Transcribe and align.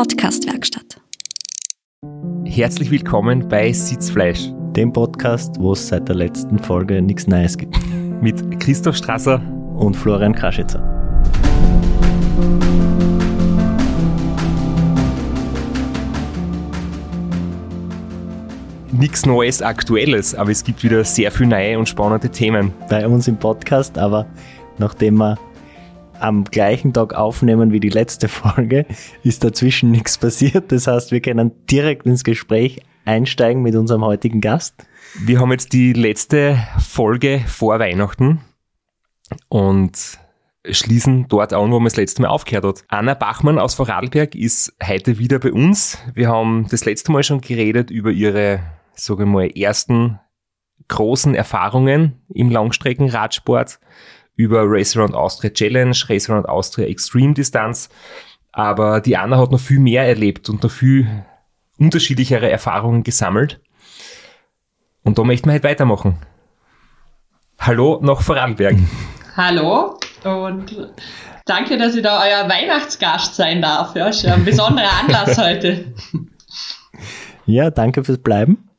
Podcastwerkstatt. 0.00 0.98
Herzlich 2.46 2.90
willkommen 2.90 3.46
bei 3.50 3.70
Sitzfleisch, 3.70 4.48
dem 4.74 4.94
Podcast, 4.94 5.56
wo 5.58 5.72
es 5.72 5.88
seit 5.88 6.08
der 6.08 6.16
letzten 6.16 6.58
Folge 6.58 7.02
nichts 7.02 7.26
Neues 7.26 7.58
gibt. 7.58 7.76
Mit 8.22 8.58
Christoph 8.60 8.96
Strasser 8.96 9.42
und 9.76 9.94
Florian 9.94 10.34
Kraschitzer. 10.34 10.80
Nichts 18.92 19.26
Neues, 19.26 19.60
Aktuelles, 19.60 20.34
aber 20.34 20.50
es 20.50 20.64
gibt 20.64 20.82
wieder 20.82 21.04
sehr 21.04 21.30
viele 21.30 21.50
neue 21.50 21.78
und 21.78 21.90
spannende 21.90 22.30
Themen. 22.30 22.72
Bei 22.88 23.06
uns 23.06 23.28
im 23.28 23.36
Podcast, 23.36 23.98
aber 23.98 24.24
nachdem 24.78 25.18
wir 25.18 25.36
am 26.20 26.44
gleichen 26.44 26.92
Tag 26.92 27.14
aufnehmen 27.14 27.72
wie 27.72 27.80
die 27.80 27.88
letzte 27.88 28.28
Folge, 28.28 28.86
ist 29.22 29.44
dazwischen 29.44 29.90
nichts 29.90 30.18
passiert. 30.18 30.72
Das 30.72 30.86
heißt, 30.86 31.12
wir 31.12 31.20
können 31.20 31.52
direkt 31.70 32.06
ins 32.06 32.24
Gespräch 32.24 32.82
einsteigen 33.04 33.62
mit 33.62 33.74
unserem 33.74 34.04
heutigen 34.04 34.40
Gast. 34.40 34.74
Wir 35.18 35.40
haben 35.40 35.50
jetzt 35.50 35.72
die 35.72 35.92
letzte 35.92 36.58
Folge 36.78 37.40
vor 37.46 37.78
Weihnachten 37.78 38.40
und 39.48 40.18
schließen 40.68 41.26
dort 41.28 41.52
an, 41.52 41.70
wo 41.70 41.78
man 41.78 41.84
das 41.86 41.96
letzte 41.96 42.22
Mal 42.22 42.28
aufgehört 42.28 42.64
hat. 42.64 42.84
Anna 42.88 43.14
Bachmann 43.14 43.58
aus 43.58 43.74
Vorarlberg 43.74 44.34
ist 44.34 44.74
heute 44.84 45.18
wieder 45.18 45.38
bei 45.38 45.52
uns. 45.52 45.98
Wir 46.14 46.28
haben 46.28 46.66
das 46.70 46.84
letzte 46.84 47.12
Mal 47.12 47.22
schon 47.22 47.40
geredet 47.40 47.90
über 47.90 48.10
ihre, 48.10 48.60
sage 48.94 49.24
ich 49.24 49.28
mal, 49.28 49.50
ersten 49.50 50.20
großen 50.88 51.34
Erfahrungen 51.34 52.20
im 52.28 52.50
Langstreckenradsport 52.50 53.80
über 54.40 54.62
Race 54.64 54.96
Around 54.96 55.14
Austria 55.14 55.50
Challenge, 55.50 55.94
Race 56.08 56.30
Around 56.30 56.48
Austria 56.48 56.86
Extreme 56.86 57.34
Distanz. 57.34 57.90
Aber 58.52 59.00
die 59.00 59.16
Anna 59.16 59.36
hat 59.38 59.52
noch 59.52 59.60
viel 59.60 59.78
mehr 59.78 60.06
erlebt 60.06 60.48
und 60.48 60.62
noch 60.62 60.70
viel 60.70 61.06
unterschiedlichere 61.78 62.50
Erfahrungen 62.50 63.02
gesammelt. 63.02 63.60
Und 65.04 65.18
da 65.18 65.24
möchten 65.24 65.48
wir 65.48 65.52
halt 65.52 65.64
weitermachen. 65.64 66.16
Hallo 67.58 68.00
nach 68.02 68.22
Vorarlberg. 68.22 68.76
Hallo 69.36 69.98
und 70.24 70.90
danke, 71.44 71.76
dass 71.76 71.94
ich 71.94 72.02
da 72.02 72.22
euer 72.22 72.48
Weihnachtsgast 72.48 73.36
sein 73.36 73.60
darf. 73.62 73.94
Ja, 73.94 74.08
ist 74.08 74.24
ein 74.26 74.44
besonderer 74.44 74.90
Anlass 75.00 75.38
heute. 75.42 75.92
Ja, 77.46 77.70
danke 77.70 78.02
fürs 78.04 78.18
Bleiben. 78.18 78.69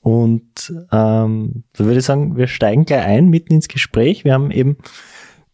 Und 0.00 0.72
ähm, 0.92 1.64
da 1.74 1.84
würde 1.84 1.98
ich 1.98 2.04
sagen, 2.04 2.36
wir 2.36 2.46
steigen 2.46 2.86
gleich 2.86 3.04
ein, 3.04 3.28
mitten 3.28 3.52
ins 3.52 3.68
Gespräch. 3.68 4.24
Wir 4.24 4.32
haben 4.32 4.50
eben 4.50 4.78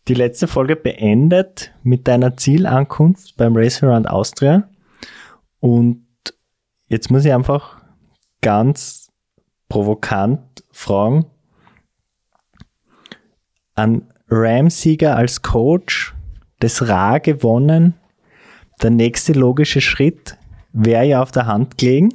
die 0.08 0.14
letzte 0.14 0.46
Folge 0.46 0.76
beendet 0.76 1.74
mit 1.82 2.06
deiner 2.06 2.36
Zielankunft 2.36 3.36
beim 3.36 3.56
Race 3.56 3.82
Around 3.82 4.08
Austria. 4.08 4.68
Und 5.58 6.06
jetzt 6.86 7.10
muss 7.10 7.24
ich 7.24 7.32
einfach 7.32 7.82
ganz 8.40 9.10
provokant 9.68 10.62
fragen, 10.70 11.26
an 13.74 14.12
Ram-Sieger 14.28 15.16
als 15.16 15.42
Coach, 15.42 16.14
das 16.60 16.88
Ra 16.88 17.18
gewonnen, 17.18 17.94
der 18.80 18.90
nächste 18.90 19.32
logische 19.32 19.80
Schritt 19.80 20.36
wäre 20.72 21.04
ja 21.04 21.22
auf 21.22 21.32
der 21.32 21.46
Hand 21.46 21.78
gelegen 21.78 22.10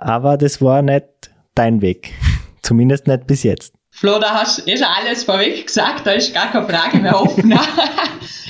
aber 0.00 0.36
das 0.36 0.60
war 0.60 0.82
nicht 0.82 1.30
dein 1.54 1.82
Weg. 1.82 2.12
Zumindest 2.62 3.06
nicht 3.06 3.26
bis 3.26 3.42
jetzt. 3.42 3.74
Flo, 3.90 4.18
da 4.18 4.34
hast 4.34 4.58
du 4.58 4.70
eh 4.70 4.76
schon 4.76 4.86
alles 4.86 5.24
vorweg 5.24 5.66
gesagt, 5.66 6.06
da 6.06 6.12
ist 6.12 6.32
gar 6.32 6.50
keine 6.50 6.66
Frage 6.66 6.98
mehr 6.98 7.20
offen. 7.20 7.52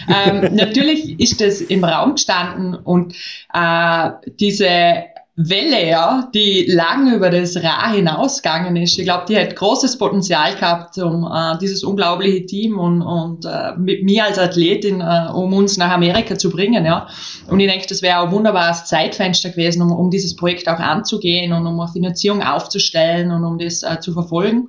ähm, 0.09 0.55
natürlich 0.55 1.19
ist 1.19 1.41
das 1.41 1.61
im 1.61 1.83
Raum 1.83 2.15
gestanden 2.15 2.75
und 2.75 3.15
äh, 3.53 4.11
diese 4.39 5.05
Welle, 5.37 5.89
ja, 5.89 6.29
die 6.35 6.67
lang 6.67 7.15
über 7.15 7.31
das 7.31 7.57
Ra 7.57 7.93
hinausgegangen 7.93 8.77
ist. 8.77 8.99
Ich 8.99 9.05
glaube, 9.05 9.25
die 9.29 9.39
hat 9.39 9.55
großes 9.55 9.97
Potenzial 9.97 10.55
gehabt, 10.57 10.99
um 10.99 11.25
äh, 11.25 11.57
dieses 11.59 11.85
unglaubliche 11.85 12.45
Team 12.47 12.79
und, 12.79 13.01
und 13.01 13.45
äh, 13.45 13.75
mit 13.77 14.03
mir 14.03 14.25
als 14.25 14.39
Athletin, 14.39 15.01
äh, 15.01 15.29
um 15.33 15.55
uns 15.55 15.77
nach 15.77 15.93
Amerika 15.93 16.37
zu 16.37 16.51
bringen, 16.51 16.85
ja. 16.85 17.09
Und 17.47 17.61
ich 17.61 17.71
denke, 17.71 17.87
das 17.87 18.03
wäre 18.03 18.21
ein 18.21 18.33
wunderbares 18.33 18.85
Zeitfenster 18.87 19.51
gewesen, 19.51 19.83
um, 19.83 19.93
um 19.93 20.11
dieses 20.11 20.37
Projekt 20.37 20.69
auch 20.69 20.81
anzugehen 20.81 21.53
und 21.53 21.67
um 21.67 21.79
eine 21.79 21.93
Finanzierung 21.93 22.43
aufzustellen 22.43 23.31
und 23.31 23.45
um 23.45 23.59
das 23.59 23.83
äh, 23.83 24.01
zu 24.01 24.13
verfolgen. 24.13 24.69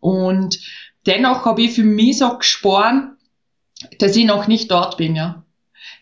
Und 0.00 0.58
dennoch 1.06 1.44
habe 1.46 1.62
ich 1.62 1.72
für 1.72 1.84
mich 1.84 2.18
so 2.18 2.36
gesporen, 2.36 3.16
dass 3.98 4.16
ich 4.16 4.26
noch 4.26 4.46
nicht 4.46 4.70
dort 4.70 4.96
bin, 4.96 5.16
ja 5.16 5.41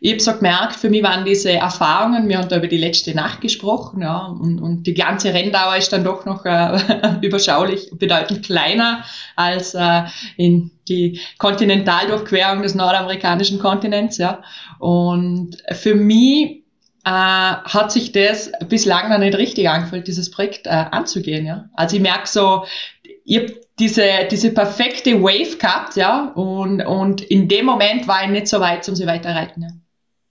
ich 0.03 0.13
habe 0.13 0.21
so 0.21 0.33
gemerkt, 0.33 0.77
für 0.77 0.89
mich 0.89 1.03
waren 1.03 1.27
diese 1.27 1.53
Erfahrungen, 1.53 2.27
wir 2.27 2.39
haben 2.39 2.49
da 2.49 2.57
über 2.57 2.69
die 2.69 2.79
letzte 2.79 3.15
Nacht 3.15 3.43
gesprochen, 3.43 4.01
ja, 4.01 4.25
und, 4.27 4.59
und 4.59 4.87
die 4.87 4.95
ganze 4.95 5.35
Renndauer 5.35 5.77
ist 5.77 5.93
dann 5.93 6.05
doch 6.05 6.25
noch 6.25 6.47
äh, 6.47 6.79
überschaulich, 7.21 7.91
bedeutend 7.93 8.43
kleiner 8.43 9.05
als 9.37 9.75
äh, 9.75 10.05
in 10.39 10.71
die 10.89 11.21
Kontinentaldurchquerung 11.37 12.63
des 12.63 12.75
nordamerikanischen 12.75 13.59
Kontinents, 13.59 14.17
ja. 14.17 14.43
Und 14.79 15.59
für 15.73 15.95
mich 15.95 16.65
äh, 17.05 17.11
hat 17.11 17.93
sich 17.93 18.13
das 18.13 18.53
bislang 18.71 19.11
noch 19.11 19.19
nicht 19.19 19.37
richtig 19.37 19.69
angefühlt, 19.69 20.09
dieses 20.09 20.31
Projekt 20.31 20.67
äh, 20.67 20.71
anzugehen, 20.71 21.45
ja. 21.45 21.69
Also 21.75 21.97
ich 21.97 22.03
merke 22.03 22.27
so, 22.27 22.65
ich 23.27 23.37
habe 23.37 23.61
diese, 23.79 24.07
diese 24.31 24.51
perfekte 24.53 25.23
Wave 25.23 25.59
gehabt, 25.59 25.97
ja, 25.97 26.33
und, 26.35 26.81
und 26.81 27.21
in 27.21 27.49
dem 27.49 27.67
Moment 27.67 28.09
war 28.09 28.25
ich 28.25 28.31
nicht 28.31 28.49
so 28.49 28.61
weit, 28.61 28.89
um 28.89 28.97
sie 28.97 29.07
weiterreiten, 29.07 29.63
ja 29.63 29.69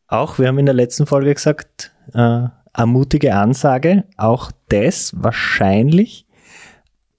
auch, 0.09 0.39
wir 0.39 0.47
haben 0.47 0.59
in 0.59 0.65
der 0.65 0.75
letzten 0.75 1.05
Folge 1.05 1.33
gesagt, 1.33 1.93
äh, 2.13 2.47
eine 2.73 2.85
mutige 2.85 3.35
Ansage, 3.35 4.05
auch 4.17 4.51
das 4.69 5.13
wahrscheinlich 5.15 6.25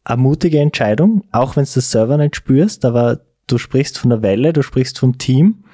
eine 0.04 0.20
mutige 0.20 0.58
Entscheidung, 0.60 1.24
auch 1.32 1.56
wenn 1.56 1.64
du 1.64 1.70
das 1.74 1.90
selber 1.90 2.16
nicht 2.16 2.36
spürst, 2.36 2.84
aber 2.84 3.20
du 3.46 3.58
sprichst 3.58 3.98
von 3.98 4.10
der 4.10 4.22
Welle, 4.22 4.52
du 4.52 4.62
sprichst 4.62 4.98
vom 4.98 5.18
Team, 5.18 5.64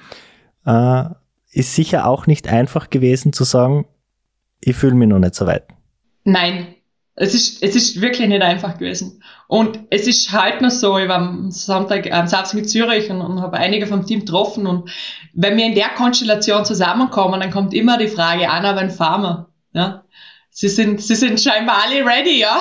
äh, 0.66 1.04
ist 1.52 1.74
sicher 1.74 2.06
auch 2.06 2.26
nicht 2.26 2.48
einfach 2.48 2.90
gewesen 2.90 3.32
zu 3.32 3.44
sagen, 3.44 3.86
ich 4.60 4.76
fühle 4.76 4.94
mich 4.94 5.08
noch 5.08 5.18
nicht 5.18 5.34
so 5.34 5.46
weit. 5.46 5.64
Nein, 6.24 6.75
es 7.18 7.34
ist, 7.34 7.62
es 7.62 7.74
ist 7.74 8.02
wirklich 8.02 8.28
nicht 8.28 8.42
einfach 8.42 8.76
gewesen. 8.76 9.22
Und 9.48 9.80
es 9.90 10.06
ist 10.06 10.32
halt 10.32 10.60
noch 10.60 10.70
so, 10.70 10.98
ich 10.98 11.08
war 11.08 11.16
am 11.16 11.50
Sonntag, 11.50 12.12
am 12.12 12.26
Samstag 12.26 12.58
in 12.58 12.68
Zürich 12.68 13.10
und, 13.10 13.22
und 13.22 13.40
habe 13.40 13.56
einige 13.56 13.86
vom 13.86 14.04
Team 14.04 14.20
getroffen 14.20 14.66
und 14.66 14.90
wenn 15.32 15.56
wir 15.56 15.64
in 15.64 15.74
der 15.74 15.88
Konstellation 15.90 16.66
zusammenkommen, 16.66 17.40
dann 17.40 17.50
kommt 17.50 17.72
immer 17.72 17.96
die 17.96 18.08
Frage, 18.08 18.50
Anna, 18.50 18.76
wann 18.76 18.90
fahren 18.90 19.22
wir? 19.22 19.48
Ja? 19.72 20.04
Sie 20.50 20.68
sind, 20.68 21.00
sie 21.00 21.14
sind 21.14 21.40
scheinbar 21.40 21.84
alle 21.84 22.04
ready, 22.04 22.40
ja? 22.40 22.58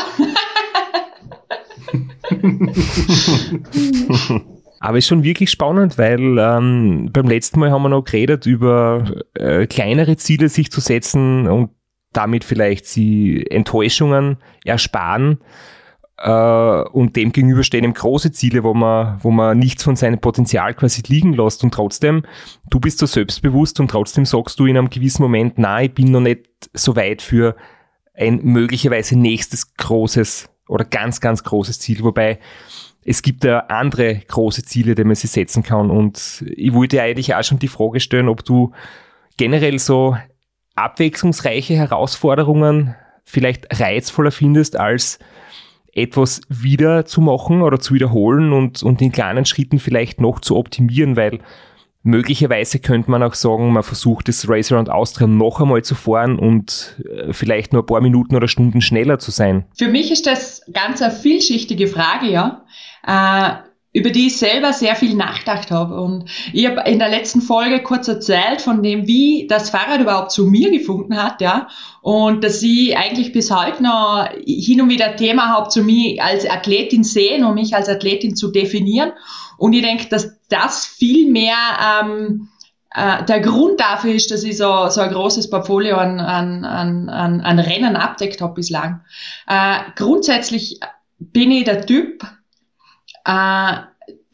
Aber 4.80 4.98
ist 4.98 5.08
schon 5.08 5.24
wirklich 5.24 5.50
spannend, 5.50 5.98
weil 5.98 6.38
ähm, 6.38 7.10
beim 7.12 7.28
letzten 7.28 7.60
Mal 7.60 7.72
haben 7.72 7.84
wir 7.84 7.90
noch 7.90 8.04
geredet 8.04 8.46
über 8.46 9.24
äh, 9.34 9.68
kleinere 9.68 10.16
Ziele 10.18 10.48
sich 10.48 10.72
zu 10.72 10.80
setzen 10.80 11.48
und 11.48 11.72
damit 12.16 12.44
vielleicht 12.44 12.86
sie 12.86 13.46
Enttäuschungen 13.50 14.38
ersparen 14.64 15.40
äh, 16.18 16.82
und 16.92 17.16
dem 17.16 17.32
gegenüber 17.32 17.64
stehen 17.64 17.84
eben 17.84 17.94
große 17.94 18.32
Ziele, 18.32 18.64
wo 18.64 18.74
man, 18.74 19.20
wo 19.22 19.32
man 19.32 19.58
nichts 19.58 19.84
von 19.84 19.96
seinem 19.96 20.20
Potenzial 20.20 20.74
quasi 20.74 21.04
liegen 21.08 21.34
lässt. 21.34 21.64
Und 21.64 21.74
trotzdem, 21.74 22.24
du 22.70 22.80
bist 22.80 23.00
so 23.00 23.06
selbstbewusst 23.06 23.80
und 23.80 23.90
trotzdem 23.92 24.26
sagst 24.26 24.60
du 24.60 24.66
in 24.66 24.78
einem 24.78 24.90
gewissen 24.90 25.24
Moment, 25.24 25.54
na, 25.58 25.82
ich 25.84 25.94
bin 25.94 26.12
noch 26.12 26.22
nicht 26.22 26.46
so 26.74 26.96
weit 26.96 27.22
für 27.22 27.56
ein 28.14 28.40
möglicherweise 28.44 29.18
nächstes 29.18 29.76
großes 29.76 30.50
oder 30.68 30.86
ganz, 30.86 31.20
ganz 31.20 31.44
großes 31.44 31.80
Ziel, 31.80 32.04
wobei 32.04 32.40
es 33.04 33.22
gibt 33.22 33.44
ja 33.44 33.60
andere 33.68 34.16
große 34.16 34.64
Ziele, 34.64 34.96
die 34.96 35.04
man 35.04 35.16
sich 35.16 35.30
setzen 35.30 35.62
kann. 35.62 35.92
Und 35.92 36.44
ich 36.56 36.74
wollte 36.74 37.02
eigentlich 37.02 37.36
auch 37.36 37.44
schon 37.44 37.60
die 37.60 37.68
Frage 37.68 38.00
stellen, 38.00 38.30
ob 38.30 38.44
du 38.44 38.72
generell 39.38 39.78
so 39.78 40.18
abwechslungsreiche 40.76 41.74
Herausforderungen 41.74 42.96
vielleicht 43.24 43.80
reizvoller 43.80 44.32
findest, 44.32 44.78
als 44.78 45.20
etwas 45.94 46.42
wieder 46.50 47.06
zu 47.06 47.22
machen 47.22 47.62
oder 47.62 47.80
zu 47.80 47.94
wiederholen 47.94 48.52
und, 48.52 48.84
und 48.84 49.02
in 49.02 49.12
kleinen 49.12 49.46
Schritten 49.46 49.80
vielleicht 49.80 50.20
noch 50.20 50.42
zu 50.42 50.58
optimieren, 50.58 51.16
weil 51.16 51.40
möglicherweise 52.04 52.80
könnte 52.80 53.10
man 53.10 53.24
auch 53.24 53.34
sagen, 53.34 53.72
man 53.72 53.82
versucht 53.82 54.28
das 54.28 54.48
Race 54.48 54.72
Around 54.72 54.90
Austria 54.90 55.26
noch 55.26 55.60
einmal 55.60 55.84
zu 55.84 55.96
fahren 55.96 56.38
und 56.38 57.02
äh, 57.10 57.34
vielleicht 57.34 57.74
nur 57.74 57.82
ein 57.82 57.86
paar 57.86 58.02
Minuten 58.02 58.36
oder 58.36 58.48
Stunden 58.48 58.82
schneller 58.82 59.20
zu 59.20 59.32
sein. 59.32 59.66
Für 59.76 59.88
mich 59.88 60.12
ist 60.12 60.28
das 60.28 60.62
ganz 60.72 61.02
eine 61.02 61.12
vielschichtige 61.12 61.88
Frage, 61.88 62.28
ja. 62.28 62.64
Äh, 63.08 63.65
über 63.96 64.10
die 64.10 64.28
ich 64.28 64.38
selber 64.38 64.74
sehr 64.74 64.94
viel 64.98 65.16
nachgedacht 65.16 65.72
habe. 65.72 66.02
Und 66.02 66.26
ich 66.52 66.68
habe 66.68 66.82
in 66.90 67.00
der 67.00 67.08
letzten 67.08 67.42
Folge 67.42 67.82
kurz 67.82 68.10
erzählt 68.10 68.60
von 68.60 68.84
dem, 68.84 69.08
wie 69.08 69.48
das 69.48 69.70
Fahrrad 69.70 70.02
überhaupt 70.02 70.32
zu 70.32 70.46
mir 70.48 70.70
gefunden 70.70 71.16
hat, 71.16 71.40
ja. 71.40 71.70
Und 72.02 72.44
dass 72.44 72.62
ich 72.62 72.98
eigentlich 72.98 73.32
bis 73.32 73.50
heute 73.52 73.82
noch 73.82 74.28
hin 74.46 74.82
und 74.82 74.90
wieder 74.90 75.16
Thema 75.16 75.48
habe, 75.48 75.70
zu 75.70 75.82
mir 75.82 76.22
als 76.22 76.46
Athletin 76.46 77.06
sehen 77.06 77.46
und 77.46 77.56
mich 77.56 77.74
als 77.74 77.88
Athletin 77.88 78.36
zu 78.36 78.52
definieren. 78.52 79.14
Und 79.58 79.72
ich 79.72 79.82
denke, 79.82 80.10
dass 80.10 80.42
das 80.50 80.86
viel 80.86 81.32
mehr 81.32 81.56
ähm, 82.04 82.50
äh, 82.94 83.24
der 83.24 83.40
Grund 83.40 83.80
dafür 83.80 84.14
ist, 84.14 84.30
dass 84.30 84.44
ich 84.44 84.58
so, 84.58 84.90
so 84.90 85.00
ein 85.00 85.12
großes 85.14 85.50
Portfolio 85.50 85.96
an, 85.96 86.20
an, 86.20 86.66
an, 86.66 87.40
an 87.40 87.60
Rennen 87.60 87.96
abdeckt 87.96 88.42
habe 88.42 88.56
bislang. 88.56 89.06
Äh, 89.48 89.78
grundsätzlich 89.96 90.82
bin 91.18 91.50
ich 91.52 91.64
der 91.64 91.86
Typ, 91.86 92.26
äh, 93.26 93.74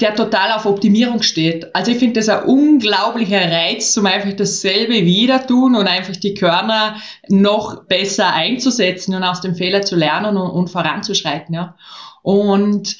der 0.02 0.16
total 0.16 0.52
auf 0.52 0.66
Optimierung 0.66 1.22
steht. 1.22 1.76
Also 1.76 1.92
ich 1.92 2.00
finde 2.00 2.20
das 2.20 2.30
ein 2.30 2.44
unglaublicher 2.44 3.40
Reiz, 3.40 3.94
zum 3.94 4.08
einfach 4.08 4.34
dasselbe 4.34 5.06
wieder 5.06 5.46
tun 5.46 5.76
und 5.76 5.88
einfach 5.88 6.16
die 6.16 6.34
Körner 6.34 6.96
noch 7.30 7.86
besser 7.86 8.34
einzusetzen 8.34 9.16
und 9.16 9.24
aus 9.24 9.42
dem 9.42 9.56
Fehler 9.56 9.84
zu 9.84 9.96
lernen 9.96 10.38
und, 10.38 10.50
und 10.50 10.70
voranzuschreiten. 10.70 11.54
Ja. 11.54 11.76
Und 12.24 12.98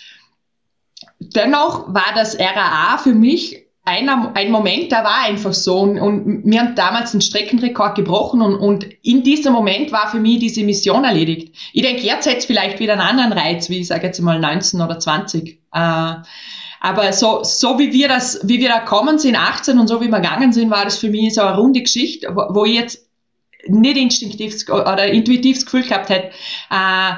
dennoch 1.20 1.92
war 1.94 2.14
das 2.14 2.38
RAA 2.40 2.98
für 3.00 3.14
mich 3.14 3.61
einer, 3.84 4.32
ein 4.36 4.52
Moment, 4.52 4.92
da 4.92 5.04
war 5.04 5.24
einfach 5.26 5.54
so 5.54 5.80
und, 5.80 6.00
und 6.00 6.46
wir 6.46 6.60
haben 6.60 6.76
damals 6.76 7.14
einen 7.14 7.22
Streckenrekord 7.22 7.96
gebrochen 7.96 8.42
und, 8.42 8.56
und 8.56 8.86
in 9.02 9.24
diesem 9.24 9.54
Moment 9.54 9.92
war 9.92 10.12
für 10.12 10.20
mich 10.20 10.40
diese 10.40 10.64
Mission 10.64 11.04
erledigt. 11.04 11.56
Ich 11.74 11.82
denke, 11.82 12.04
jetzt 12.04 12.28
hätte 12.28 12.38
es 12.38 12.46
vielleicht 12.46 12.80
wieder 12.80 12.94
einen 12.94 13.02
anderen 13.02 13.34
Reiz, 13.34 13.70
wie 13.70 13.80
ich 13.80 13.88
sage 13.88 14.08
jetzt 14.08 14.20
mal 14.20 14.40
19 14.40 14.82
oder 14.82 15.00
20. 15.00 15.60
Äh, 15.74 16.14
aber 16.84 17.14
so, 17.14 17.44
so 17.44 17.80
wie 17.80 17.92
wir 17.92 18.08
das, 18.08 18.40
wie 18.44 18.60
wir 18.60 18.70
da 18.70 18.80
kommen 18.80 19.18
sind, 19.18 19.36
18 19.36 19.80
und 19.80 19.88
so 19.88 20.00
wie 20.00 20.10
wir 20.10 20.20
gegangen 20.20 20.54
sind, 20.54 20.70
war 20.70 20.86
das 20.86 20.98
für 20.98 21.10
mich 21.10 21.34
so 21.34 21.42
eine 21.42 21.58
runde 21.58 21.82
Geschichte, 21.82 22.36
wo, 22.36 22.54
wo 22.54 22.66
ich 22.66 22.76
jetzt 22.76 23.10
nicht 23.68 23.98
instinktiv 23.98 24.56
oder 24.70 25.08
intuitiv 25.08 25.58
das 25.58 25.66
Gefühl 25.66 25.84
gehabt 25.84 26.10
hätte, 26.10 26.32
äh, 26.70 27.14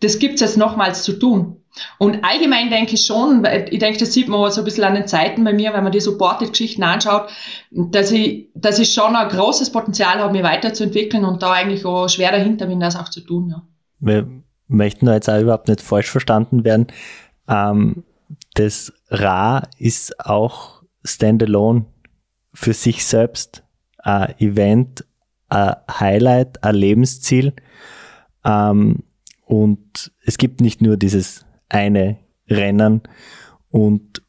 das 0.00 0.18
gibt's 0.18 0.40
jetzt 0.40 0.56
nochmals 0.56 1.02
zu 1.02 1.18
tun. 1.18 1.57
Und 1.98 2.24
allgemein 2.24 2.70
denke 2.70 2.94
ich 2.94 3.06
schon, 3.06 3.46
ich 3.70 3.78
denke, 3.78 3.98
das 3.98 4.12
sieht 4.12 4.28
man 4.28 4.50
so 4.50 4.60
ein 4.60 4.64
bisschen 4.64 4.84
an 4.84 4.94
den 4.94 5.06
Zeiten 5.06 5.44
bei 5.44 5.52
mir, 5.52 5.72
wenn 5.72 5.82
man 5.82 5.92
die 5.92 6.00
Supported-Geschichten 6.00 6.82
anschaut, 6.82 7.30
dass 7.70 8.10
ich, 8.10 8.48
dass 8.54 8.78
ich 8.78 8.92
schon 8.92 9.16
ein 9.16 9.28
großes 9.28 9.70
Potenzial 9.70 10.18
habe, 10.18 10.32
mich 10.32 10.42
weiterzuentwickeln 10.42 11.24
und 11.24 11.42
da 11.42 11.52
eigentlich 11.52 11.84
auch 11.84 12.08
schwer 12.08 12.32
dahinter 12.32 12.66
bin, 12.66 12.80
das 12.80 12.96
auch 12.96 13.08
zu 13.08 13.20
tun. 13.20 13.50
Ja. 13.50 13.62
Wir 14.00 14.28
möchten 14.68 15.06
da 15.06 15.14
jetzt 15.14 15.28
auch 15.28 15.40
überhaupt 15.40 15.68
nicht 15.68 15.80
falsch 15.80 16.10
verstanden 16.10 16.64
werden. 16.64 16.86
Ähm, 17.48 18.04
das 18.54 18.92
Ra 19.08 19.62
ist 19.78 20.20
auch 20.24 20.82
standalone 21.04 21.86
für 22.52 22.72
sich 22.72 23.04
selbst 23.04 23.62
ein 23.98 24.34
Event, 24.38 25.04
ein 25.48 25.76
Highlight, 25.88 26.62
ein 26.62 26.74
Lebensziel. 26.74 27.54
Ähm, 28.44 29.04
und 29.44 30.12
es 30.24 30.38
gibt 30.38 30.60
nicht 30.60 30.82
nur 30.82 30.96
dieses 30.96 31.46
eine 31.68 32.18
Rennen 32.48 33.02
und 33.70 34.22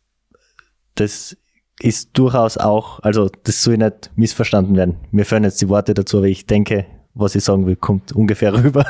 das 0.95 1.37
ist 1.81 2.17
durchaus 2.17 2.57
auch, 2.57 2.99
also 2.99 3.29
das 3.43 3.63
soll 3.63 3.77
nicht 3.77 4.11
missverstanden 4.15 4.75
werden. 4.75 4.97
Mir 5.11 5.25
fehlen 5.25 5.45
jetzt 5.45 5.61
die 5.61 5.69
Worte 5.69 5.93
dazu, 5.93 6.17
aber 6.17 6.27
ich 6.27 6.45
denke, 6.45 6.85
was 7.13 7.35
ich 7.35 7.43
sagen 7.43 7.65
will, 7.65 7.75
kommt 7.75 8.11
ungefähr 8.11 8.53
rüber. 8.63 8.85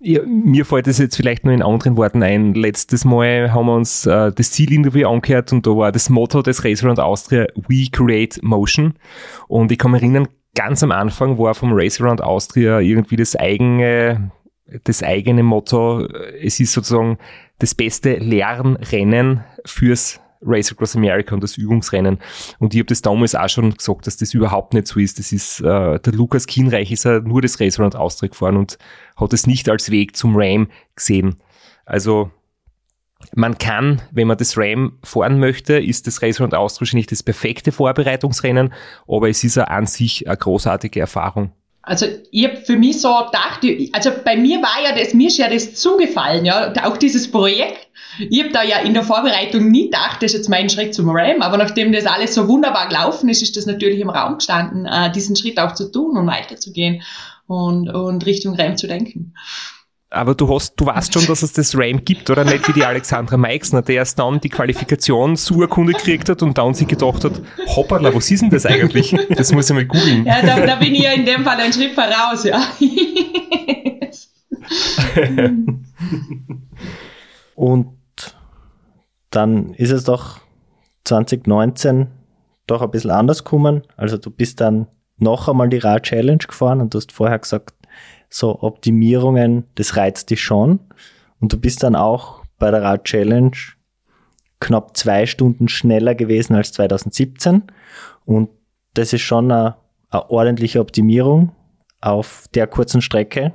Ja, 0.00 0.22
mir 0.24 0.64
fällt 0.64 0.86
es 0.86 0.98
jetzt 0.98 1.16
vielleicht 1.16 1.44
nur 1.44 1.52
in 1.52 1.62
anderen 1.62 1.96
Worten 1.96 2.22
ein. 2.22 2.54
Letztes 2.54 3.04
Mal 3.04 3.52
haben 3.52 3.66
wir 3.66 3.74
uns 3.74 4.06
äh, 4.06 4.32
das 4.32 4.52
Zielinterview 4.52 5.08
angehört 5.08 5.52
und 5.52 5.66
da 5.66 5.70
war 5.70 5.92
das 5.92 6.10
Motto 6.10 6.42
des 6.42 6.64
Race 6.64 6.84
Around 6.84 7.00
Austria 7.00 7.46
We 7.68 7.86
Create 7.90 8.42
Motion. 8.42 8.94
Und 9.48 9.72
ich 9.72 9.78
kann 9.78 9.90
mich 9.90 10.02
erinnern, 10.02 10.28
ganz 10.54 10.82
am 10.82 10.92
Anfang 10.92 11.38
war 11.38 11.54
vom 11.54 11.72
Race 11.72 12.00
Around 12.00 12.22
Austria 12.22 12.80
irgendwie 12.80 13.16
das 13.16 13.36
eigene 13.36 14.30
das 14.84 15.02
eigene 15.02 15.42
Motto, 15.42 16.06
es 16.40 16.60
ist 16.60 16.72
sozusagen 16.72 17.18
das 17.58 17.74
beste 17.74 18.16
Lernrennen 18.16 19.44
fürs 19.64 20.20
Race 20.42 20.70
Across 20.70 20.96
America 20.96 21.34
und 21.34 21.42
das 21.42 21.56
Übungsrennen. 21.56 22.18
Und 22.58 22.74
ich 22.74 22.80
habe 22.80 22.86
das 22.86 23.02
damals 23.02 23.34
auch 23.34 23.48
schon 23.48 23.72
gesagt, 23.74 24.06
dass 24.06 24.16
das 24.16 24.34
überhaupt 24.34 24.74
nicht 24.74 24.86
so 24.86 25.00
ist. 25.00 25.18
Das 25.18 25.32
ist, 25.32 25.60
äh, 25.60 25.98
der 25.98 26.12
Lukas 26.12 26.46
Kienreich 26.46 26.92
ist 26.92 27.04
ja 27.04 27.20
nur 27.20 27.42
das 27.42 27.58
Race 27.60 27.78
Around 27.78 27.96
Austria 27.96 28.28
gefahren 28.28 28.56
und 28.56 28.78
hat 29.16 29.32
es 29.32 29.46
nicht 29.46 29.68
als 29.68 29.90
Weg 29.90 30.16
zum 30.16 30.36
Ram 30.36 30.68
gesehen. 30.94 31.36
Also 31.84 32.30
man 33.34 33.58
kann, 33.58 34.02
wenn 34.12 34.28
man 34.28 34.36
das 34.36 34.56
Ram 34.58 34.98
fahren 35.02 35.38
möchte, 35.38 35.78
ist 35.78 36.06
das 36.06 36.22
Race 36.22 36.40
Around 36.40 36.54
Austria 36.54 36.88
nicht 36.92 37.12
das 37.12 37.22
perfekte 37.22 37.72
Vorbereitungsrennen, 37.72 38.72
aber 39.08 39.28
es 39.28 39.42
ist 39.42 39.56
ja 39.56 39.64
an 39.64 39.86
sich 39.86 40.28
eine 40.28 40.36
großartige 40.36 41.00
Erfahrung. 41.00 41.52
Also 41.86 42.06
ich 42.32 42.44
habe 42.44 42.56
für 42.56 42.76
mich 42.76 43.00
so 43.00 43.08
gedacht, 43.08 43.60
also 43.92 44.10
bei 44.24 44.36
mir 44.36 44.60
war 44.60 44.82
ja 44.82 44.98
das, 44.98 45.14
mir 45.14 45.28
ist 45.28 45.38
ja 45.38 45.48
das 45.48 45.76
zugefallen, 45.76 46.44
ja, 46.44 46.72
auch 46.82 46.96
dieses 46.96 47.30
Projekt. 47.30 47.86
Ich 48.18 48.42
habe 48.42 48.52
da 48.52 48.64
ja 48.64 48.78
in 48.78 48.92
der 48.92 49.04
Vorbereitung 49.04 49.70
nie 49.70 49.84
gedacht, 49.84 50.16
das 50.16 50.32
ist 50.32 50.38
jetzt 50.38 50.48
mein 50.48 50.68
Schritt 50.68 50.94
zum 50.96 51.08
RAM, 51.08 51.42
aber 51.42 51.56
nachdem 51.56 51.92
das 51.92 52.06
alles 52.06 52.34
so 52.34 52.48
wunderbar 52.48 52.88
gelaufen 52.88 53.28
ist, 53.28 53.40
ist 53.40 53.56
das 53.56 53.66
natürlich 53.66 54.00
im 54.00 54.10
Raum 54.10 54.38
gestanden, 54.38 54.84
äh, 54.84 55.12
diesen 55.12 55.36
Schritt 55.36 55.60
auch 55.60 55.74
zu 55.74 55.90
tun 55.92 56.16
und 56.16 56.26
weiterzugehen 56.26 57.02
und, 57.46 57.88
und 57.88 58.26
Richtung 58.26 58.56
RAM 58.56 58.76
zu 58.76 58.88
denken. 58.88 59.34
Aber 60.08 60.36
du 60.36 60.48
hast, 60.54 60.74
du 60.76 60.86
weißt 60.86 61.12
schon, 61.12 61.26
dass 61.26 61.42
es 61.42 61.52
das 61.52 61.76
RAM 61.76 62.04
gibt, 62.04 62.30
oder 62.30 62.44
nicht 62.44 62.68
wie 62.68 62.72
die 62.72 62.84
Alexandra 62.84 63.36
Meixner, 63.36 63.82
der 63.82 63.96
erst 63.96 64.18
dann 64.18 64.40
die 64.40 64.48
Qualifikationssurkunde 64.48 65.94
gekriegt 65.94 66.28
hat 66.28 66.42
und 66.42 66.56
dann 66.56 66.74
sich 66.74 66.86
gedacht 66.86 67.24
hat, 67.24 67.42
hoppala, 67.66 68.14
was 68.14 68.30
ist 68.30 68.42
denn 68.42 68.50
das 68.50 68.66
eigentlich? 68.66 69.16
Das 69.30 69.52
muss 69.52 69.68
ich 69.68 69.74
mal 69.74 69.84
googeln. 69.84 70.24
Ja, 70.24 70.42
da, 70.42 70.64
da 70.64 70.76
bin 70.76 70.94
ich 70.94 71.02
ja 71.02 71.12
in 71.12 71.26
dem 71.26 71.42
Fall 71.42 71.58
ein 71.58 71.72
Schritt 71.72 71.94
voraus, 71.94 72.44
ja. 72.44 72.62
und 77.56 77.88
dann 79.30 79.74
ist 79.74 79.90
es 79.90 80.04
doch 80.04 80.40
2019 81.04 82.08
doch 82.66 82.82
ein 82.82 82.90
bisschen 82.90 83.10
anders 83.10 83.44
gekommen. 83.44 83.82
Also 83.96 84.18
du 84.18 84.30
bist 84.30 84.60
dann 84.60 84.86
noch 85.18 85.48
einmal 85.48 85.68
die 85.68 85.78
Rad-Challenge 85.78 86.38
gefahren 86.38 86.80
und 86.80 86.94
du 86.94 86.98
hast 86.98 87.12
vorher 87.12 87.38
gesagt, 87.38 87.74
so 88.28 88.62
Optimierungen, 88.62 89.64
das 89.74 89.96
reizt 89.96 90.30
dich 90.30 90.42
schon. 90.42 90.80
Und 91.40 91.52
du 91.52 91.58
bist 91.58 91.82
dann 91.82 91.96
auch 91.96 92.42
bei 92.58 92.70
der 92.70 92.82
Rad 92.82 93.04
Challenge 93.04 93.56
knapp 94.60 94.96
zwei 94.96 95.26
Stunden 95.26 95.68
schneller 95.68 96.14
gewesen 96.14 96.54
als 96.54 96.72
2017. 96.72 97.64
Und 98.24 98.50
das 98.94 99.12
ist 99.12 99.22
schon 99.22 99.50
eine, 99.50 99.76
eine 100.10 100.30
ordentliche 100.30 100.80
Optimierung 100.80 101.52
auf 102.00 102.46
der 102.54 102.66
kurzen 102.66 103.02
Strecke, 103.02 103.52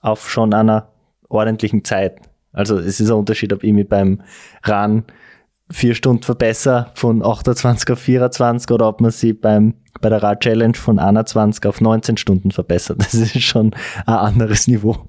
auf 0.00 0.30
schon 0.30 0.52
einer 0.54 0.88
ordentlichen 1.28 1.84
Zeit. 1.84 2.20
Also 2.52 2.78
es 2.78 3.00
ist 3.00 3.10
ein 3.10 3.16
Unterschied, 3.16 3.52
ob 3.52 3.62
ich 3.62 3.72
mich 3.72 3.88
beim 3.88 4.22
Run 4.66 5.04
vier 5.70 5.94
Stunden 5.94 6.22
verbessere 6.22 6.90
von 6.94 7.24
28 7.24 7.90
auf 7.90 7.98
24 7.98 8.70
oder 8.70 8.88
ob 8.88 9.00
man 9.00 9.10
sie 9.10 9.32
beim 9.32 9.74
bei 10.00 10.08
der 10.08 10.22
Rad-Challenge 10.22 10.76
von 10.76 10.98
21 10.98 11.66
auf 11.66 11.80
19 11.80 12.16
Stunden 12.16 12.52
verbessert. 12.52 12.98
Das 13.00 13.14
ist 13.14 13.42
schon 13.42 13.74
ein 14.06 14.14
anderes 14.14 14.68
Niveau. 14.68 15.08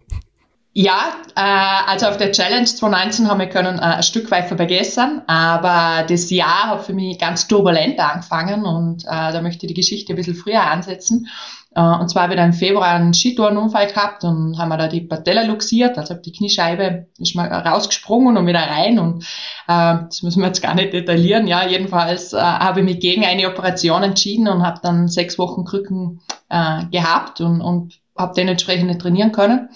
Ja, 0.73 1.15
äh, 1.35 1.89
also 1.89 2.05
auf 2.05 2.17
der 2.17 2.31
Challenge 2.31 2.65
2019 2.65 3.27
haben 3.27 3.39
wir 3.39 3.49
können 3.49 3.79
äh, 3.79 3.81
ein 3.81 4.03
Stück 4.03 4.29
weit 4.29 4.47
vergessen, 4.47 5.23
aber 5.27 6.05
das 6.07 6.29
Jahr 6.29 6.69
hat 6.69 6.85
für 6.85 6.93
mich 6.93 7.17
ganz 7.17 7.47
turbulent 7.47 7.99
angefangen 7.99 8.65
und 8.65 9.03
äh, 9.03 9.07
da 9.07 9.41
möchte 9.41 9.65
ich 9.65 9.73
die 9.73 9.79
Geschichte 9.79 10.13
ein 10.13 10.15
bisschen 10.15 10.35
früher 10.35 10.61
ansetzen. 10.61 11.27
Äh, 11.75 11.81
und 11.81 12.09
zwar 12.09 12.31
ich 12.31 12.37
im 12.37 12.53
Februar 12.53 12.87
einen 12.87 13.13
Skitourenunfall 13.13 13.87
gehabt 13.87 14.23
und 14.23 14.57
haben 14.57 14.69
wir 14.69 14.77
da 14.77 14.87
die 14.87 15.01
Patella 15.01 15.43
luxiert, 15.43 15.97
also 15.97 16.15
die 16.15 16.31
Kniescheibe 16.31 17.07
ist 17.17 17.35
mal 17.35 17.47
rausgesprungen 17.47 18.37
und 18.37 18.47
wieder 18.47 18.61
rein 18.61 18.97
und 18.99 19.23
äh, 19.67 19.97
das 20.05 20.23
müssen 20.23 20.41
wir 20.41 20.47
jetzt 20.47 20.61
gar 20.61 20.75
nicht 20.75 20.93
detaillieren. 20.93 21.47
Ja, 21.47 21.67
jedenfalls 21.67 22.33
äh, 22.33 22.39
habe 22.39 22.79
ich 22.79 22.85
mich 22.85 22.99
gegen 22.99 23.23
eine 23.23 23.47
Operation 23.47 24.03
entschieden 24.03 24.47
und 24.47 24.65
habe 24.65 24.79
dann 24.81 25.07
sechs 25.07 25.37
Wochen 25.37 25.65
Krücken 25.65 26.21
äh, 26.49 26.85
gehabt 26.91 27.41
und, 27.41 27.61
und 27.61 27.99
habe 28.17 28.33
dementsprechend 28.35 28.87
nicht 28.87 29.01
trainieren 29.01 29.31
können. 29.31 29.69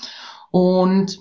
Und 0.51 1.19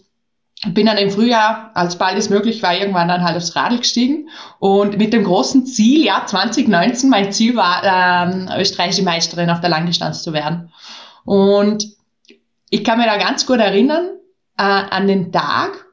bin 0.69 0.87
dann 0.87 0.97
im 0.97 1.11
Frühjahr, 1.11 1.73
als 1.75 1.97
bald 1.97 2.17
es 2.17 2.31
möglich 2.31 2.63
war, 2.63 2.77
irgendwann 2.77 3.09
dann 3.09 3.25
halt 3.25 3.37
aufs 3.37 3.57
Radl 3.57 3.79
gestiegen 3.79 4.29
und 4.61 4.97
mit 4.97 5.13
dem 5.13 5.25
großen 5.25 5.67
Ziel, 5.67 6.05
ja, 6.05 6.25
2019, 6.25 7.11
mein 7.11 7.33
Ziel 7.33 7.57
war, 7.57 7.83
ähm, 7.85 8.49
österreichische 8.57 9.03
Meisterin 9.03 9.51
auf 9.51 9.61
der 9.61 9.71
Langdistanz 9.71 10.23
zu 10.23 10.33
werden. 10.33 10.73
Und 11.25 11.85
ich 12.71 12.85
kann 12.85 12.99
mir 12.99 13.07
da 13.07 13.17
ganz 13.17 13.45
gut 13.45 13.59
erinnern 13.59 14.11
äh, 14.57 14.63
an 14.63 15.09
den 15.09 15.33
Tag 15.33 15.85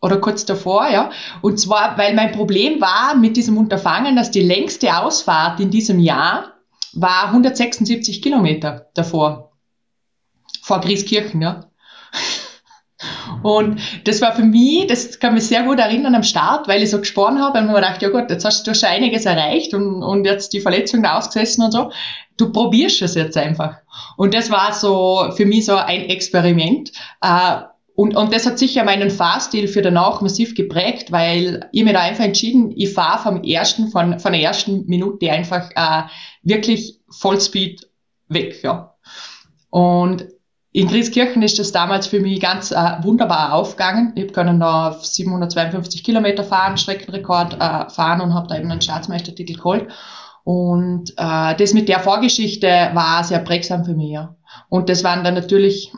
oder 0.00 0.18
kurz 0.18 0.44
davor, 0.44 0.88
ja. 0.88 1.10
Und 1.40 1.58
zwar, 1.60 1.96
weil 1.96 2.14
mein 2.14 2.32
Problem 2.32 2.80
war 2.80 3.14
mit 3.14 3.36
diesem 3.36 3.56
Unterfangen, 3.56 4.16
dass 4.16 4.30
die 4.30 4.42
längste 4.42 4.96
Ausfahrt 4.96 5.60
in 5.60 5.70
diesem 5.70 6.00
Jahr 6.00 6.54
war 6.92 7.26
176 7.28 8.20
Kilometer 8.20 8.86
davor. 8.94 9.52
Vor 10.62 10.80
Grieskirchen, 10.80 11.40
ja. 11.40 11.66
Und 13.42 13.80
das 14.04 14.20
war 14.20 14.34
für 14.34 14.42
mich, 14.42 14.86
das 14.86 15.18
kann 15.18 15.34
mich 15.34 15.46
sehr 15.46 15.62
gut 15.62 15.78
erinnern 15.78 16.14
am 16.14 16.22
Start, 16.22 16.68
weil 16.68 16.82
ich 16.82 16.90
so 16.90 16.98
gesprochen 16.98 17.40
habe 17.40 17.58
und 17.58 17.66
mir 17.66 17.74
gedacht, 17.74 18.02
ja 18.02 18.08
Gott, 18.08 18.30
jetzt 18.30 18.44
hast 18.44 18.66
du 18.66 18.74
schon 18.74 18.88
einiges 18.88 19.26
erreicht 19.26 19.74
und, 19.74 20.02
und 20.02 20.24
jetzt 20.24 20.52
die 20.52 20.60
Verletzung 20.60 21.02
da 21.02 21.18
ausgesessen 21.18 21.64
und 21.64 21.72
so. 21.72 21.90
Du 22.36 22.52
probierst 22.52 23.02
es 23.02 23.14
jetzt 23.14 23.36
einfach. 23.36 23.76
Und 24.16 24.34
das 24.34 24.50
war 24.50 24.72
so 24.72 25.32
für 25.36 25.46
mich 25.46 25.64
so 25.66 25.76
ein 25.76 26.02
Experiment. 26.02 26.92
Äh, 27.20 27.62
und, 27.94 28.14
und 28.14 28.32
das 28.32 28.46
hat 28.46 28.60
sicher 28.60 28.84
meinen 28.84 29.10
Fahrstil 29.10 29.66
für 29.66 29.82
danach 29.82 30.20
massiv 30.20 30.54
geprägt, 30.54 31.10
weil 31.10 31.68
ich 31.72 31.82
mir 31.82 31.92
da 31.92 32.00
einfach 32.00 32.24
entschieden, 32.24 32.72
ich 32.76 32.92
fahre 32.92 33.22
vom 33.24 33.42
ersten, 33.42 33.88
von, 33.88 34.20
von 34.20 34.32
der 34.32 34.40
ersten 34.40 34.86
Minute 34.86 35.32
einfach 35.32 35.68
äh, 35.74 36.02
wirklich 36.42 37.00
Vollspeed 37.10 37.88
weg. 38.28 38.62
Ja. 38.62 38.94
Und 39.70 40.28
in 40.78 40.86
Grieskirchen 40.86 41.42
ist 41.42 41.58
das 41.58 41.72
damals 41.72 42.06
für 42.06 42.20
mich 42.20 42.40
ganz 42.40 42.70
äh, 42.70 42.76
wunderbar 43.02 43.52
aufgegangen. 43.52 44.12
Ich 44.14 44.32
können 44.32 44.60
da 44.60 44.90
auf 44.90 45.04
752 45.04 46.04
Kilometer 46.04 46.44
fahren, 46.44 46.78
Streckenrekord 46.78 47.54
äh, 47.54 47.90
fahren 47.90 48.20
und 48.20 48.32
habe 48.32 48.46
da 48.46 48.56
eben 48.56 48.70
einen 48.70 48.80
Staatsmeistertitel 48.80 49.54
geholt. 49.54 49.88
Und 50.44 51.10
äh, 51.16 51.56
das 51.56 51.74
mit 51.74 51.88
der 51.88 51.98
Vorgeschichte 51.98 52.68
war 52.94 53.24
sehr 53.24 53.40
prägsam 53.40 53.84
für 53.84 53.94
mich. 53.94 54.12
Ja. 54.12 54.36
Und 54.68 54.88
das 54.88 55.02
waren 55.02 55.24
dann 55.24 55.34
natürlich 55.34 55.92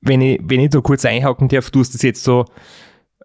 wenn 0.00 0.20
ich, 0.20 0.40
wenn 0.42 0.58
ich 0.58 0.70
da 0.70 0.80
kurz 0.80 1.04
einhaken 1.04 1.46
darf, 1.46 1.70
du 1.70 1.78
hast 1.78 1.94
das 1.94 2.02
jetzt 2.02 2.24
so 2.24 2.44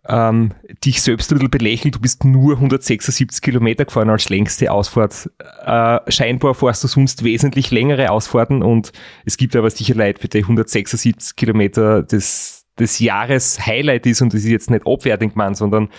ähm, 0.07 0.53
dich 0.85 1.01
selbst 1.01 1.31
ein 1.31 1.37
bisschen 1.37 1.51
belächelt, 1.51 1.95
du 1.95 1.99
bist 1.99 2.23
nur 2.23 2.53
176 2.55 3.41
Kilometer 3.41 3.85
gefahren 3.85 4.09
als 4.09 4.29
längste 4.29 4.71
Ausfahrt. 4.71 5.29
Äh, 5.65 5.99
scheinbar 6.11 6.55
fährst 6.55 6.83
du 6.83 6.87
sonst 6.87 7.23
wesentlich 7.23 7.71
längere 7.71 8.11
Ausfahrten 8.11 8.63
und 8.63 8.91
es 9.25 9.37
gibt 9.37 9.55
aber 9.55 9.69
sicher 9.69 9.95
Leid, 9.95 10.19
für 10.19 10.27
die 10.27 10.39
176 10.39 11.35
Kilometer 11.35 12.03
des, 12.03 12.65
des 12.79 12.99
Jahres 12.99 13.65
Highlight 13.65 14.05
ist 14.05 14.21
und 14.21 14.33
das 14.33 14.41
ist 14.41 14.49
jetzt 14.49 14.71
nicht 14.71 14.87
abwertend 14.87 15.33
gemeint, 15.33 15.57
sondern 15.57 15.89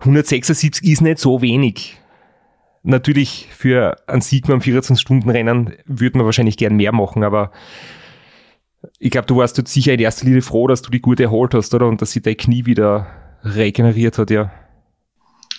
176 0.00 0.84
ist 0.84 1.00
nicht 1.00 1.18
so 1.18 1.42
wenig. 1.42 1.96
Natürlich 2.82 3.48
für 3.50 3.96
einen 4.06 4.22
Sieg 4.22 4.46
beim 4.46 4.60
24-Stunden-Rennen 4.60 5.74
würde 5.84 6.16
man 6.16 6.24
wahrscheinlich 6.24 6.56
gern 6.56 6.76
mehr 6.76 6.92
machen, 6.92 7.24
aber 7.24 7.50
ich 8.98 9.10
glaube, 9.10 9.26
du 9.26 9.36
warst 9.36 9.58
jetzt 9.58 9.72
sicher 9.72 9.92
in 9.92 10.00
erster 10.00 10.26
Linie 10.26 10.42
froh, 10.42 10.66
dass 10.66 10.82
du 10.82 10.90
die 10.90 11.00
gut 11.00 11.20
erholt 11.20 11.54
hast, 11.54 11.74
oder? 11.74 11.86
Und 11.86 12.00
dass 12.00 12.12
sich 12.12 12.22
dein 12.22 12.36
Knie 12.36 12.66
wieder 12.66 13.06
regeneriert 13.44 14.18
hat, 14.18 14.30
ja. 14.30 14.50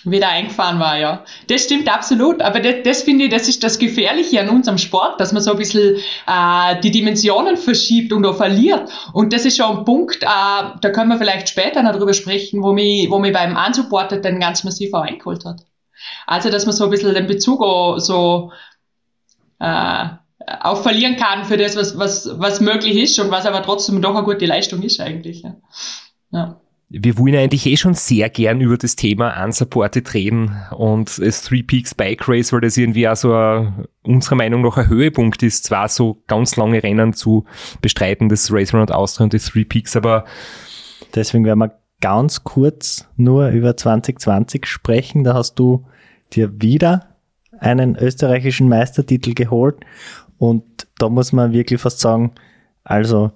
Wieder 0.04 0.30
eingefahren 0.30 0.80
war, 0.80 0.98
ja. 0.98 1.24
Das 1.46 1.62
stimmt 1.62 1.88
absolut, 1.88 2.42
aber 2.42 2.58
das, 2.58 2.76
das 2.84 3.02
finde 3.02 3.24
ich, 3.24 3.30
das 3.30 3.48
ist 3.48 3.62
das 3.62 3.78
Gefährliche 3.78 4.40
an 4.40 4.48
unserem 4.48 4.78
Sport, 4.78 5.20
dass 5.20 5.32
man 5.32 5.42
so 5.42 5.52
ein 5.52 5.58
bisschen 5.58 5.96
äh, 6.26 6.80
die 6.80 6.90
Dimensionen 6.90 7.56
verschiebt 7.56 8.12
und 8.12 8.26
auch 8.26 8.36
verliert. 8.36 8.90
Und 9.12 9.32
das 9.32 9.44
ist 9.44 9.58
schon 9.58 9.78
ein 9.78 9.84
Punkt, 9.84 10.24
äh, 10.24 10.26
da 10.26 10.90
können 10.92 11.10
wir 11.10 11.18
vielleicht 11.18 11.48
später 11.48 11.84
noch 11.84 11.96
drüber 11.96 12.14
sprechen, 12.14 12.62
wo 12.64 12.72
mich, 12.72 13.08
wo 13.10 13.20
mich 13.20 13.32
beim 13.32 13.56
Unsupported 13.56 14.24
dann 14.24 14.40
ganz 14.40 14.64
massiv 14.64 14.92
auch 14.92 15.02
eingeholt 15.02 15.44
hat. 15.44 15.60
Also, 16.26 16.50
dass 16.50 16.66
man 16.66 16.74
so 16.74 16.84
ein 16.84 16.90
bisschen 16.90 17.14
den 17.14 17.28
Bezug 17.28 17.62
auch 17.62 18.00
so 18.00 18.50
äh, 19.60 20.06
auch 20.60 20.82
verlieren 20.82 21.16
kann 21.16 21.44
für 21.44 21.56
das, 21.56 21.76
was, 21.76 21.98
was, 21.98 22.30
was 22.38 22.60
möglich 22.60 22.96
ist 22.96 23.18
und 23.18 23.30
was 23.30 23.46
aber 23.46 23.62
trotzdem 23.62 24.00
doch 24.02 24.14
eine 24.14 24.24
gute 24.24 24.46
Leistung 24.46 24.82
ist 24.82 25.00
eigentlich. 25.00 25.42
Ja. 25.42 25.56
ja. 26.30 26.60
Wir 26.94 27.16
wollen 27.16 27.36
eigentlich 27.36 27.64
eh 27.64 27.76
schon 27.78 27.94
sehr 27.94 28.28
gern 28.28 28.60
über 28.60 28.76
das 28.76 28.96
Thema 28.96 29.42
Unsupported 29.42 30.12
reden 30.12 30.54
und 30.76 31.18
das 31.18 31.42
Three 31.42 31.62
Peaks 31.62 31.94
Bike 31.94 32.28
Race, 32.28 32.52
weil 32.52 32.60
das 32.60 32.76
irgendwie 32.76 33.08
auch 33.08 33.16
so 33.16 33.34
ein, 33.34 33.86
unserer 34.02 34.34
Meinung 34.34 34.60
nach 34.60 34.76
ein 34.76 34.88
Höhepunkt 34.88 35.42
ist, 35.42 35.64
zwar 35.64 35.88
so 35.88 36.22
ganz 36.26 36.56
lange 36.56 36.82
Rennen 36.82 37.14
zu 37.14 37.46
bestreiten, 37.80 38.28
das 38.28 38.52
Race 38.52 38.74
Around 38.74 38.92
Austria 38.92 39.24
und 39.24 39.32
die 39.32 39.38
Three 39.38 39.64
Peaks, 39.64 39.96
aber 39.96 40.26
deswegen 41.14 41.46
werden 41.46 41.60
wir 41.60 41.78
ganz 42.02 42.44
kurz 42.44 43.08
nur 43.16 43.48
über 43.48 43.74
2020 43.74 44.66
sprechen. 44.66 45.24
Da 45.24 45.32
hast 45.32 45.54
du 45.54 45.86
dir 46.34 46.60
wieder 46.60 47.12
einen 47.58 47.96
österreichischen 47.96 48.68
Meistertitel 48.68 49.34
geholt 49.34 49.76
und 50.42 50.88
da 50.98 51.08
muss 51.08 51.32
man 51.32 51.52
wirklich 51.52 51.80
fast 51.80 52.00
sagen, 52.00 52.32
also 52.82 53.30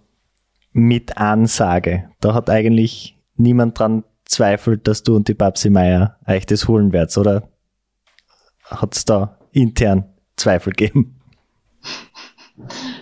mit 0.72 1.18
Ansage. 1.18 2.10
Da 2.18 2.34
hat 2.34 2.50
eigentlich 2.50 3.16
niemand 3.36 3.78
dran 3.78 4.02
zweifelt, 4.24 4.88
dass 4.88 5.04
du 5.04 5.14
und 5.14 5.28
die 5.28 5.34
Babsi 5.34 5.70
Meier 5.70 6.18
euch 6.26 6.46
das 6.46 6.66
holen 6.66 6.92
werdet, 6.92 7.16
oder? 7.16 7.48
Hat 8.64 8.96
es 8.96 9.04
da 9.04 9.38
intern 9.52 10.16
Zweifel 10.34 10.72
gegeben? 10.72 11.20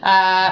Äh, 0.02 0.50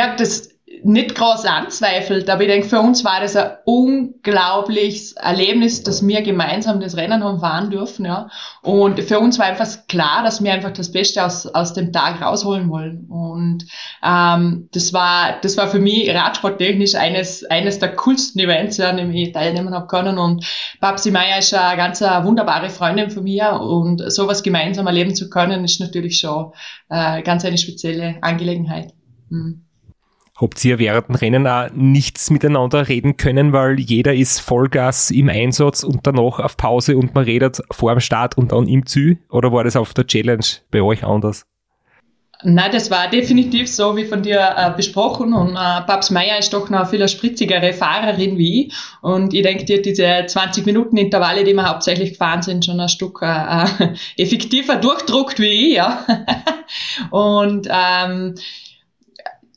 hat 0.00 0.20
das 0.20 0.48
nicht 0.84 1.14
groß 1.14 1.44
anzweifelt, 1.44 2.28
aber 2.30 2.42
ich 2.42 2.48
denke, 2.48 2.68
für 2.68 2.80
uns 2.80 3.04
war 3.04 3.20
das 3.20 3.36
ein 3.36 3.50
unglaubliches 3.64 5.12
Erlebnis, 5.12 5.82
dass 5.82 6.06
wir 6.06 6.22
gemeinsam 6.22 6.80
das 6.80 6.96
Rennen 6.96 7.22
haben 7.24 7.40
fahren 7.40 7.70
dürfen, 7.70 8.06
ja. 8.06 8.28
Und 8.62 9.00
für 9.00 9.20
uns 9.20 9.38
war 9.38 9.46
einfach 9.46 9.66
klar, 9.88 10.22
dass 10.22 10.42
wir 10.42 10.52
einfach 10.52 10.72
das 10.72 10.92
Beste 10.92 11.24
aus, 11.24 11.46
aus 11.46 11.72
dem 11.74 11.92
Tag 11.92 12.20
rausholen 12.20 12.68
wollen. 12.68 13.06
Und 13.08 13.64
ähm, 14.04 14.68
das 14.72 14.92
war, 14.92 15.40
das 15.42 15.56
war 15.56 15.68
für 15.68 15.78
mich 15.78 16.12
radsporttechnisch 16.14 16.94
eines, 16.94 17.44
eines 17.44 17.78
der 17.78 17.94
coolsten 17.96 18.40
Events, 18.40 18.78
an 18.80 18.96
dem 18.96 19.10
ich 19.10 19.32
teilnehmen 19.32 19.74
habe 19.74 19.86
können. 19.86 20.18
Und 20.18 20.44
Babsi 20.80 21.10
Meier 21.10 21.38
ist 21.38 21.54
eine 21.54 21.76
ganz 21.76 22.02
eine 22.02 22.24
wunderbare 22.24 22.70
Freundin 22.70 23.10
von 23.10 23.24
mir 23.24 23.60
und 23.60 24.10
sowas 24.12 24.42
gemeinsam 24.42 24.86
erleben 24.86 25.14
zu 25.14 25.30
können, 25.30 25.64
ist 25.64 25.80
natürlich 25.80 26.18
schon 26.18 26.52
äh, 26.88 27.22
ganz 27.22 27.44
eine 27.44 27.58
spezielle 27.58 28.18
Angelegenheit. 28.22 28.92
Mhm 29.28 29.64
habt 30.40 30.64
ihr 30.64 30.78
während 30.78 31.08
dem 31.08 31.14
Rennen 31.16 31.46
auch 31.46 31.68
nichts 31.74 32.30
miteinander 32.30 32.88
reden 32.88 33.16
können, 33.16 33.52
weil 33.52 33.78
jeder 33.78 34.14
ist 34.14 34.40
Vollgas 34.40 35.10
im 35.10 35.28
Einsatz 35.28 35.82
und 35.82 36.06
danach 36.06 36.38
auf 36.38 36.56
Pause 36.56 36.96
und 36.96 37.14
man 37.14 37.24
redet 37.24 37.60
vor 37.70 37.92
dem 37.92 38.00
Start 38.00 38.38
und 38.38 38.52
dann 38.52 38.66
im 38.66 38.86
Zü? 38.86 39.16
Oder 39.28 39.52
war 39.52 39.64
das 39.64 39.76
auf 39.76 39.94
der 39.94 40.06
Challenge 40.06 40.44
bei 40.70 40.80
euch 40.80 41.04
anders? 41.04 41.46
Nein, 42.42 42.70
das 42.72 42.90
war 42.90 43.10
definitiv 43.10 43.68
so 43.68 43.96
wie 43.96 44.06
von 44.06 44.22
dir 44.22 44.54
äh, 44.56 44.70
besprochen 44.74 45.34
und 45.34 45.56
äh, 45.56 45.80
Babs 45.86 46.10
Meier 46.10 46.38
ist 46.38 46.54
doch 46.54 46.70
noch 46.70 46.88
viel 46.88 47.06
spritzigere 47.06 47.74
Fahrerin 47.74 48.38
wie 48.38 48.66
ich 48.66 48.74
und 49.02 49.34
ich 49.34 49.42
denke 49.42 49.64
diese 49.82 50.24
20 50.26 50.64
Minuten 50.64 50.96
Intervalle, 50.96 51.44
die 51.44 51.52
wir 51.52 51.68
hauptsächlich 51.68 52.12
gefahren 52.12 52.40
sind, 52.40 52.64
schon 52.64 52.80
ein 52.80 52.88
Stück 52.88 53.20
äh, 53.20 53.26
äh 53.26 53.94
effektiver 54.16 54.76
durchdruckt 54.76 55.38
wie 55.38 55.68
ich, 55.68 55.74
ja. 55.74 56.06
und 57.10 57.68
ähm, 57.70 58.36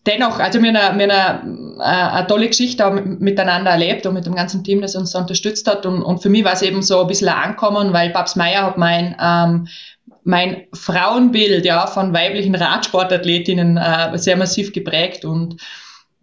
dennoch, 0.06 0.40
also 0.40 0.62
wir 0.62 0.74
haben 0.74 1.00
eine, 1.00 1.78
äh, 1.80 1.84
eine 1.84 2.28
tolle 2.28 2.48
Geschichte 2.48 2.86
auch 2.86 2.94
miteinander 2.94 3.72
erlebt 3.72 4.06
und 4.06 4.14
mit 4.14 4.26
dem 4.26 4.36
ganzen 4.36 4.64
Team, 4.64 4.82
das 4.82 4.96
uns 4.96 5.12
da 5.12 5.20
unterstützt 5.20 5.68
hat. 5.68 5.86
Und, 5.86 6.02
und 6.02 6.22
für 6.22 6.30
mich 6.30 6.44
war 6.44 6.54
es 6.54 6.62
eben 6.62 6.82
so 6.82 7.02
ein 7.02 7.08
bisschen 7.08 7.30
ein 7.30 7.52
Ankommen, 7.52 7.94
weil 7.94 8.10
Babs 8.10 8.36
Meier 8.36 8.64
hat 8.64 8.78
mein, 8.78 9.16
ähm, 9.22 9.68
mein 10.24 10.64
Frauenbild 10.74 11.66
ja, 11.66 11.88
von 11.88 12.14
weiblichen 12.14 12.56
Radsportathletinnen 12.56 13.78
äh, 13.78 14.18
sehr 14.18 14.38
massiv 14.38 14.74
geprägt 14.74 15.26
und 15.26 15.58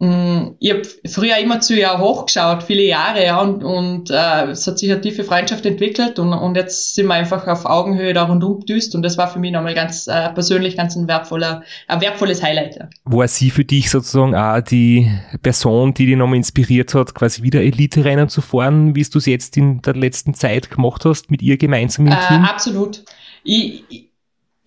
ich 0.03 0.71
habe 0.71 0.83
früher 1.07 1.37
immer 1.37 1.61
zu 1.61 1.75
ihr 1.75 1.99
hochgeschaut, 1.99 2.63
viele 2.63 2.85
Jahre, 2.85 3.23
ja, 3.23 3.39
und, 3.39 3.63
und 3.63 4.11
äh, 4.11 4.47
es 4.47 4.67
hat 4.67 4.79
sich 4.79 4.91
eine 4.91 4.99
tiefe 5.03 5.25
Freundschaft 5.25 5.67
entwickelt 5.67 6.19
und, 6.19 6.33
und 6.33 6.57
jetzt 6.57 6.95
sind 6.95 7.07
wir 7.09 7.15
einfach 7.15 7.47
auf 7.47 7.67
Augenhöhe 7.67 8.15
da 8.15 8.23
rundum 8.23 8.65
düst 8.65 8.95
und 8.95 9.03
das 9.03 9.19
war 9.19 9.29
für 9.29 9.39
mich 9.39 9.53
nochmal 9.53 9.75
ganz 9.75 10.07
äh, 10.07 10.31
persönlich 10.31 10.79
ganz 10.79 10.97
ein 10.97 11.07
wertvoller, 11.07 11.65
ein 11.87 12.01
wertvolles 12.01 12.43
Highlight. 12.43 12.77
Ja. 12.77 12.89
War 13.05 13.29
sie 13.29 13.51
für 13.51 13.67
dich 13.67 13.91
sozusagen 13.91 14.35
auch 14.35 14.63
die 14.63 15.11
Person, 15.43 15.93
die 15.93 16.07
dich 16.07 16.17
nochmal 16.17 16.37
inspiriert 16.37 16.95
hat, 16.95 17.15
quasi 17.15 17.43
wieder 17.43 17.61
Elite-Rennen 17.61 18.31
zu 18.31 18.41
fahren, 18.41 18.95
wie 18.95 19.03
du 19.03 19.19
es 19.19 19.27
jetzt 19.27 19.59
in 19.59 19.83
der 19.83 19.97
letzten 19.97 20.33
Zeit 20.33 20.71
gemacht 20.71 21.05
hast, 21.05 21.31
mit 21.31 21.43
ihr 21.43 21.59
gemeinsam 21.59 22.07
im 22.07 22.13
äh, 22.13 22.27
Team? 22.27 22.45
Absolut. 22.45 23.05
Ich, 23.45 23.85
ich, 23.91 24.10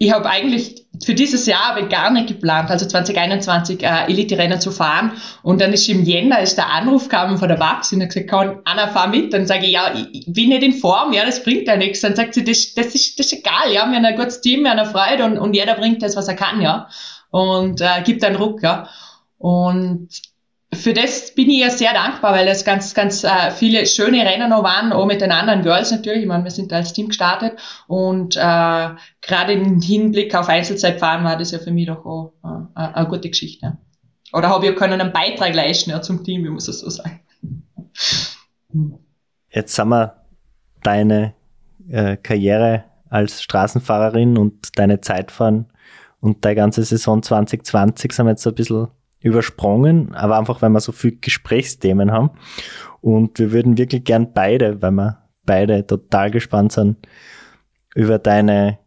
ich 0.03 0.11
habe 0.11 0.29
eigentlich 0.29 0.85
für 1.03 1.13
dieses 1.13 1.45
Jahr 1.45 1.77
ich 1.77 1.89
gar 1.89 2.11
nicht 2.11 2.27
geplant, 2.27 2.69
also 2.69 2.85
2021 2.85 3.83
äh, 3.83 4.05
Elite-Rennen 4.07 4.59
zu 4.59 4.71
fahren. 4.71 5.13
Und 5.41 5.61
dann 5.61 5.73
ist 5.73 5.87
im 5.87 6.03
Jänner 6.03 6.41
ist 6.41 6.57
der 6.57 6.69
Anruf 6.69 7.09
kam 7.09 7.37
von 7.37 7.47
der 7.47 7.55
Babs 7.55 7.93
und 7.93 8.01
hat 8.01 8.09
gesagt, 8.09 8.29
kann 8.29 8.59
Anna, 8.65 8.89
fahr 8.89 9.07
mit. 9.07 9.33
Dann 9.33 9.47
sage 9.47 9.65
ich, 9.65 9.71
ja, 9.71 9.93
ich 10.11 10.25
bin 10.27 10.49
nicht 10.49 10.63
in 10.63 10.73
Form, 10.73 11.13
ja, 11.13 11.25
das 11.25 11.43
bringt 11.43 11.67
ja 11.67 11.77
nichts. 11.77 12.01
Dann 12.01 12.15
sagt 12.15 12.33
sie, 12.33 12.43
das, 12.43 12.73
das, 12.73 12.87
ist, 12.87 13.17
das 13.17 13.27
ist 13.27 13.39
egal, 13.39 13.71
ja, 13.71 13.85
wir 13.89 13.95
haben 13.95 14.05
ein 14.05 14.15
gutes 14.15 14.41
Team, 14.41 14.63
wir 14.63 14.71
haben 14.71 14.79
eine 14.79 14.89
Freude 14.89 15.25
und, 15.25 15.37
und 15.37 15.53
jeder 15.55 15.75
bringt 15.75 16.03
das, 16.03 16.15
was 16.15 16.27
er 16.27 16.35
kann, 16.35 16.61
ja. 16.61 16.89
Und 17.31 17.81
äh, 17.81 18.01
gibt 18.03 18.23
einen 18.23 18.35
Ruck, 18.35 18.61
ja. 18.61 18.89
Und 19.37 20.09
für 20.73 20.93
das 20.93 21.33
bin 21.33 21.49
ich 21.49 21.59
ja 21.61 21.69
sehr 21.69 21.93
dankbar, 21.93 22.33
weil 22.33 22.47
es 22.47 22.63
ganz, 22.63 22.93
ganz 22.93 23.23
äh, 23.23 23.51
viele 23.51 23.85
schöne 23.85 24.25
Rennen 24.25 24.49
noch 24.49 24.63
waren, 24.63 24.91
auch 24.91 25.05
mit 25.05 25.21
den 25.21 25.31
anderen 25.31 25.61
Girls 25.61 25.91
natürlich. 25.91 26.21
Ich 26.21 26.27
meine, 26.27 26.43
wir 26.43 26.51
sind 26.51 26.71
da 26.71 26.77
als 26.77 26.93
Team 26.93 27.07
gestartet 27.09 27.59
und 27.87 28.35
äh, 28.35 28.39
gerade 29.21 29.53
im 29.53 29.81
Hinblick 29.81 30.35
auf 30.35 30.49
Einzelzeitfahren 30.49 31.23
war 31.23 31.37
das 31.37 31.51
ja 31.51 31.59
für 31.59 31.71
mich 31.71 31.87
doch 31.87 32.05
auch 32.05 32.33
äh, 32.43 32.79
eine 32.79 33.07
gute 33.07 33.29
Geschichte. 33.29 33.77
Oder 34.33 34.49
habe 34.49 34.67
ich 34.67 34.75
können 34.75 34.99
einen 34.99 35.13
Beitrag 35.13 35.53
leisten 35.53 35.91
ja, 35.91 36.01
zum 36.01 36.23
Team, 36.23 36.45
ich 36.45 36.51
muss 36.51 36.67
es 36.67 36.79
so 36.79 36.89
sagen. 36.89 37.21
Jetzt 39.49 39.77
haben 39.77 39.89
wir 39.89 40.23
deine 40.81 41.33
äh, 41.89 42.17
Karriere 42.17 42.85
als 43.09 43.43
Straßenfahrerin 43.43 44.37
und 44.37 44.77
deine 44.77 45.01
Zeitfahren 45.01 45.67
und 46.19 46.43
deine 46.45 46.55
ganze 46.55 46.83
Saison 46.83 47.21
2020 47.21 48.11
sind 48.11 48.25
wir 48.25 48.31
jetzt 48.31 48.43
so 48.43 48.49
ein 48.49 48.55
bisschen 48.55 48.87
übersprungen, 49.23 50.13
aber 50.13 50.37
einfach, 50.37 50.61
weil 50.61 50.69
wir 50.69 50.79
so 50.81 50.91
viel 50.91 51.17
Gesprächsthemen 51.19 52.11
haben. 52.11 52.31
Und 53.01 53.39
wir 53.39 53.51
würden 53.51 53.77
wirklich 53.77 54.03
gern 54.03 54.33
beide, 54.33 54.81
weil 54.81 54.91
wir 54.91 55.23
beide 55.45 55.87
total 55.87 56.29
gespannt 56.29 56.73
sind, 56.73 57.07
über 57.95 58.19
deine 58.19 58.79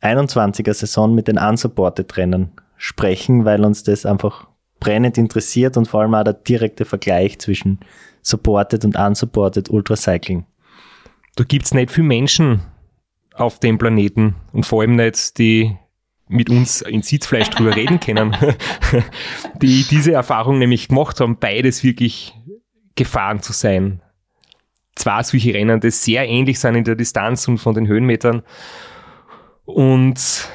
21er 0.00 0.74
Saison 0.74 1.14
mit 1.14 1.28
den 1.28 1.38
Unsupported 1.38 2.16
Rennen 2.16 2.52
sprechen, 2.76 3.44
weil 3.44 3.64
uns 3.64 3.84
das 3.84 4.06
einfach 4.06 4.48
brennend 4.80 5.16
interessiert 5.18 5.76
und 5.76 5.86
vor 5.86 6.00
allem 6.00 6.14
auch 6.14 6.24
der 6.24 6.32
direkte 6.32 6.84
Vergleich 6.84 7.38
zwischen 7.38 7.78
supported 8.22 8.84
und 8.84 8.96
unsupported 8.96 9.70
Ultracycling. 9.70 10.46
Da 11.36 11.44
gibt's 11.44 11.74
nicht 11.74 11.90
viele 11.90 12.06
Menschen 12.06 12.62
auf 13.34 13.58
dem 13.60 13.78
Planeten 13.78 14.34
und 14.52 14.66
vor 14.66 14.82
allem 14.82 14.96
nicht 14.96 15.38
die 15.38 15.76
mit 16.32 16.50
uns 16.50 16.80
in 16.82 17.02
Sitzfleisch 17.02 17.50
drüber 17.50 17.76
reden 17.76 18.00
können, 18.00 18.36
die 19.62 19.84
diese 19.88 20.12
Erfahrung 20.12 20.58
nämlich 20.58 20.88
gemacht 20.88 21.20
haben, 21.20 21.38
beides 21.38 21.84
wirklich 21.84 22.34
gefahren 22.94 23.40
zu 23.42 23.52
sein. 23.52 24.00
Zwei 24.94 25.22
solche 25.22 25.54
Rennen, 25.54 25.80
die 25.80 25.90
sehr 25.90 26.28
ähnlich 26.28 26.58
sind 26.58 26.74
in 26.74 26.84
der 26.84 26.96
Distanz 26.96 27.48
und 27.48 27.58
von 27.58 27.74
den 27.74 27.86
Höhenmetern. 27.86 28.42
Und 29.64 30.48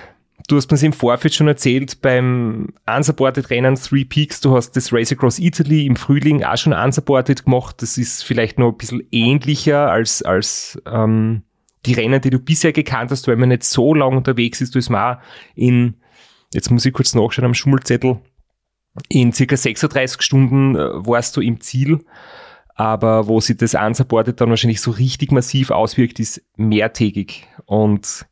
du 0.48 0.55
hast 0.55 0.69
mir 0.69 0.75
es 0.75 0.84
im 0.84 0.93
Vorfeld 0.93 1.34
schon 1.34 1.48
erzählt, 1.48 2.01
beim 2.01 2.74
Unsupported 2.86 3.50
Rennen 3.50 3.75
Three 3.75 4.05
Peaks, 4.05 4.41
du 4.41 4.55
hast 4.55 4.75
das 4.75 4.93
Race 4.93 5.12
Across 5.12 5.39
Italy 5.39 5.86
im 5.86 5.96
Frühling 5.96 6.43
auch 6.43 6.57
schon 6.57 6.74
unsupported 6.74 7.46
gemacht. 7.46 7.81
Das 7.81 7.98
ist 7.98 8.24
vielleicht 8.24 8.60
noch 8.60 8.72
ein 8.72 8.77
bisschen 8.77 9.07
ähnlicher 9.12 9.89
als, 9.89 10.22
als 10.22 10.81
ähm, 10.86 11.41
die 11.86 11.93
Rennen, 11.93 12.22
die 12.22 12.29
du 12.29 12.39
bisher 12.39 12.74
gekannt 12.74 13.12
hast, 13.12 13.27
weil 13.27 13.36
man 13.38 13.50
nicht 13.50 13.63
so 13.63 13.93
lang 13.93 14.17
unterwegs 14.17 14.62
ist. 14.62 14.74
Du 14.74 14.79
bist 14.79 14.89
mal 14.89 15.22
in, 15.55 15.96
jetzt 16.53 16.72
muss 16.72 16.86
ich 16.86 16.93
kurz 16.93 17.13
nachschauen 17.13 17.46
am 17.46 17.53
Schummelzettel, 17.53 18.19
in 19.10 19.31
circa 19.31 19.55
36 19.55 20.22
Stunden 20.22 20.75
äh, 20.75 21.05
warst 21.05 21.38
du 21.38 21.41
im 21.41 21.62
Ziel. 21.62 22.03
Aber 22.75 23.27
wo 23.27 23.39
sich 23.39 23.57
das 23.57 23.74
unsupported 23.74 24.39
dann 24.39 24.50
wahrscheinlich 24.50 24.81
so 24.81 24.91
richtig 24.91 25.31
massiv 25.31 25.72
auswirkt, 25.72 26.19
ist 26.19 26.43
mehrtägig. 26.57 27.48
Und 27.65 28.27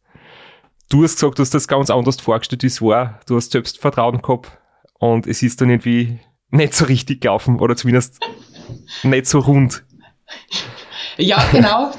du 0.90 1.04
hast 1.04 1.16
gesagt, 1.16 1.40
du 1.40 1.42
hast 1.42 1.54
das 1.54 1.68
ganz 1.68 1.90
anders 1.90 2.22
vorgestellt, 2.22 2.62
wie 2.62 2.68
es 2.68 2.82
war. 2.82 3.20
Du 3.28 3.38
hast 3.38 3.52
Selbstvertrauen 3.52 4.22
gehabt 4.22 4.52
und 5.00 5.26
es 5.26 5.42
ist 5.42 5.62
dann 5.62 5.72
irgendwie 5.72 6.20
nicht 6.52 6.76
so 6.76 6.86
richtig 6.86 7.22
gelaufen 7.22 7.60
oder 7.60 7.76
zumindest 7.76 8.20
nicht 9.02 9.26
so 9.26 9.40
rund. 9.40 9.84
Ja, 11.18 11.44
genau. 11.52 11.92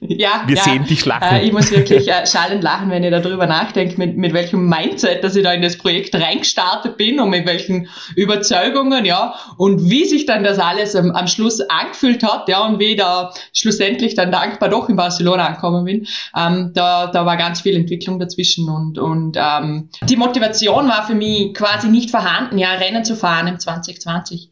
ja, 0.00 0.44
Wir 0.46 0.56
ja. 0.56 0.62
sehen 0.62 0.84
dich 0.84 1.04
lachen. 1.04 1.22
Äh, 1.22 1.44
ich 1.44 1.52
muss 1.52 1.70
wirklich 1.70 2.08
äh, 2.08 2.26
schallend 2.26 2.62
lachen, 2.62 2.90
wenn 2.90 3.04
ich 3.04 3.10
darüber 3.10 3.46
nachdenke, 3.46 3.96
mit, 3.98 4.16
mit 4.16 4.32
welchem 4.32 4.68
Mindset, 4.68 5.24
dass 5.24 5.36
ich 5.36 5.42
da 5.42 5.52
in 5.52 5.62
das 5.62 5.76
Projekt 5.76 6.14
reingestartet 6.14 6.96
bin 6.96 7.20
und 7.20 7.30
mit 7.30 7.46
welchen 7.46 7.88
Überzeugungen, 8.16 9.04
ja, 9.04 9.34
und 9.56 9.90
wie 9.90 10.04
sich 10.04 10.26
dann 10.26 10.44
das 10.44 10.58
alles 10.58 10.94
am, 10.94 11.10
am 11.12 11.26
Schluss 11.26 11.60
angefühlt 11.60 12.22
hat, 12.22 12.48
ja, 12.48 12.64
und 12.66 12.78
wie 12.78 12.92
ich 12.92 12.96
da 12.96 13.32
schlussendlich 13.52 14.14
dann 14.14 14.30
dankbar 14.30 14.68
doch 14.68 14.88
in 14.88 14.96
Barcelona 14.96 15.46
angekommen 15.46 15.84
bin. 15.84 16.06
Ähm, 16.36 16.72
da, 16.74 17.06
da 17.08 17.26
war 17.26 17.36
ganz 17.36 17.60
viel 17.60 17.76
Entwicklung 17.76 18.18
dazwischen 18.18 18.68
und, 18.68 18.98
und 18.98 19.36
ähm, 19.36 19.88
die 20.02 20.16
Motivation 20.16 20.88
war 20.88 21.06
für 21.06 21.14
mich 21.14 21.54
quasi 21.54 21.88
nicht 21.88 22.10
vorhanden, 22.10 22.58
ja, 22.58 22.72
Rennen 22.72 23.04
zu 23.04 23.16
fahren 23.16 23.46
im 23.46 23.58
2020. 23.58 24.49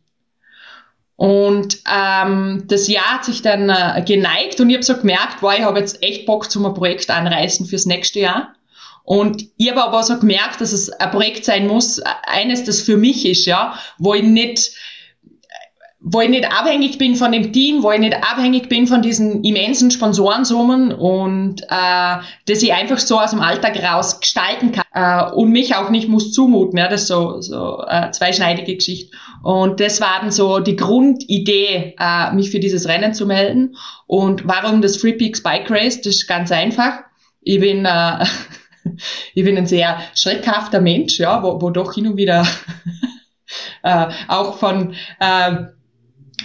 Und 1.19 1.81
ähm, 1.93 2.63
das 2.69 2.87
Jahr 2.87 3.15
hat 3.15 3.25
sich 3.25 3.43
dann 3.43 3.71
äh, 3.71 4.05
geneigt 4.07 4.61
und 4.61 4.71
ich 4.71 4.77
habe 4.77 4.85
so 4.85 4.97
gemerkt, 4.97 5.39
wow, 5.43 5.53
ich 5.53 5.65
habe 5.65 5.81
jetzt 5.81 6.01
echt 6.01 6.27
Bock 6.27 6.49
zum 6.49 6.65
ein 6.65 6.75
Projekt 6.75 7.11
anreißen 7.11 7.67
fürs 7.67 7.87
nächste 7.87 8.21
Jahr. 8.21 8.55
Und 9.03 9.47
ich 9.57 9.69
habe 9.69 9.83
aber 9.83 10.05
so 10.05 10.17
gemerkt, 10.21 10.61
dass 10.61 10.73
es 10.73 10.91
ein 10.91 11.11
Projekt 11.11 11.45
sein 11.45 11.67
muss, 11.67 12.01
eines, 12.25 12.63
das 12.63 12.83
für 12.83 12.97
mich 12.97 13.27
ist, 13.27 13.47
ja, 13.47 13.77
wo 13.99 14.15
ich 14.15 14.23
nicht 14.23 14.71
wo 16.11 16.23
ich 16.23 16.31
nicht 16.31 16.51
abhängig 16.51 16.97
bin 16.97 17.17
von 17.17 17.33
dem 17.33 17.53
Team, 17.53 17.83
wo 17.83 17.93
ich 17.93 18.01
nicht 18.01 18.15
abhängig 18.15 18.69
bin 18.69 18.87
von 18.87 19.03
diesen 19.03 19.45
immensen 19.45 19.91
Sponsorensummen 19.91 20.93
und 20.93 21.63
äh, 21.63 22.17
dass 22.47 22.63
ich 22.63 22.73
einfach 22.73 22.99
so 22.99 23.21
aus 23.21 23.31
dem 23.31 23.41
Alltag 23.41 23.83
raus 23.83 24.21
gestalten 24.21 24.73
kann 24.73 24.85
äh, 24.95 25.31
und 25.33 25.51
mich 25.51 25.75
auch 25.75 25.91
nicht 25.91 26.09
muss 26.09 26.33
zumuten. 26.33 26.79
Ja, 26.79 26.89
das 26.89 27.03
ist 27.03 27.09
so, 27.09 27.43
so 27.43 27.85
äh, 27.87 28.11
zweischneidige 28.11 28.77
Geschichte. 28.77 29.15
Und 29.43 29.81
das 29.81 30.01
war 30.01 30.21
dann 30.21 30.31
so 30.31 30.61
die 30.61 30.77
Grundidee, 30.77 31.95
äh, 31.99 32.33
mich 32.33 32.51
für 32.51 32.61
dieses 32.61 32.89
Rennen 32.89 33.13
zu 33.13 33.27
melden. 33.27 33.77
Und 34.07 34.49
warum 34.49 34.81
das 34.81 34.97
Free 34.97 35.13
Peaks 35.13 35.43
Bike 35.43 35.71
Race? 35.71 36.01
Das 36.01 36.17
ist 36.17 36.27
ganz 36.27 36.51
einfach. 36.51 37.01
Ich 37.43 37.61
bin 37.61 37.85
äh, 37.85 38.25
ich 39.35 39.45
bin 39.45 39.59
ein 39.59 39.67
sehr 39.67 39.99
schreckhafter 40.15 40.81
Mensch, 40.81 41.19
ja, 41.19 41.43
wo, 41.43 41.61
wo 41.61 41.69
doch 41.69 41.93
hin 41.93 42.07
und 42.07 42.17
wieder 42.17 42.47
äh, 43.83 44.07
auch 44.29 44.57
von 44.57 44.95
äh, 45.21 45.57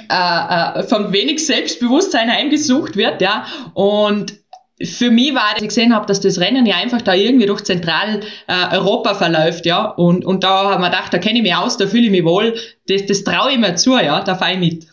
äh, 0.09 0.79
äh, 0.79 0.83
von 0.83 1.13
wenig 1.13 1.45
Selbstbewusstsein 1.45 2.31
heimgesucht 2.31 2.95
wird, 2.95 3.21
ja. 3.21 3.45
Und 3.73 4.33
für 4.81 5.11
mich 5.11 5.33
war, 5.33 5.53
dass 5.53 5.61
ich 5.61 5.69
gesehen 5.69 5.95
habe, 5.95 6.05
dass 6.07 6.19
das 6.19 6.39
Rennen 6.39 6.65
ja 6.65 6.75
einfach 6.75 7.01
da 7.01 7.13
irgendwie 7.13 7.45
durch 7.45 7.63
Zentraleuropa 7.63 9.11
äh, 9.11 9.15
verläuft, 9.15 9.65
ja. 9.65 9.85
Und, 9.85 10.25
und 10.25 10.43
da 10.43 10.71
haben 10.71 10.81
wir 10.81 10.89
gedacht, 10.89 11.13
da 11.13 11.19
kenne 11.19 11.37
ich 11.37 11.43
mich 11.43 11.55
aus, 11.55 11.77
da 11.77 11.87
fühle 11.87 12.05
ich 12.05 12.11
mich 12.11 12.25
wohl, 12.25 12.55
das, 12.87 13.05
das 13.05 13.23
traue 13.23 13.51
ich 13.51 13.59
mir 13.59 13.75
zu, 13.75 13.97
ja, 13.97 14.21
da 14.21 14.35
fahre 14.35 14.53
ich 14.53 14.59
mit. 14.59 14.87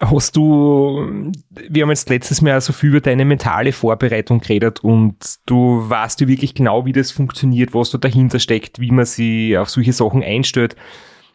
Hast 0.00 0.34
du, 0.34 1.30
wir 1.50 1.82
haben 1.82 1.90
jetzt 1.90 2.10
letztes 2.10 2.42
Mal 2.42 2.60
so 2.60 2.72
viel 2.72 2.90
über 2.90 3.00
deine 3.00 3.24
mentale 3.24 3.72
Vorbereitung 3.72 4.40
geredet 4.40 4.82
und 4.82 5.16
du 5.46 5.88
weißt 5.88 6.20
ja 6.20 6.26
wirklich 6.26 6.54
genau, 6.54 6.84
wie 6.84 6.92
das 6.92 7.12
funktioniert, 7.12 7.74
was 7.74 7.90
da 7.90 7.98
dahinter 7.98 8.40
steckt, 8.40 8.80
wie 8.80 8.90
man 8.90 9.04
sich 9.04 9.56
auf 9.56 9.70
solche 9.70 9.92
Sachen 9.92 10.24
einstellt. 10.24 10.74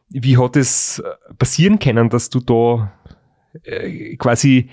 Wie 0.10 0.38
hat 0.38 0.56
es 0.56 1.04
passieren 1.38 1.80
können, 1.80 2.10
dass 2.10 2.30
du 2.30 2.40
da 2.40 2.92
äh, 3.64 4.16
quasi 4.18 4.70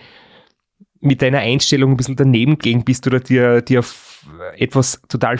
mit 1.01 1.23
deiner 1.23 1.39
Einstellung 1.39 1.93
ein 1.93 1.97
bisschen 1.97 2.17
daneben 2.17 2.59
gegangen 2.59 2.85
bist 2.85 3.07
oder 3.07 3.21
dir, 3.21 3.63
dir 3.63 3.85
etwas 4.57 5.01
total 5.09 5.39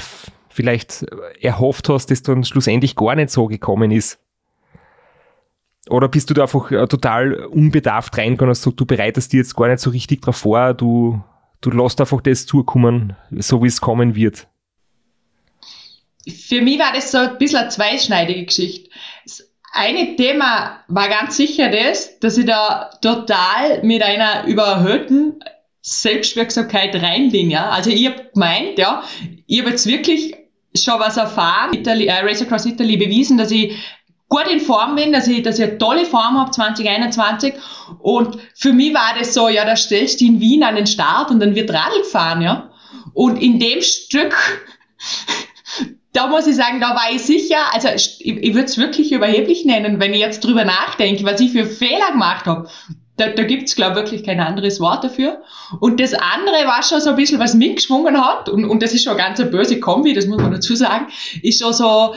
vielleicht 0.49 1.05
erhofft 1.41 1.89
hast, 1.89 2.11
das 2.11 2.23
dann 2.23 2.45
schlussendlich 2.45 2.95
gar 2.95 3.15
nicht 3.15 3.31
so 3.31 3.47
gekommen 3.47 3.91
ist? 3.91 4.19
Oder 5.89 6.09
bist 6.09 6.29
du 6.31 6.35
da 6.35 6.43
einfach 6.43 6.71
äh, 6.73 6.87
total 6.89 7.35
unbedarft 7.47 8.17
reingegangen 8.19 8.51
und 8.51 8.59
gesagt, 8.59 8.81
du 8.81 8.87
bereitest 8.87 9.33
dir 9.33 9.39
jetzt 9.39 9.55
gar 9.55 9.69
nicht 9.69 9.79
so 9.79 9.91
richtig 9.91 10.23
drauf 10.23 10.37
vor, 10.37 10.75
du, 10.75 11.23
du 11.61 11.71
lässt 11.71 12.01
einfach 12.01 12.21
das 12.21 12.47
zukommen, 12.47 13.17
so 13.31 13.63
wie 13.63 13.69
es 13.69 13.81
kommen 13.81 14.15
wird? 14.15 14.49
Für 16.29 16.61
mich 16.61 16.81
war 16.81 16.93
das 16.93 17.13
so 17.13 17.19
ein 17.19 17.39
bisschen 17.39 17.61
eine 17.61 17.69
zweischneidige 17.69 18.47
Geschichte. 18.47 18.91
Eine 19.79 20.17
Thema 20.17 20.81
war 20.89 21.09
ganz 21.11 21.37
sicher 21.37 21.71
das, 21.71 22.19
dass 22.21 22.39
ich 22.39 22.47
da 22.47 22.91
total 23.03 23.83
mit 23.83 24.03
einer 24.03 24.47
überhöhten 24.47 25.41
Selbstwirksamkeit 25.83 26.95
rein 26.95 27.31
bin, 27.31 27.51
ja. 27.51 27.69
Also 27.69 27.91
ich 27.91 28.07
habe 28.07 28.31
gemeint, 28.33 28.79
ja, 28.79 29.05
ich 29.47 29.61
habe 29.61 29.71
jetzt 29.71 29.87
wirklich 29.87 30.35
schon 30.75 30.99
was 30.99 31.19
erfahren, 31.19 31.75
Italy, 31.75 32.07
äh, 32.07 32.25
Race 32.25 32.41
Across 32.41 32.65
Italy 32.65 32.97
bewiesen, 32.97 33.37
dass 33.37 33.51
ich 33.51 33.77
gut 34.31 34.49
in 34.51 34.61
Form 34.61 34.97
bin, 34.97 35.13
dass 35.13 35.29
ich, 35.29 35.43
dass 35.43 35.59
ich 35.59 35.67
eine 35.67 35.77
tolle 35.77 36.07
Form 36.07 36.39
habe 36.39 36.51
2021 36.51 37.53
und 37.99 38.39
für 38.55 38.73
mich 38.73 38.95
war 38.95 39.15
das 39.19 39.35
so, 39.35 39.51
ja, 39.51 39.67
da 39.67 39.77
stellst 39.77 40.23
du 40.23 40.25
in 40.25 40.41
Wien 40.41 40.65
an 40.65 40.77
den 40.77 40.87
Start 40.87 41.31
und 41.31 41.39
dann 41.39 41.55
wird 41.55 41.71
Radl 41.71 41.99
gefahren, 41.99 42.41
ja. 42.41 42.71
Und 43.13 43.37
in 43.37 43.61
dem 43.61 43.83
Stück, 43.83 44.35
da 46.17 46.29
muss 46.29 46.47
ich 46.47 46.57
sagen, 46.57 46.81
da 46.81 46.91
war 46.91 47.13
ich 47.13 47.23
sicher, 47.23 47.59
also 47.73 47.89
ich, 47.89 48.25
ich 48.25 48.55
würde 48.55 48.65
es 48.65 48.79
wirklich 48.79 49.13
überheblich 49.13 49.65
nennen, 49.67 50.01
wenn 50.01 50.15
ich 50.15 50.21
jetzt 50.21 50.43
drüber 50.43 50.65
nachdenke, 50.65 51.25
was 51.25 51.41
ich 51.41 51.53
für 51.53 51.67
Fehler 51.67 52.13
gemacht 52.13 52.47
habe. 52.47 52.69
Da, 53.19 53.29
da 53.29 53.45
gibt's 53.45 53.73
es, 53.73 53.77
glaube 53.77 53.93
ich, 53.93 54.05
wirklich 54.05 54.25
kein 54.25 54.41
anderes 54.41 54.81
Wort 54.81 55.05
dafür. 55.05 55.43
Und 55.81 56.01
das 56.01 56.15
andere 56.15 56.67
war 56.67 56.83
schon 56.83 57.01
so 57.01 57.11
ein 57.11 57.17
bisschen, 57.17 57.39
was 57.39 57.55
mitgeschwungen 57.55 58.19
hat, 58.21 58.49
und, 58.49 58.65
und 58.65 58.83
das 58.83 58.95
ist 58.95 59.05
schon 59.05 59.19
eine 59.19 59.23
ganz 59.23 59.51
böse 59.51 59.81
Kombi, 59.81 60.15
das 60.15 60.27
muss 60.27 60.41
man 60.41 60.53
dazu 60.53 60.75
sagen, 60.75 61.07
ist 61.43 61.61
schon 61.61 61.73
so, 61.73 62.15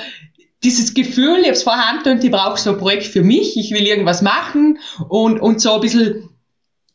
dieses 0.63 0.93
Gefühl, 0.93 1.39
ich 1.39 1.45
habe 1.45 1.53
es 1.53 1.63
vorhanden 1.63 2.09
und 2.13 2.23
ich 2.23 2.31
brauche 2.31 2.59
so 2.59 2.71
ein 2.71 2.77
Projekt 2.77 3.05
für 3.05 3.23
mich, 3.23 3.57
ich 3.57 3.71
will 3.71 3.85
irgendwas 3.85 4.21
machen 4.21 4.79
und, 5.07 5.39
und 5.39 5.61
so 5.61 5.73
ein 5.73 5.81
bisschen, 5.81 6.29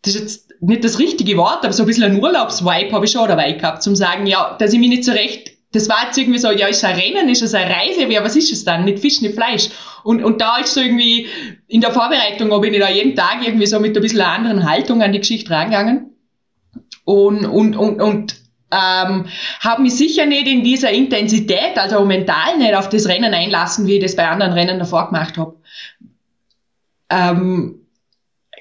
das 0.02 0.14
ist 0.14 0.20
jetzt 0.20 0.50
nicht 0.60 0.84
das 0.84 0.98
richtige 0.98 1.36
Wort, 1.36 1.64
aber 1.64 1.72
so 1.72 1.82
ein 1.82 1.86
bisschen 1.86 2.04
ein 2.04 2.20
Urlaubsvibe 2.20 2.92
habe 2.92 3.06
ich 3.06 3.12
schon 3.12 3.26
dabei 3.26 3.52
gehabt, 3.52 3.82
zum 3.82 3.96
sagen, 3.96 4.26
ja, 4.26 4.56
dass 4.58 4.72
ich 4.72 4.78
mich 4.78 4.90
nicht 4.90 5.04
so 5.04 5.12
recht, 5.12 5.53
das 5.74 5.88
war 5.88 6.06
jetzt 6.06 6.16
irgendwie 6.16 6.38
so, 6.38 6.50
ja, 6.50 6.68
ist 6.68 6.78
es 6.78 6.84
ein 6.84 6.96
Rennen, 6.96 7.28
ist 7.28 7.42
es 7.42 7.52
eine 7.52 7.68
Reise, 7.68 8.04
ja, 8.04 8.22
was 8.22 8.36
ist 8.36 8.52
es 8.52 8.64
dann? 8.64 8.84
Nicht 8.84 9.00
Fisch, 9.00 9.20
nicht 9.20 9.34
Fleisch. 9.34 9.70
Und, 10.04 10.22
und 10.22 10.40
da 10.40 10.58
ist 10.58 10.74
so 10.74 10.80
irgendwie, 10.80 11.26
in 11.66 11.80
der 11.80 11.90
Vorbereitung 11.90 12.48
bin 12.60 12.72
ich 12.74 12.80
da 12.80 12.88
jeden 12.88 13.16
Tag 13.16 13.44
irgendwie 13.44 13.66
so 13.66 13.80
mit 13.80 13.96
ein 13.96 14.02
bisschen 14.02 14.20
einer 14.20 14.32
anderen 14.32 14.70
Haltung 14.70 15.02
an 15.02 15.12
die 15.12 15.18
Geschichte 15.18 15.50
rangegangen. 15.50 16.14
Und, 17.04 17.44
und, 17.44 17.76
und, 17.76 18.00
und 18.00 18.36
ähm, 18.70 19.26
habe 19.60 19.82
mich 19.82 19.94
sicher 19.94 20.26
nicht 20.26 20.46
in 20.46 20.62
dieser 20.62 20.90
Intensität, 20.90 21.76
also 21.76 22.04
mental 22.04 22.56
nicht 22.58 22.74
auf 22.74 22.88
das 22.88 23.08
Rennen 23.08 23.34
einlassen, 23.34 23.86
wie 23.86 23.96
ich 23.96 24.02
das 24.02 24.16
bei 24.16 24.28
anderen 24.28 24.52
Rennen 24.52 24.78
davor 24.78 25.06
gemacht 25.06 25.36
habe. 25.36 25.56
Ähm, 27.10 27.80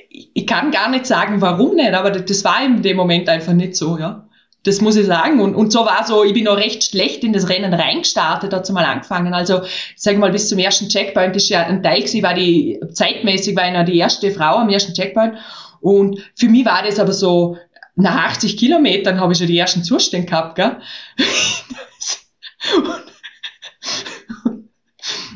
ich 0.09 0.47
kann 0.47 0.71
gar 0.71 0.89
nicht 0.89 1.05
sagen, 1.05 1.41
warum 1.41 1.75
nicht, 1.75 1.93
aber 1.93 2.11
das 2.11 2.43
war 2.43 2.63
in 2.63 2.81
dem 2.81 2.97
Moment 2.97 3.29
einfach 3.29 3.53
nicht 3.53 3.75
so, 3.75 3.97
ja. 3.97 4.27
Das 4.63 4.79
muss 4.79 4.95
ich 4.95 5.05
sagen. 5.05 5.41
Und, 5.41 5.55
und 5.55 5.71
so 5.71 5.85
war 5.85 6.05
so, 6.05 6.23
ich 6.23 6.33
bin 6.33 6.45
noch 6.45 6.57
recht 6.57 6.83
schlecht 6.83 7.23
in 7.23 7.33
das 7.33 7.49
Rennen 7.49 7.73
reingestartet, 7.73 8.53
dazu 8.53 8.73
mal 8.73 8.85
angefangen. 8.85 9.33
Also, 9.33 9.61
sag 9.95 10.17
mal, 10.17 10.31
bis 10.31 10.49
zum 10.49 10.57
ersten 10.57 10.89
Checkpoint 10.89 11.35
ist 11.35 11.49
ja 11.49 11.65
ein 11.65 11.83
Teil 11.83 11.99
gewesen, 11.99 12.23
war 12.23 12.33
die, 12.33 12.79
zeitmäßig 12.93 13.55
war 13.55 13.67
ich 13.67 13.73
noch 13.73 13.85
die 13.85 13.97
erste 13.97 14.31
Frau 14.31 14.55
am 14.55 14.69
ersten 14.69 14.93
Checkpoint. 14.93 15.35
Und 15.81 16.21
für 16.35 16.47
mich 16.47 16.65
war 16.65 16.83
das 16.83 16.99
aber 16.99 17.11
so, 17.11 17.57
nach 17.95 18.29
80 18.29 18.57
Kilometern 18.57 19.19
habe 19.19 19.33
ich 19.33 19.39
schon 19.39 19.47
die 19.47 19.57
ersten 19.57 19.83
Zustände 19.83 20.27
gehabt, 20.27 20.55
gell? 20.55 20.77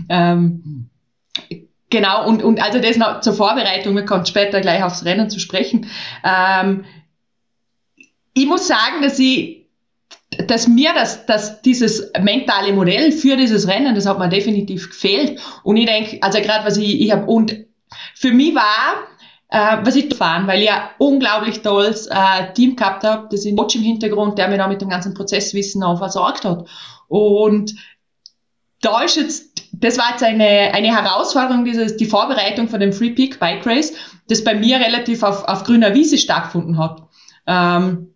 ähm, 0.10 0.90
Genau, 1.90 2.28
und, 2.28 2.44
und 2.44 2.62
also 2.62 2.80
das 2.80 2.98
noch 2.98 3.22
zur 3.22 3.34
Vorbereitung, 3.34 3.96
wir 3.96 4.04
kommen 4.04 4.26
später 4.26 4.60
gleich 4.60 4.84
aufs 4.84 5.06
Rennen 5.06 5.30
zu 5.30 5.40
sprechen. 5.40 5.88
Ähm, 6.22 6.84
ich 8.38 8.46
muss 8.46 8.68
sagen, 8.68 9.02
dass 9.02 9.20
ich 9.20 9.58
dass 10.48 10.68
mir 10.68 10.94
das, 10.94 11.26
dass 11.26 11.62
dieses 11.62 12.12
mentale 12.22 12.74
Modell 12.74 13.12
für 13.12 13.38
dieses 13.38 13.68
Rennen, 13.68 13.96
das 13.96 14.06
hat 14.06 14.20
mir 14.20 14.30
definitiv 14.30 14.90
gefehlt. 14.90 15.40
Und 15.64 15.78
ich 15.78 15.86
denke, 15.86 16.20
also 16.22 16.40
gerade 16.42 16.66
was 16.66 16.78
ich, 16.78 17.02
ich 17.02 17.12
habe, 17.12 17.26
und 17.26 17.66
für 18.14 18.32
mich 18.32 18.54
war, 18.54 19.08
äh, 19.50 19.78
was 19.84 19.96
ich 19.96 20.14
fahren, 20.14 20.46
weil 20.46 20.62
ich 20.62 20.70
ein 20.72 20.82
unglaublich 21.00 21.62
tolles 21.62 22.08
äh, 22.08 22.54
Team 22.54 22.76
gehabt 22.76 23.04
habe, 23.04 23.28
das 23.32 23.40
ist 23.40 23.48
ein 23.48 23.56
Coach 23.56 23.76
im 23.78 23.84
Hintergrund, 23.84 24.38
der 24.38 24.50
mir 24.50 24.58
da 24.58 24.68
mit 24.68 24.82
dem 24.82 24.90
ganzen 24.90 25.14
Prozesswissen 25.14 25.82
auch 25.82 25.98
versorgt 25.98 26.46
hat. 26.46 26.68
Und 27.08 27.74
da 28.82 29.02
ist 29.02 29.16
jetzt, 29.16 29.64
das 29.72 29.98
war 29.98 30.12
jetzt 30.12 30.24
eine, 30.24 30.74
eine 30.74 30.96
Herausforderung, 30.96 31.64
dieses, 31.66 31.98
die 31.98 32.06
Vorbereitung 32.06 32.68
von 32.68 32.80
dem 32.80 32.94
Free 32.94 33.12
Peak 33.12 33.40
Bike 33.40 33.66
Race, 33.66 33.94
das 34.28 34.44
bei 34.44 34.54
mir 34.54 34.80
relativ 34.80 35.24
auf, 35.24 35.46
auf 35.46 35.64
grüner 35.64 35.96
Wiese 35.96 36.18
stattgefunden 36.18 36.78
hat. 36.78 37.02
Ähm, 37.48 38.14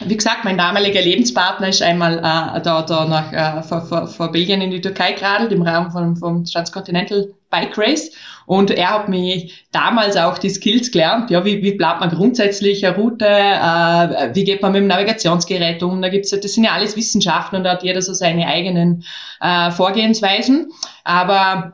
wie 0.00 0.16
gesagt, 0.16 0.44
mein 0.44 0.58
damaliger 0.58 1.00
Lebenspartner 1.00 1.68
ist 1.68 1.82
einmal 1.82 2.18
äh, 2.18 2.60
da, 2.60 2.82
da 2.82 3.04
nach 3.04 3.32
äh, 3.32 3.62
vor, 3.62 3.82
vor, 3.82 4.06
vor 4.06 4.32
Belgien 4.32 4.60
in 4.60 4.70
die 4.70 4.80
Türkei 4.80 5.12
geradelt 5.12 5.52
im 5.52 5.62
Rahmen 5.62 5.90
vom, 5.90 6.16
vom 6.16 6.44
Transcontinental 6.44 7.28
Bike 7.50 7.76
Race. 7.78 8.10
Und 8.46 8.70
er 8.70 8.90
hat 8.90 9.08
mich 9.08 9.66
damals 9.72 10.16
auch 10.16 10.38
die 10.38 10.50
Skills 10.50 10.90
gelernt, 10.90 11.30
ja, 11.30 11.44
wie, 11.44 11.62
wie 11.62 11.72
bleibt 11.72 12.00
man 12.00 12.10
grundsätzlich 12.10 12.86
eine 12.86 12.96
Route, 12.96 13.26
äh, 13.26 14.34
wie 14.34 14.44
geht 14.44 14.62
man 14.62 14.72
mit 14.72 14.82
dem 14.82 14.86
Navigationsgerät 14.86 15.82
um, 15.82 16.00
da 16.00 16.08
gibt's, 16.08 16.30
das 16.30 16.54
sind 16.54 16.64
ja 16.64 16.72
alles 16.72 16.96
Wissenschaften 16.96 17.56
und 17.56 17.64
da 17.64 17.72
hat 17.72 17.82
jeder 17.82 18.00
so 18.00 18.14
seine 18.14 18.46
eigenen 18.46 19.04
äh, 19.40 19.70
Vorgehensweisen, 19.70 20.70
aber 21.04 21.72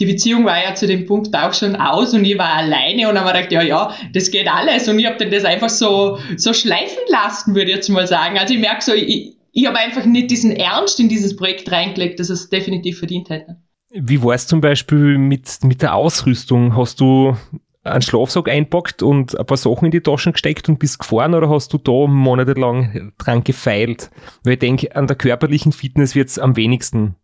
die 0.00 0.06
Beziehung 0.06 0.46
war 0.46 0.62
ja 0.64 0.74
zu 0.74 0.86
dem 0.86 1.06
Punkt 1.06 1.36
auch 1.36 1.52
schon 1.52 1.76
aus 1.76 2.14
und 2.14 2.24
ich 2.24 2.38
war 2.38 2.54
alleine 2.54 3.08
und 3.08 3.20
habe 3.20 3.32
gedacht, 3.32 3.52
ja, 3.52 3.62
ja, 3.62 3.94
das 4.14 4.30
geht 4.30 4.48
alles 4.48 4.88
und 4.88 4.98
ich 4.98 5.06
habe 5.06 5.18
dann 5.18 5.30
das 5.30 5.44
einfach 5.44 5.68
so, 5.68 6.18
so 6.36 6.54
schleifen 6.54 7.02
lassen, 7.08 7.54
würde 7.54 7.70
ich 7.70 7.76
jetzt 7.76 7.88
mal 7.90 8.06
sagen. 8.06 8.38
Also 8.38 8.54
ich 8.54 8.60
merke 8.60 8.82
so, 8.82 8.94
ich, 8.94 9.36
ich 9.52 9.66
habe 9.66 9.78
einfach 9.78 10.06
nicht 10.06 10.30
diesen 10.30 10.52
Ernst 10.52 10.98
in 11.00 11.10
dieses 11.10 11.36
Projekt 11.36 11.70
reingelegt, 11.70 12.18
dass 12.18 12.30
es 12.30 12.48
definitiv 12.48 12.98
verdient 12.98 13.28
hätte. 13.28 13.58
Wie 13.90 14.22
war 14.22 14.34
es 14.34 14.46
zum 14.46 14.60
Beispiel 14.60 15.18
mit, 15.18 15.58
mit 15.64 15.82
der 15.82 15.94
Ausrüstung? 15.94 16.76
Hast 16.76 17.00
du 17.00 17.36
einen 17.82 18.02
Schlafsack 18.02 18.48
einpackt 18.48 19.02
und 19.02 19.38
ein 19.38 19.46
paar 19.46 19.56
Sachen 19.56 19.86
in 19.86 19.90
die 19.90 20.00
Taschen 20.00 20.32
gesteckt 20.32 20.68
und 20.68 20.78
bist 20.78 21.00
gefahren 21.00 21.34
oder 21.34 21.50
hast 21.50 21.72
du 21.72 21.78
da 21.78 22.06
monatelang 22.06 23.12
dran 23.18 23.44
gefeilt? 23.44 24.10
Weil 24.44 24.54
ich 24.54 24.58
denke, 24.60 24.94
an 24.96 25.08
der 25.08 25.16
körperlichen 25.16 25.72
Fitness 25.72 26.14
wird 26.14 26.28
es 26.28 26.38
am 26.38 26.56
wenigsten 26.56 27.16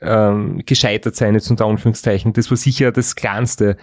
ähm, 0.00 0.62
gescheitert 0.66 1.16
sein, 1.16 1.34
jetzt 1.34 1.50
unter 1.50 1.66
Anführungszeichen. 1.66 2.32
Das 2.32 2.50
war 2.50 2.56
sicher 2.56 2.92
das 2.92 3.16
kleinste 3.16 3.76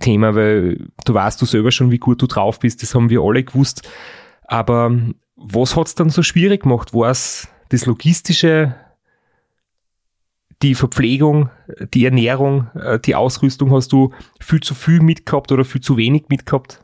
Thema, 0.00 0.34
weil 0.34 0.88
du 1.04 1.14
weißt 1.14 1.40
du 1.40 1.46
selber 1.46 1.70
schon, 1.70 1.90
wie 1.90 1.98
gut 1.98 2.22
du 2.22 2.26
drauf 2.26 2.58
bist, 2.58 2.82
das 2.82 2.94
haben 2.94 3.10
wir 3.10 3.20
alle 3.22 3.44
gewusst. 3.44 3.88
Aber 4.44 4.90
was 5.36 5.76
hat's 5.76 5.94
dann 5.94 6.10
so 6.10 6.22
schwierig 6.22 6.62
gemacht? 6.62 6.94
War 6.94 7.10
es 7.10 7.48
das 7.68 7.86
Logistische, 7.86 8.74
die 10.62 10.74
Verpflegung, 10.74 11.50
die 11.94 12.04
Ernährung, 12.04 12.70
äh, 12.74 12.98
die 12.98 13.14
Ausrüstung? 13.14 13.72
Hast 13.72 13.92
du 13.92 14.12
viel 14.40 14.60
zu 14.60 14.74
viel 14.74 15.00
mitgehabt 15.00 15.52
oder 15.52 15.64
viel 15.64 15.80
zu 15.80 15.96
wenig 15.96 16.24
mitgehabt? 16.28 16.81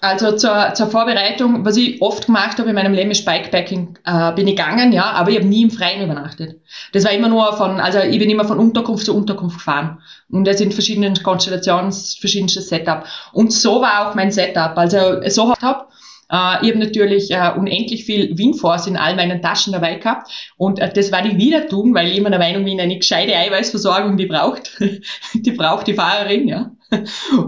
Also 0.00 0.32
zur, 0.32 0.72
zur 0.74 0.86
Vorbereitung, 0.86 1.64
was 1.64 1.76
ich 1.76 2.00
oft 2.00 2.26
gemacht 2.26 2.58
habe 2.58 2.70
in 2.70 2.74
meinem 2.74 2.94
Leben 2.94 3.10
ist 3.10 3.24
Bikepacking, 3.24 3.98
äh, 4.04 4.32
bin 4.32 4.48
ich 4.48 4.56
gegangen, 4.56 4.92
ja, 4.92 5.10
aber 5.12 5.30
ich 5.30 5.36
habe 5.36 5.46
nie 5.46 5.62
im 5.62 5.70
Freien 5.70 6.02
übernachtet. 6.02 6.60
Das 6.92 7.04
war 7.04 7.12
immer 7.12 7.28
nur 7.28 7.52
von, 7.54 7.80
also 7.80 7.98
ich 7.98 8.18
bin 8.18 8.30
immer 8.30 8.44
von 8.44 8.58
Unterkunft 8.58 9.04
zu 9.04 9.14
Unterkunft 9.14 9.58
gefahren 9.58 10.00
und 10.30 10.46
das 10.46 10.60
in 10.60 10.72
verschiedenen 10.72 11.22
Konstellationen, 11.22 11.92
verschiedenste 11.92 12.62
Setup. 12.62 13.04
Und 13.32 13.52
so 13.52 13.82
war 13.82 14.08
auch 14.08 14.14
mein 14.14 14.30
Setup. 14.30 14.76
Also 14.76 15.20
so 15.28 15.54
habe 15.56 15.86
äh, 16.30 16.62
ich 16.62 16.70
habe 16.70 16.78
natürlich 16.78 17.30
äh, 17.30 17.52
unendlich 17.56 18.04
viel 18.04 18.36
Winforce 18.38 18.86
in 18.86 18.96
all 18.96 19.16
meinen 19.16 19.42
Taschen 19.42 19.72
dabei 19.72 19.96
gehabt 19.96 20.30
und 20.56 20.78
äh, 20.78 20.92
das 20.92 21.12
werde 21.12 21.28
ich 21.28 21.36
wieder 21.36 21.68
tun, 21.68 21.94
weil 21.94 22.08
ich 22.08 22.16
immer 22.16 22.30
der 22.30 22.38
Meinung 22.38 22.64
bin, 22.64 22.80
eine 22.80 22.96
gescheite 22.96 23.36
Eiweißversorgung, 23.36 24.16
die 24.16 24.26
braucht, 24.26 24.78
die 25.34 25.52
braucht 25.52 25.86
die 25.86 25.94
Fahrerin, 25.94 26.48
ja. 26.48 26.70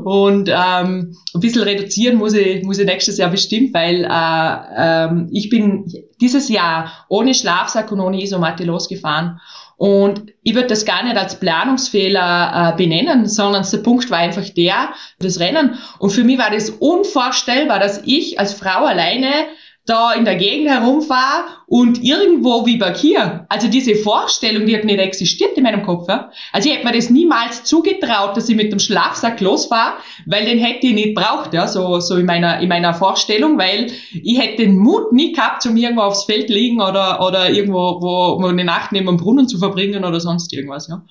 Und 0.04 0.48
ähm, 0.48 1.16
ein 1.34 1.40
bisschen 1.40 1.62
reduzieren 1.62 2.16
muss 2.16 2.32
ich, 2.34 2.62
muss 2.62 2.78
ich 2.78 2.86
nächstes 2.86 3.18
Jahr 3.18 3.30
bestimmt, 3.30 3.74
weil 3.74 4.04
äh, 4.04 5.06
ähm, 5.08 5.28
ich 5.32 5.48
bin 5.48 5.92
dieses 6.20 6.48
Jahr 6.48 7.06
ohne 7.08 7.34
Schlafsack 7.34 7.90
und 7.90 8.00
ohne 8.00 8.22
Isomatte 8.22 8.64
losgefahren 8.64 9.40
und 9.76 10.32
ich 10.42 10.54
würde 10.54 10.68
das 10.68 10.84
gar 10.84 11.02
nicht 11.02 11.16
als 11.16 11.38
Planungsfehler 11.40 12.72
äh, 12.72 12.76
benennen, 12.76 13.26
sondern 13.26 13.64
der 13.70 13.78
Punkt 13.78 14.10
war 14.10 14.18
einfach 14.18 14.48
der, 14.50 14.92
das 15.18 15.40
Rennen. 15.40 15.78
Und 15.98 16.10
für 16.10 16.24
mich 16.24 16.38
war 16.38 16.50
das 16.50 16.70
unvorstellbar, 16.70 17.78
dass 17.78 18.02
ich 18.04 18.38
als 18.38 18.54
Frau 18.54 18.84
alleine 18.84 19.46
da 19.84 20.12
in 20.12 20.24
der 20.24 20.36
Gegend 20.36 20.68
herumfahre 20.68 21.44
und 21.66 22.04
irgendwo 22.04 22.64
wie 22.66 22.80
hier. 22.94 23.46
Also 23.48 23.66
diese 23.66 23.96
Vorstellung, 23.96 24.64
die 24.66 24.76
hat 24.76 24.84
nicht 24.84 25.00
existiert 25.00 25.56
in 25.56 25.64
meinem 25.64 25.82
Kopf. 25.82 26.08
Ja? 26.08 26.30
Also 26.52 26.68
ich 26.68 26.76
hätte 26.76 26.86
mir 26.86 26.92
das 26.92 27.10
niemals 27.10 27.64
zugetraut, 27.64 28.36
dass 28.36 28.48
ich 28.48 28.54
mit 28.54 28.70
dem 28.70 28.78
Schlafsack 28.78 29.40
losfahre, 29.40 29.94
weil 30.26 30.44
den 30.44 30.58
hätte 30.58 30.86
ich 30.86 30.94
nicht 30.94 31.14
braucht, 31.14 31.52
ja, 31.52 31.66
so, 31.66 31.98
so 31.98 32.16
in 32.16 32.26
meiner, 32.26 32.60
in 32.60 32.68
meiner 32.68 32.94
Vorstellung, 32.94 33.58
weil 33.58 33.90
ich 34.12 34.38
hätte 34.38 34.62
den 34.62 34.78
Mut 34.78 35.12
nie 35.12 35.32
gehabt, 35.32 35.66
um 35.66 35.76
irgendwo 35.76 36.02
aufs 36.02 36.24
Feld 36.24 36.48
liegen 36.48 36.80
oder, 36.80 37.26
oder 37.26 37.50
irgendwo, 37.50 38.00
wo, 38.00 38.40
wo 38.40 38.46
eine 38.46 38.64
Nacht 38.64 38.92
neben 38.92 39.06
dem 39.06 39.16
Brunnen 39.16 39.48
zu 39.48 39.58
verbringen 39.58 40.04
oder 40.04 40.20
sonst 40.20 40.52
irgendwas, 40.52 40.86
ja. 40.88 41.02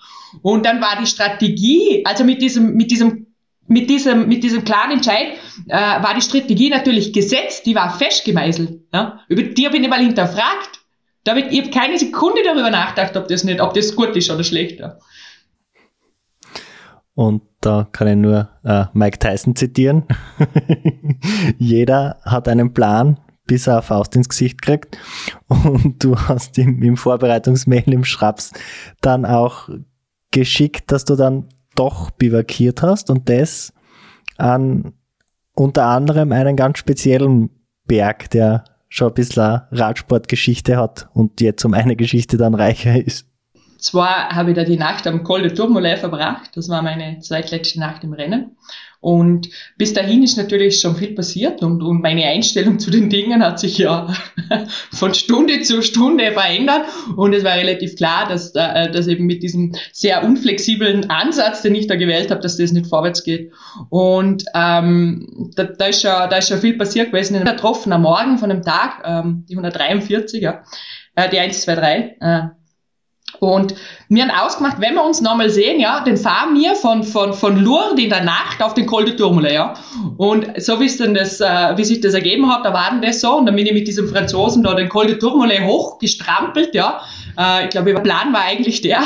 Und 0.44 0.66
dann 0.66 0.80
war 0.80 0.98
die 0.98 1.08
Strategie, 1.08 2.04
also 2.06 2.24
mit 2.24 2.42
diesem, 2.42 2.76
mit 2.76 2.90
diesem 2.90 3.31
mit 3.72 3.90
diesem, 3.90 4.28
mit 4.28 4.44
diesem 4.44 4.66
klaren 4.66 4.92
Entscheid 4.92 5.28
äh, 5.68 5.74
war 5.78 6.14
die 6.14 6.22
Strategie 6.22 6.70
natürlich 6.70 7.14
gesetzt, 7.14 7.66
die 7.66 7.74
war 7.74 7.98
festgemeißelt. 7.98 8.82
Ja? 8.94 9.22
Über 9.30 9.44
die 9.44 9.66
habe 9.66 9.76
ich 9.76 9.82
nicht 9.82 9.90
mal 9.90 10.02
hinterfragt. 10.02 10.82
Da 11.24 11.32
hab 11.32 11.38
ich, 11.38 11.52
ich 11.52 11.62
habe 11.62 11.72
keine 11.72 11.98
Sekunde 11.98 12.42
darüber 12.44 12.70
nachgedacht, 12.70 13.16
ob 13.16 13.30
das 13.30 13.46
nicht, 13.46 13.62
ob 13.62 13.74
das 13.74 13.96
gut 13.96 14.16
ist 14.18 14.30
oder 14.30 14.44
schlecht. 14.44 14.82
Ja. 14.82 14.98
Und 17.14 17.44
da 17.62 17.88
kann 17.92 18.08
ich 18.10 18.16
nur 18.18 18.50
äh, 18.66 18.86
Mike 18.94 19.20
Tyson 19.20 19.56
zitieren. 19.56 20.04
Jeder 21.58 22.18
hat 22.26 22.50
einen 22.50 22.74
Plan, 22.74 23.20
bis 23.46 23.68
er 23.68 23.84
Faust 23.84 24.16
ins 24.18 24.28
Gesicht 24.28 24.62
kriegt. 24.62 24.98
Und 25.48 26.04
du 26.04 26.18
hast 26.18 26.58
im, 26.58 26.82
im 26.82 26.98
Vorbereitungsmail 26.98 27.94
im 27.94 28.04
Schraps 28.04 28.52
dann 29.00 29.26
auch 29.26 29.70
geschickt, 30.32 30.92
dass 30.92 31.06
du 31.06 31.16
dann 31.16 31.48
doch 31.76 32.12
bivakiert 32.12 32.82
hast 32.82 33.10
und 33.10 33.30
das 33.30 33.74
an 34.38 34.94
unter 35.54 35.86
anderem 35.86 36.32
einen 36.32 36.56
ganz 36.56 36.78
speziellen 36.78 37.50
Berg, 37.86 38.30
der 38.32 38.64
schon 38.90 39.10
ein 39.10 39.14
bisschen 39.14 39.62
Radsportgeschichte 39.72 40.78
hat 40.78 41.08
und 41.14 41.42
jetzt 41.42 41.64
um 41.66 41.74
eine 41.74 41.96
Geschichte 41.96 42.38
dann 42.38 42.56
reicher 42.56 43.04
ist. 43.04 43.28
Zwar 43.78 44.30
habe 44.30 44.52
ich 44.52 44.56
da 44.56 44.64
die 44.64 44.78
Nacht 44.78 45.08
am 45.08 45.24
Col 45.24 45.42
de 45.42 45.54
Tourmalet 45.54 46.00
verbracht, 46.00 46.56
das 46.56 46.70
war 46.70 46.82
meine 46.82 47.20
zweitletzte 47.20 47.80
Nacht 47.80 48.04
im 48.04 48.14
Rennen. 48.14 48.58
Und 49.02 49.50
bis 49.78 49.94
dahin 49.94 50.22
ist 50.22 50.38
natürlich 50.38 50.80
schon 50.80 50.96
viel 50.96 51.16
passiert 51.16 51.64
und, 51.64 51.82
und 51.82 52.04
meine 52.04 52.26
Einstellung 52.26 52.78
zu 52.78 52.92
den 52.92 53.10
Dingen 53.10 53.44
hat 53.44 53.60
sich 53.60 53.80
ja 53.80 54.14
von 54.92 55.16
Stunde 55.16 55.62
zu 55.64 55.82
Stunde 55.82 56.32
verändert. 56.32 56.84
Und 57.16 57.34
es 57.34 57.44
war 57.44 57.56
relativ 57.56 57.96
klar, 57.96 58.30
dass, 58.30 58.54
äh, 58.54 58.92
dass 58.92 59.08
eben 59.08 59.26
mit 59.26 59.42
diesem 59.42 59.74
sehr 59.92 60.24
unflexiblen 60.24 61.10
Ansatz, 61.10 61.64
den 61.64 61.74
ich 61.74 61.88
da 61.88 61.96
gewählt 61.96 62.30
habe, 62.30 62.42
dass 62.42 62.58
das 62.58 62.72
nicht 62.72 62.86
vorwärts 62.86 63.24
geht. 63.24 63.52
Und 63.90 64.46
ähm, 64.54 65.52
da, 65.56 65.64
da, 65.64 65.86
ist 65.88 66.04
schon, 66.04 66.12
da 66.12 66.38
ist 66.38 66.50
schon 66.50 66.60
viel 66.60 66.78
passiert 66.78 67.12
gewesen. 67.12 67.36
Ich 67.36 67.44
getroffen 67.44 67.94
am 67.94 68.04
Morgen 68.04 68.38
von 68.38 68.50
dem 68.50 68.62
Tag, 68.62 69.02
ähm, 69.04 69.46
die 69.50 69.56
143, 69.56 70.44
ja, 70.44 70.62
äh, 71.16 71.28
die 71.28 71.40
123, 71.40 72.22
äh, 72.22 72.61
und 73.40 73.76
wir 74.10 74.24
haben 74.24 74.32
ausgemacht, 74.32 74.80
wenn 74.80 74.96
wir 74.96 75.04
uns 75.04 75.22
nochmal 75.22 75.50
sehen, 75.50 75.80
ja, 75.80 76.04
dann 76.04 76.18
fahren 76.18 76.56
wir 76.56 76.76
von, 76.76 77.04
von, 77.04 77.34
von 77.34 77.58
Lourdes 77.58 78.04
in 78.04 78.10
der 78.10 78.24
Nacht 78.24 78.62
auf 78.62 78.74
den 78.74 78.86
Col 78.86 79.06
de 79.06 79.16
Tourmalet, 79.16 79.54
ja. 79.54 79.74
Und 80.18 80.62
so 80.62 80.80
wie 80.80 80.86
es 80.86 80.98
denn 80.98 81.14
das, 81.14 81.40
äh, 81.40 81.78
wie 81.78 81.84
sich 81.84 82.02
das 82.02 82.14
ergeben 82.14 82.52
hat, 82.52 82.66
da 82.66 82.74
war 82.74 83.00
das 83.02 83.22
so. 83.22 83.38
Und 83.38 83.46
dann 83.46 83.56
bin 83.56 83.66
ich 83.66 83.74
mit 83.74 83.88
diesem 83.88 84.10
Franzosen 84.10 84.64
da 84.64 84.74
den 84.74 84.90
Col 84.90 85.08
de 85.08 85.18
Tourmalet 85.18 85.64
hochgestrampelt, 85.64 86.76
ja. 86.76 87.02
Äh, 87.38 87.66
ich 87.66 87.70
glaube, 87.70 87.94
der 87.94 88.02
Plan 88.02 88.34
war 88.34 88.44
eigentlich 88.44 88.82
der, 88.82 89.02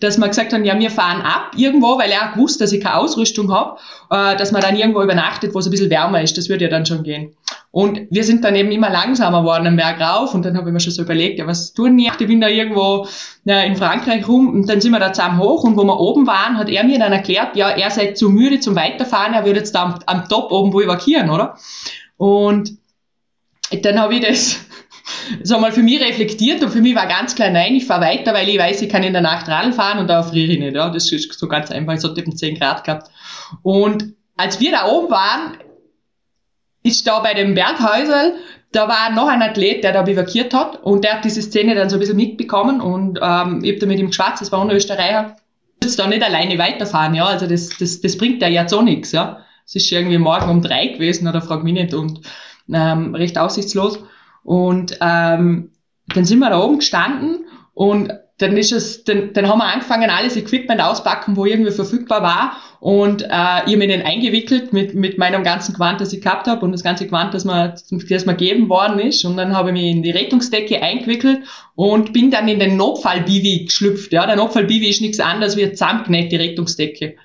dass 0.00 0.18
wir 0.18 0.28
gesagt 0.28 0.52
haben, 0.52 0.64
ja, 0.64 0.78
wir 0.78 0.90
fahren 0.90 1.22
ab 1.22 1.52
irgendwo, 1.56 1.98
weil 1.98 2.10
er 2.10 2.28
auch 2.28 2.32
gewusst, 2.34 2.60
dass 2.60 2.72
ich 2.72 2.82
keine 2.82 2.96
Ausrüstung 2.96 3.52
habe, 3.52 3.78
äh, 4.10 4.36
dass 4.36 4.52
man 4.52 4.62
dann 4.62 4.76
irgendwo 4.76 5.02
übernachtet, 5.02 5.54
wo 5.54 5.58
es 5.58 5.66
ein 5.66 5.70
bisschen 5.70 5.90
wärmer 5.90 6.22
ist. 6.22 6.36
Das 6.36 6.48
würde 6.48 6.64
ja 6.64 6.70
dann 6.70 6.86
schon 6.86 7.02
gehen. 7.02 7.34
Und 7.70 8.00
wir 8.10 8.24
sind 8.24 8.42
dann 8.42 8.54
eben 8.54 8.70
immer 8.70 8.88
langsamer 8.88 9.40
geworden 9.40 9.66
am 9.66 9.76
Berg 9.76 10.00
rauf 10.00 10.32
und 10.32 10.46
dann 10.46 10.56
habe 10.56 10.70
ich 10.70 10.72
mir 10.72 10.80
schon 10.80 10.92
so 10.92 11.02
überlegt, 11.02 11.38
ja, 11.38 11.46
was 11.46 11.74
tun 11.74 11.96
wir? 11.98 12.10
Ich 12.18 12.26
bin 12.26 12.40
da 12.40 12.48
irgendwo 12.48 13.06
ja, 13.44 13.60
in 13.60 13.76
Frankreich 13.76 14.26
rum 14.26 14.48
und 14.48 14.68
dann 14.68 14.80
sind 14.80 14.92
wir 14.92 14.98
da 14.98 15.12
zusammen 15.12 15.38
hoch 15.38 15.62
und 15.64 15.76
wo 15.76 15.84
wir 15.84 16.00
oben 16.00 16.26
waren, 16.26 16.56
hat 16.56 16.70
er 16.70 16.84
mir 16.84 16.98
dann 16.98 17.12
erklärt, 17.12 17.54
ja, 17.54 17.68
er 17.68 17.90
sei 17.90 18.12
zu 18.12 18.30
müde 18.30 18.60
zum 18.60 18.76
Weiterfahren, 18.76 19.34
er 19.34 19.44
würde 19.44 19.58
jetzt 19.58 19.74
da 19.74 19.82
am, 19.82 19.98
am 20.06 20.28
Top 20.28 20.52
oben 20.52 20.72
wo 20.72 20.80
evakuieren, 20.80 21.28
oder? 21.28 21.56
Und 22.16 22.78
dann 23.82 24.00
habe 24.00 24.14
ich 24.14 24.20
das 24.20 24.65
so 25.42 25.58
mal 25.58 25.72
für 25.72 25.82
mich 25.82 26.00
reflektiert 26.00 26.62
und 26.62 26.70
für 26.70 26.80
mich 26.80 26.94
war 26.94 27.06
ganz 27.06 27.34
klar, 27.34 27.50
nein, 27.50 27.74
ich 27.74 27.86
fahre 27.86 28.02
weiter, 28.02 28.34
weil 28.34 28.48
ich 28.48 28.58
weiß, 28.58 28.82
ich 28.82 28.88
kann 28.88 29.02
in 29.02 29.12
der 29.12 29.22
Nacht 29.22 29.48
Radl 29.48 29.72
fahren 29.72 29.98
und 29.98 30.08
da 30.08 30.22
friere 30.22 30.52
ich 30.52 30.58
nicht. 30.58 30.74
Ja. 30.74 30.90
Das 30.90 31.10
ist 31.10 31.32
so 31.38 31.48
ganz 31.48 31.70
einfach, 31.70 31.94
ich 31.94 32.04
hatte 32.04 32.20
eben 32.20 32.36
10 32.36 32.58
Grad 32.58 32.84
gehabt. 32.84 33.10
Und 33.62 34.14
als 34.36 34.60
wir 34.60 34.72
da 34.72 34.86
oben 34.86 35.10
waren, 35.10 35.58
ist 36.82 37.06
da 37.06 37.20
bei 37.20 37.34
dem 37.34 37.54
Berghäusel, 37.54 38.34
da 38.72 38.88
war 38.88 39.10
noch 39.10 39.28
ein 39.28 39.42
Athlet, 39.42 39.84
der 39.84 39.92
da 39.92 40.02
bivakiert 40.02 40.52
hat 40.52 40.82
und 40.82 41.04
der 41.04 41.14
hat 41.14 41.24
diese 41.24 41.42
Szene 41.42 41.74
dann 41.74 41.88
so 41.88 41.96
ein 41.96 42.00
bisschen 42.00 42.16
mitbekommen 42.16 42.80
und 42.80 43.18
ähm, 43.22 43.60
ich 43.62 43.72
habe 43.72 43.80
da 43.80 43.86
mit 43.86 43.98
ihm 43.98 44.08
geschwatzt, 44.08 44.42
das 44.42 44.52
war 44.52 44.60
ein 44.60 44.70
Österreicher, 44.70 45.36
jetzt 45.82 45.98
da 45.98 46.06
nicht 46.06 46.22
alleine 46.22 46.58
weiterfahren, 46.58 47.14
ja, 47.14 47.24
also 47.24 47.46
das, 47.46 47.70
das, 47.78 48.00
das 48.00 48.18
bringt 48.18 48.42
ja 48.42 48.48
jetzt 48.48 48.70
so 48.70 48.82
nichts, 48.82 49.12
ja. 49.12 49.40
Es 49.64 49.74
ist 49.74 49.90
irgendwie 49.90 50.18
morgen 50.18 50.48
um 50.48 50.62
drei 50.62 50.86
gewesen 50.88 51.26
oder 51.26 51.42
frag 51.42 51.64
mich 51.64 51.72
nicht 51.72 51.92
und 51.92 52.20
ähm, 52.72 53.14
recht 53.16 53.36
aussichtslos. 53.36 53.98
Und 54.46 54.96
ähm, 55.00 55.72
dann 56.14 56.24
sind 56.24 56.38
wir 56.38 56.50
da 56.50 56.62
oben 56.62 56.78
gestanden 56.78 57.46
und 57.74 58.12
dann 58.38 58.56
ist 58.56 58.70
es, 58.70 59.02
dann, 59.02 59.32
dann 59.32 59.48
haben 59.48 59.58
wir 59.58 59.64
angefangen, 59.64 60.08
alles 60.08 60.36
Equipment 60.36 60.80
auspacken, 60.80 61.36
wo 61.36 61.46
irgendwie 61.46 61.72
verfügbar 61.72 62.22
war. 62.22 62.56
Und 62.78 63.22
äh, 63.22 63.26
ich 63.26 63.30
habe 63.32 63.76
mich 63.78 63.90
dann 63.90 64.06
eingewickelt 64.06 64.72
mit, 64.72 64.94
mit 64.94 65.18
meinem 65.18 65.42
ganzen 65.42 65.74
Quant, 65.74 66.00
das 66.00 66.12
ich 66.12 66.20
gehabt 66.20 66.46
habe 66.46 66.64
und 66.64 66.70
das 66.70 66.84
ganze 66.84 67.08
Quant, 67.08 67.34
das 67.34 67.44
mir, 67.44 67.74
das 67.90 68.26
mir 68.26 68.34
gegeben 68.34 68.68
worden 68.68 69.00
ist. 69.00 69.24
Und 69.24 69.36
dann 69.36 69.56
habe 69.56 69.70
ich 69.70 69.72
mich 69.72 69.90
in 69.90 70.02
die 70.04 70.12
Rettungsdecke 70.12 70.80
eingewickelt 70.80 71.40
und 71.74 72.12
bin 72.12 72.30
dann 72.30 72.46
in 72.46 72.60
den 72.60 72.76
Notfallbivi 72.76 73.64
geschlüpft. 73.64 74.12
Ja, 74.12 74.26
der 74.26 74.36
Notfallbivi 74.36 74.86
ist 74.86 75.00
nichts 75.00 75.18
anderes 75.18 75.56
wie 75.56 75.72
zusammengenäht, 75.72 76.30
die 76.30 76.36
Rettungsdecke. 76.36 77.16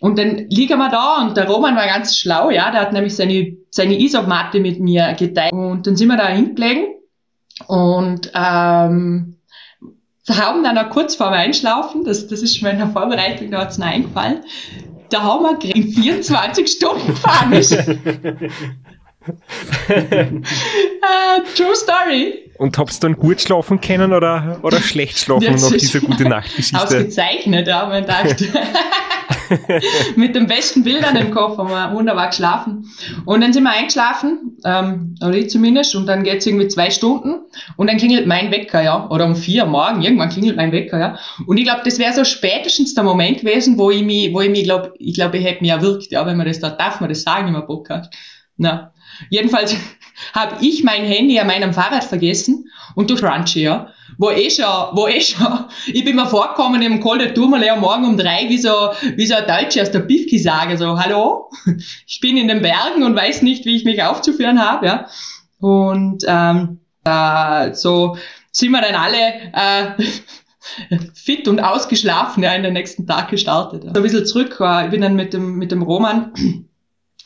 Und 0.00 0.18
dann 0.18 0.48
liegen 0.48 0.78
wir 0.78 0.90
da 0.90 1.22
und 1.22 1.36
der 1.36 1.48
Roman 1.48 1.74
war 1.74 1.86
ganz 1.86 2.18
schlau, 2.18 2.50
ja, 2.50 2.70
der 2.70 2.82
hat 2.82 2.92
nämlich 2.92 3.16
seine, 3.16 3.56
seine 3.72 3.98
Isop-Matte 3.98 4.60
mit 4.60 4.78
mir 4.78 5.14
geteilt. 5.14 5.52
Und 5.52 5.86
dann 5.86 5.96
sind 5.96 6.08
wir 6.08 6.16
da 6.16 6.28
hingelegen 6.28 6.86
und 7.66 8.30
ähm, 8.34 9.36
haben 10.28 10.62
dann 10.62 10.78
auch 10.78 10.90
kurz 10.90 11.16
vor 11.16 11.30
dem 11.30 11.34
Einschlafen, 11.34 12.04
das, 12.04 12.28
das 12.28 12.42
ist 12.42 12.62
meiner 12.62 12.88
Vorbereitung, 12.90 13.50
da 13.50 13.62
hat's 13.62 13.78
mir 13.78 13.86
eingefallen, 13.86 14.40
da 15.08 15.22
haben 15.22 15.44
wir 15.44 15.74
in 15.74 15.88
24 15.88 16.68
Stunden 16.68 17.06
gefahren. 17.08 17.52
uh, 17.52 17.62
true 21.56 21.74
story. 21.74 22.50
Und 22.58 22.78
habst 22.78 23.02
du 23.02 23.08
dann 23.08 23.16
gut 23.16 23.40
schlafen 23.40 23.80
können 23.80 24.12
oder, 24.12 24.60
oder 24.62 24.80
schlecht 24.80 25.18
schlafen 25.18 25.54
nach 25.54 25.70
dieser 25.70 26.00
gute 26.00 26.28
Nachtgeschichte? 26.28 26.82
Ausgezeichnet, 26.82 27.66
ja, 27.66 27.86
man 27.86 28.06
dachte. 28.06 28.48
mit 30.16 30.34
den 30.34 30.46
besten 30.46 30.84
Bildern 30.84 31.16
im 31.16 31.30
Kopf 31.30 31.58
haben 31.58 31.70
wir 31.70 31.92
wunderbar 31.94 32.28
geschlafen. 32.28 32.90
Und 33.24 33.40
dann 33.40 33.52
sind 33.52 33.64
wir 33.64 33.70
eingeschlafen, 33.70 34.58
ähm, 34.64 35.14
oder 35.20 35.34
ich 35.34 35.50
zumindest, 35.50 35.94
und 35.94 36.06
dann 36.06 36.24
geht's 36.24 36.46
irgendwie 36.46 36.68
zwei 36.68 36.90
Stunden 36.90 37.40
und 37.76 37.88
dann 37.88 37.98
klingelt 37.98 38.26
mein 38.26 38.50
Wecker, 38.50 38.82
ja, 38.82 39.08
oder 39.08 39.26
um 39.26 39.36
vier 39.36 39.64
morgen, 39.64 40.02
irgendwann 40.02 40.30
klingelt 40.30 40.56
mein 40.56 40.72
Wecker, 40.72 40.98
ja. 40.98 41.18
Und 41.46 41.56
ich 41.58 41.64
glaube, 41.64 41.82
das 41.84 41.98
wäre 41.98 42.12
so 42.12 42.24
spätestens 42.24 42.94
der 42.94 43.04
Moment 43.04 43.40
gewesen, 43.40 43.78
wo 43.78 43.90
ich 43.90 44.02
mich, 44.02 44.32
wo 44.32 44.40
ich 44.40 44.50
mich, 44.50 44.64
glaube 44.64 44.92
ich, 44.98 45.14
glaube, 45.14 45.38
ich 45.38 45.44
hätte 45.44 45.62
mich 45.62 45.70
erwirkt, 45.70 46.10
ja, 46.10 46.26
wenn 46.26 46.36
man 46.36 46.46
das 46.46 46.60
da, 46.60 46.70
darf 46.70 47.00
man 47.00 47.08
das 47.08 47.22
sagen 47.22 47.54
im 47.54 47.66
Podcast. 47.66 48.12
Na, 48.56 48.92
jedenfalls 49.30 49.76
habe 50.34 50.64
ich 50.64 50.84
mein 50.84 51.04
Handy 51.04 51.38
an 51.38 51.46
meinem 51.46 51.72
Fahrrad 51.72 52.04
vergessen 52.04 52.68
und 52.94 53.10
durch 53.10 53.20
Crunchy, 53.20 53.62
ja 53.62 53.88
wo 54.18 54.30
eh 54.30 54.50
schon, 54.50 54.66
wo 54.92 55.06
eh 55.08 55.20
schon, 55.20 55.64
ich 55.86 56.04
bin 56.04 56.16
mir 56.16 56.26
vorgekommen 56.26 56.82
im 56.82 57.00
Col 57.00 57.18
de 57.18 57.32
Tourmalet 57.32 57.70
am 57.70 57.80
Morgen 57.80 58.04
um 58.04 58.16
drei, 58.16 58.48
wie 58.48 58.58
so, 58.58 58.90
wie 59.16 59.26
so 59.26 59.34
ein 59.34 59.46
Deutscher 59.46 59.82
aus 59.82 59.90
der 59.90 60.00
Bifki 60.00 60.38
sage, 60.38 60.76
so, 60.78 60.98
hallo, 60.98 61.50
ich 62.06 62.20
bin 62.20 62.36
in 62.36 62.48
den 62.48 62.62
Bergen 62.62 63.02
und 63.02 63.16
weiß 63.16 63.42
nicht, 63.42 63.64
wie 63.64 63.76
ich 63.76 63.84
mich 63.84 64.02
aufzuführen 64.02 64.60
habe, 64.60 64.86
ja. 64.86 65.06
Und, 65.60 66.24
ähm, 66.26 66.80
äh, 67.04 67.74
so 67.74 68.16
sind 68.50 68.72
wir 68.72 68.80
dann 68.80 68.94
alle, 68.94 69.96
äh, 69.98 70.98
fit 71.14 71.48
und 71.48 71.60
ausgeschlafen, 71.60 72.42
ja, 72.42 72.52
in 72.54 72.62
den 72.62 72.74
nächsten 72.74 73.06
Tag 73.06 73.28
gestartet. 73.30 73.84
Ja. 73.84 73.90
So 73.90 73.96
ein 73.96 74.02
bisschen 74.02 74.26
zurück, 74.26 74.58
äh, 74.60 74.84
ich 74.84 74.90
bin 74.90 75.00
dann 75.00 75.16
mit 75.16 75.32
dem, 75.32 75.56
mit 75.56 75.72
dem 75.72 75.82
Roman, 75.82 76.32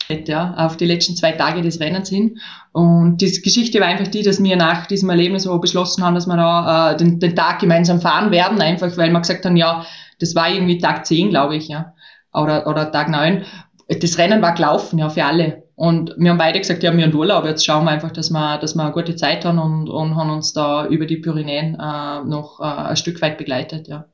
ja, 0.09 0.53
auf 0.57 0.77
die 0.77 0.85
letzten 0.85 1.15
zwei 1.15 1.31
Tage 1.33 1.61
des 1.61 1.79
Rennens 1.79 2.09
hin. 2.09 2.39
Und 2.71 3.17
die 3.17 3.41
Geschichte 3.41 3.79
war 3.79 3.87
einfach 3.87 4.07
die, 4.07 4.23
dass 4.23 4.41
wir 4.41 4.55
nach 4.55 4.87
diesem 4.87 5.09
Erlebnis 5.09 5.43
so 5.43 5.57
beschlossen 5.59 6.03
haben, 6.03 6.15
dass 6.15 6.27
wir 6.27 6.37
da 6.37 6.91
äh, 6.91 6.97
den, 6.97 7.19
den 7.19 7.35
Tag 7.35 7.59
gemeinsam 7.59 8.01
fahren 8.01 8.31
werden, 8.31 8.61
einfach 8.61 8.95
weil 8.97 9.11
wir 9.11 9.19
gesagt 9.19 9.45
haben, 9.45 9.57
ja, 9.57 9.85
das 10.19 10.35
war 10.35 10.49
irgendwie 10.49 10.77
Tag 10.77 11.05
10, 11.05 11.29
glaube 11.29 11.55
ich, 11.55 11.67
ja, 11.67 11.93
oder, 12.33 12.67
oder 12.67 12.91
Tag 12.91 13.09
9. 13.09 13.45
Das 13.87 14.17
Rennen 14.17 14.41
war 14.41 14.53
gelaufen, 14.53 14.99
ja, 14.99 15.09
für 15.09 15.25
alle. 15.25 15.63
Und 15.75 16.15
wir 16.17 16.31
haben 16.31 16.37
beide 16.37 16.59
gesagt, 16.59 16.81
ja, 16.81 16.95
wir 16.95 17.05
haben 17.05 17.13
Urlaub, 17.13 17.45
jetzt 17.45 17.65
schauen 17.65 17.85
wir 17.85 17.91
einfach, 17.91 18.11
dass 18.11 18.31
wir, 18.31 18.57
dass 18.57 18.75
wir 18.75 18.83
eine 18.83 18.93
gute 18.93 19.15
Zeit 19.15 19.45
haben 19.45 19.59
und, 19.59 19.89
und 19.89 20.15
haben 20.15 20.31
uns 20.31 20.51
da 20.51 20.87
über 20.87 21.05
die 21.05 21.17
Pyrenäen 21.17 21.75
äh, 21.75 22.23
noch 22.23 22.59
äh, 22.59 22.63
ein 22.63 22.97
Stück 22.97 23.21
weit 23.21 23.37
begleitet, 23.37 23.87
ja. 23.87 24.05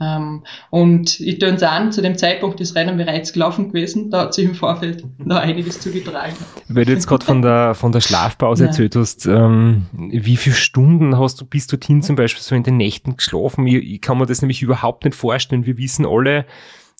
Ähm, 0.00 0.44
und 0.70 1.20
ich 1.20 1.38
tue 1.38 1.50
uns 1.50 1.62
an, 1.62 1.92
zu 1.92 2.00
dem 2.00 2.16
Zeitpunkt 2.16 2.60
ist 2.60 2.74
Rennen 2.74 2.96
bereits 2.96 3.34
gelaufen 3.34 3.68
gewesen, 3.68 4.10
da 4.10 4.22
hat 4.22 4.34
sich 4.34 4.46
im 4.46 4.54
Vorfeld 4.54 5.04
noch 5.18 5.36
einiges 5.36 5.80
zugetragen. 5.80 6.34
Weil 6.68 6.86
du 6.86 6.92
jetzt 6.92 7.06
gerade 7.06 7.24
von 7.24 7.42
der, 7.42 7.74
von 7.74 7.92
der 7.92 8.00
Schlafpause 8.00 8.64
ja. 8.64 8.68
erzählt 8.68 8.96
hast, 8.96 9.26
ähm, 9.26 9.86
wie 9.92 10.36
viele 10.36 10.56
Stunden 10.56 11.18
hast 11.18 11.40
du 11.40 11.44
bis 11.44 11.66
dorthin 11.66 12.02
zum 12.02 12.16
Beispiel 12.16 12.42
so 12.42 12.54
in 12.54 12.62
den 12.62 12.78
Nächten 12.78 13.16
geschlafen? 13.16 13.66
Ich, 13.66 13.74
ich 13.74 14.00
kann 14.00 14.16
mir 14.16 14.26
das 14.26 14.40
nämlich 14.40 14.62
überhaupt 14.62 15.04
nicht 15.04 15.14
vorstellen. 15.14 15.66
Wir 15.66 15.76
wissen 15.76 16.06
alle, 16.06 16.46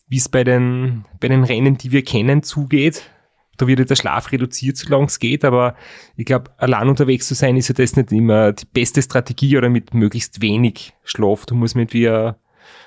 wie 0.09 0.19
es 0.19 0.29
bei 0.29 0.45
den, 0.45 1.07
bei 1.21 1.29
den 1.29 1.45
Rennen, 1.45 1.79
die 1.79 1.93
wir 1.93 2.05
kennen, 2.05 2.43
zugeht. 2.43 3.05
Da 3.57 3.67
wird 3.67 3.79
ja 3.79 3.85
der 3.85 3.97
Schlaf 3.97 4.33
reduziert, 4.33 4.77
solange 4.77 5.07
es 5.07 5.19
geht, 5.19 5.45
aber 5.45 5.75
ich 6.17 6.25
glaube, 6.25 6.51
allein 6.57 6.89
unterwegs 6.89 7.29
zu 7.29 7.35
sein, 7.35 7.57
ist 7.57 7.69
ja 7.69 7.75
das 7.75 7.95
nicht 7.95 8.11
immer 8.11 8.53
die 8.53 8.65
beste 8.65 9.03
Strategie 9.03 9.57
oder 9.59 9.69
mit 9.69 9.93
möglichst 9.93 10.41
wenig 10.41 10.95
Schlaf. 11.05 11.45
Du 11.45 11.55
musst 11.55 11.77
mit 11.77 11.93
wie 11.93 12.33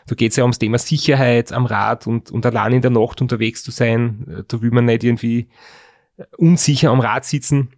da 0.07 0.15
geht 0.15 0.31
es 0.31 0.37
ja 0.37 0.43
ums 0.43 0.59
Thema 0.59 0.77
Sicherheit 0.77 1.51
am 1.51 1.65
Rad 1.65 2.07
und, 2.07 2.31
und 2.31 2.45
allein 2.45 2.73
in 2.73 2.81
der 2.81 2.91
Nacht 2.91 3.21
unterwegs 3.21 3.63
zu 3.63 3.71
sein. 3.71 4.43
Da 4.47 4.61
will 4.61 4.71
man 4.71 4.85
nicht 4.85 5.03
irgendwie 5.03 5.47
unsicher 6.37 6.91
am 6.91 6.99
Rad 6.99 7.25
sitzen. 7.25 7.69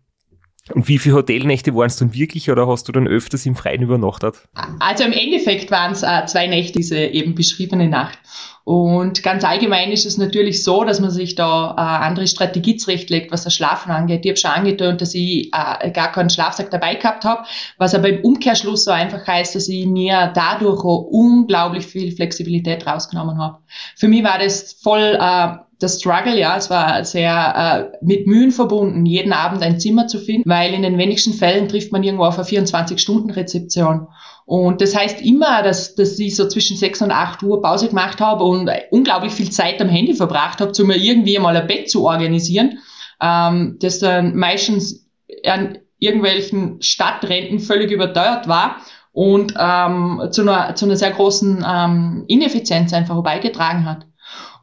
Und 0.73 0.87
wie 0.87 0.97
viele 0.97 1.15
Hotelnächte 1.15 1.75
waren 1.75 1.87
es 1.87 1.97
dann 1.97 2.13
wirklich 2.13 2.49
oder 2.49 2.67
hast 2.67 2.87
du 2.87 2.91
dann 2.91 3.07
öfters 3.07 3.45
im 3.45 3.55
Freien 3.55 3.83
übernachtet? 3.83 4.35
Also 4.79 5.03
im 5.03 5.11
Endeffekt 5.11 5.69
waren 5.69 5.91
es 5.91 6.01
äh, 6.01 6.25
zwei 6.25 6.47
Nächte, 6.47 6.79
diese 6.79 6.97
eben 6.97 7.35
beschriebene 7.35 7.87
Nacht. 7.87 8.17
Und 8.63 9.21
ganz 9.21 9.43
allgemein 9.43 9.91
ist 9.91 10.07
es 10.07 10.17
natürlich 10.17 10.63
so, 10.63 10.83
dass 10.83 10.99
man 10.99 11.11
sich 11.11 11.35
da 11.35 11.75
äh, 11.77 12.03
andere 12.03 12.25
Strategie 12.25 12.77
zurechtlegt, 12.77 13.31
was 13.31 13.43
das 13.43 13.53
Schlafen 13.53 13.91
angeht. 13.91 14.25
Ich 14.25 14.31
habe 14.31 14.39
schon 14.39 14.51
angetönt, 14.51 15.01
dass 15.01 15.13
ich 15.13 15.51
äh, 15.53 15.91
gar 15.91 16.11
keinen 16.11 16.31
Schlafsack 16.31 16.71
dabei 16.71 16.95
gehabt 16.95 17.25
habe, 17.25 17.43
was 17.77 17.93
aber 17.93 18.09
im 18.09 18.23
Umkehrschluss 18.23 18.85
so 18.85 18.91
einfach 18.91 19.27
heißt, 19.27 19.53
dass 19.53 19.69
ich 19.69 19.85
mir 19.85 20.31
dadurch 20.33 20.83
unglaublich 20.83 21.85
viel 21.85 22.11
Flexibilität 22.11 22.87
rausgenommen 22.87 23.37
habe. 23.37 23.59
Für 23.95 24.07
mich 24.07 24.23
war 24.23 24.39
das 24.39 24.73
voll 24.81 25.15
äh, 25.21 25.47
der 25.81 25.89
Struggle, 25.89 26.39
ja, 26.39 26.55
es 26.55 26.69
war 26.69 27.03
sehr 27.03 27.91
äh, 27.91 28.05
mit 28.05 28.27
Mühen 28.27 28.51
verbunden, 28.51 29.05
jeden 29.05 29.33
Abend 29.33 29.61
ein 29.61 29.79
Zimmer 29.79 30.07
zu 30.07 30.19
finden, 30.19 30.49
weil 30.49 30.73
in 30.73 30.83
den 30.83 30.97
wenigsten 30.97 31.33
Fällen 31.33 31.67
trifft 31.67 31.91
man 31.91 32.03
irgendwo 32.03 32.25
auf 32.25 32.37
eine 32.37 32.47
24-Stunden-Rezeption. 32.47 34.07
Und 34.45 34.81
das 34.81 34.95
heißt 34.95 35.21
immer, 35.21 35.63
dass, 35.63 35.95
dass 35.95 36.17
ich 36.19 36.35
so 36.35 36.47
zwischen 36.47 36.77
6 36.77 37.01
und 37.01 37.11
8 37.11 37.43
Uhr 37.43 37.61
Pause 37.61 37.89
gemacht 37.89 38.21
habe 38.21 38.43
und 38.43 38.69
unglaublich 38.91 39.33
viel 39.33 39.49
Zeit 39.49 39.81
am 39.81 39.89
Handy 39.89 40.13
verbracht 40.13 40.61
habe, 40.61 40.71
um 40.79 40.87
mir 40.87 40.97
irgendwie 40.97 41.37
mal 41.39 41.57
ein 41.57 41.67
Bett 41.67 41.89
zu 41.89 42.05
organisieren, 42.05 42.79
ähm, 43.21 43.77
das 43.81 43.99
dann 43.99 44.35
meistens 44.35 45.09
an 45.45 45.79
irgendwelchen 45.99 46.81
Stadtrenten 46.81 47.59
völlig 47.59 47.91
überteuert 47.91 48.47
war 48.47 48.77
und 49.11 49.53
ähm, 49.57 50.21
zu, 50.31 50.41
einer, 50.41 50.75
zu 50.75 50.85
einer 50.85 50.97
sehr 50.97 51.11
großen 51.11 51.65
ähm, 51.67 52.25
Ineffizienz 52.27 52.93
einfach 52.93 53.21
beigetragen 53.23 53.85
hat. 53.85 54.05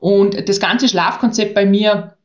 Und 0.03 0.49
das 0.49 0.59
ganze 0.59 0.89
Schlafkonzept 0.89 1.55
bei 1.55 1.65
mir 1.65 2.17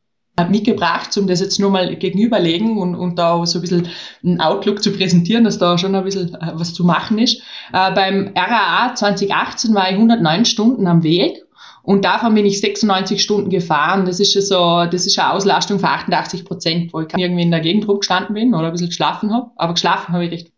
mitgebracht, 0.48 1.16
um 1.16 1.28
das 1.28 1.38
jetzt 1.38 1.60
nur 1.60 1.70
mal 1.70 1.94
gegenüberlegen 1.94 2.76
und, 2.76 2.96
und 2.96 3.20
da 3.20 3.46
so 3.46 3.58
ein 3.58 3.60
bisschen 3.60 3.88
einen 4.24 4.40
Outlook 4.40 4.82
zu 4.82 4.92
präsentieren, 4.92 5.44
dass 5.44 5.58
da 5.58 5.78
schon 5.78 5.94
ein 5.94 6.02
bisschen 6.02 6.34
äh, 6.34 6.52
was 6.54 6.74
zu 6.74 6.84
machen 6.84 7.18
ist. 7.18 7.40
Äh, 7.72 7.92
beim 7.92 8.32
RAA 8.34 8.96
2018 8.96 9.76
war 9.76 9.88
ich 9.90 9.94
109 9.94 10.44
Stunden 10.44 10.88
am 10.88 11.04
Weg 11.04 11.44
und 11.84 12.04
davon 12.04 12.34
bin 12.34 12.46
ich 12.46 12.60
96 12.60 13.22
Stunden 13.22 13.48
gefahren. 13.48 14.06
Das 14.06 14.18
ist 14.18 14.32
so, 14.32 14.84
das 14.90 15.06
ist 15.06 15.16
eine 15.16 15.32
Auslastung 15.32 15.78
von 15.78 15.88
88 15.88 16.44
Prozent, 16.44 16.92
wo 16.92 17.02
ich 17.02 17.08
irgendwie 17.16 17.42
in 17.42 17.52
der 17.52 17.60
Gegend 17.60 17.86
rumgestanden 17.86 18.34
bin 18.34 18.54
oder 18.54 18.66
ein 18.66 18.72
bisschen 18.72 18.88
geschlafen 18.88 19.32
habe. 19.32 19.52
Aber 19.54 19.74
geschlafen 19.74 20.12
habe 20.14 20.24
ich 20.24 20.32
richtig. 20.32 20.57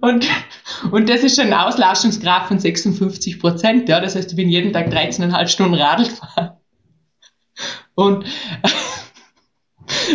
Und, 0.00 0.26
und 0.90 1.08
das 1.08 1.22
ist 1.22 1.36
schon 1.36 1.46
ein 1.46 1.54
Auslastungsgrad 1.54 2.46
von 2.46 2.58
56 2.58 3.38
Prozent. 3.38 3.88
Ja, 3.88 4.00
das 4.00 4.14
heißt, 4.14 4.30
ich 4.30 4.36
bin 4.36 4.48
jeden 4.48 4.72
Tag 4.72 4.88
13,5 4.88 5.48
Stunden 5.48 5.74
Radl 5.74 6.04
gefahren. 6.04 6.50
Und, 7.94 8.24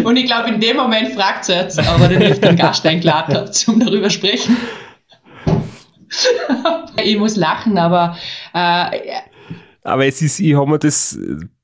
und 0.03 0.17
ich 0.17 0.25
glaube, 0.25 0.49
in 0.49 0.59
dem 0.59 0.77
Moment 0.77 1.09
fragt 1.13 1.45
sie 1.45 1.53
jetzt, 1.53 1.79
aber 1.79 2.07
dann 2.07 2.21
ich 2.21 2.39
den 2.39 2.55
Gast 2.55 2.85
eingeladen 2.85 3.35
habe, 3.35 3.51
um 3.67 3.79
darüber 3.79 4.09
sprechen. 4.09 4.57
ich 7.03 7.17
muss 7.17 7.35
lachen, 7.35 7.77
aber 7.77 8.17
äh, 8.53 8.99
Aber 9.85 10.07
es 10.07 10.19
ist, 10.23 10.39
ich 10.39 10.55
habe 10.55 10.67
mir 10.67 10.79
das 10.79 11.19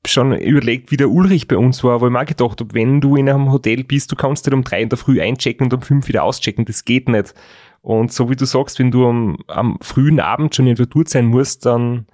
schon 0.06 0.32
überlegt, 0.32 0.92
wie 0.92 0.96
der 0.96 1.10
Ulrich 1.10 1.48
bei 1.48 1.56
uns 1.58 1.82
war, 1.82 2.00
wo 2.00 2.06
ich 2.06 2.12
mir 2.12 2.24
gedacht 2.24 2.60
habe, 2.60 2.72
wenn 2.72 3.00
du 3.00 3.16
in 3.16 3.28
einem 3.28 3.50
Hotel 3.50 3.82
bist, 3.82 4.12
du 4.12 4.16
kannst 4.16 4.46
nicht 4.46 4.54
um 4.54 4.62
drei 4.62 4.80
in 4.80 4.88
der 4.88 4.96
Früh 4.96 5.20
einchecken 5.20 5.64
und 5.64 5.74
um 5.74 5.82
fünf 5.82 6.06
wieder 6.06 6.22
auschecken, 6.22 6.64
das 6.64 6.84
geht 6.84 7.08
nicht. 7.08 7.34
Und 7.80 8.12
so 8.12 8.30
wie 8.30 8.36
du 8.36 8.44
sagst, 8.44 8.78
wenn 8.78 8.92
du 8.92 9.08
am, 9.08 9.38
am 9.48 9.76
frühen 9.80 10.20
Abend 10.20 10.54
schon 10.54 10.68
irgendwo 10.68 10.84
dort 10.84 11.08
sein 11.08 11.26
musst, 11.26 11.66
dann 11.66 12.06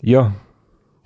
ja, 0.00 0.32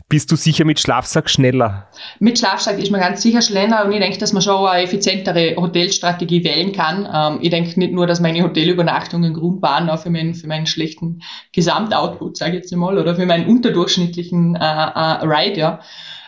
bist 0.09 0.31
du 0.31 0.37
sicher 0.37 0.65
mit 0.65 0.79
Schlafsack 0.79 1.29
schneller? 1.29 1.89
Mit 2.21 2.39
Schlafsack 2.39 2.79
ist 2.79 2.93
man 2.93 3.01
ganz 3.01 3.23
sicher 3.23 3.43
schneller 3.43 3.85
und 3.85 3.93
ich 3.93 3.99
denke, 3.99 4.19
dass 4.19 4.33
man 4.33 4.41
schon 4.41 4.65
eine 4.65 4.85
effizientere 4.85 5.57
Hotelstrategie 5.57 6.45
wählen 6.45 6.73
kann. 6.73 7.09
Ähm, 7.13 7.41
ich 7.43 7.51
denke 7.51 7.79
nicht 7.79 7.93
nur, 7.93 8.07
dass 8.07 8.21
meine 8.21 8.43
Hotelübernachtungen 8.45 9.35
Grund 9.35 9.63
waren 9.63 9.91
auch 9.91 9.99
für 9.99 10.11
meinen, 10.11 10.35
für 10.35 10.47
meinen 10.47 10.67
schlechten 10.67 11.23
Gesamtoutput, 11.53 12.37
sage 12.37 12.53
ich 12.53 12.63
jetzt 12.63 12.77
mal, 12.77 12.99
oder 12.99 13.17
für 13.17 13.27
meinen 13.27 13.49
unterdurchschnittlichen 13.49 14.55
äh, 14.55 14.59
äh, 14.61 15.27
Ride, 15.27 15.59
ja. 15.59 15.81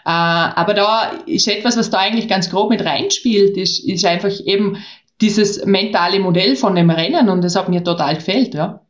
Äh, 0.04 0.10
aber 0.10 0.74
da 0.74 1.12
ist 1.26 1.46
etwas, 1.46 1.76
was 1.76 1.90
da 1.90 1.98
eigentlich 1.98 2.26
ganz 2.26 2.50
grob 2.50 2.70
mit 2.70 2.84
reinspielt, 2.84 3.56
ist, 3.56 3.78
ist 3.86 4.04
einfach 4.04 4.32
eben 4.44 4.78
dieses 5.20 5.64
mentale 5.66 6.18
Modell 6.18 6.56
von 6.56 6.74
dem 6.74 6.90
Rennen 6.90 7.28
und 7.28 7.42
das 7.42 7.54
hat 7.54 7.68
mir 7.68 7.84
total 7.84 8.16
gefällt, 8.16 8.54
ja. 8.54 8.80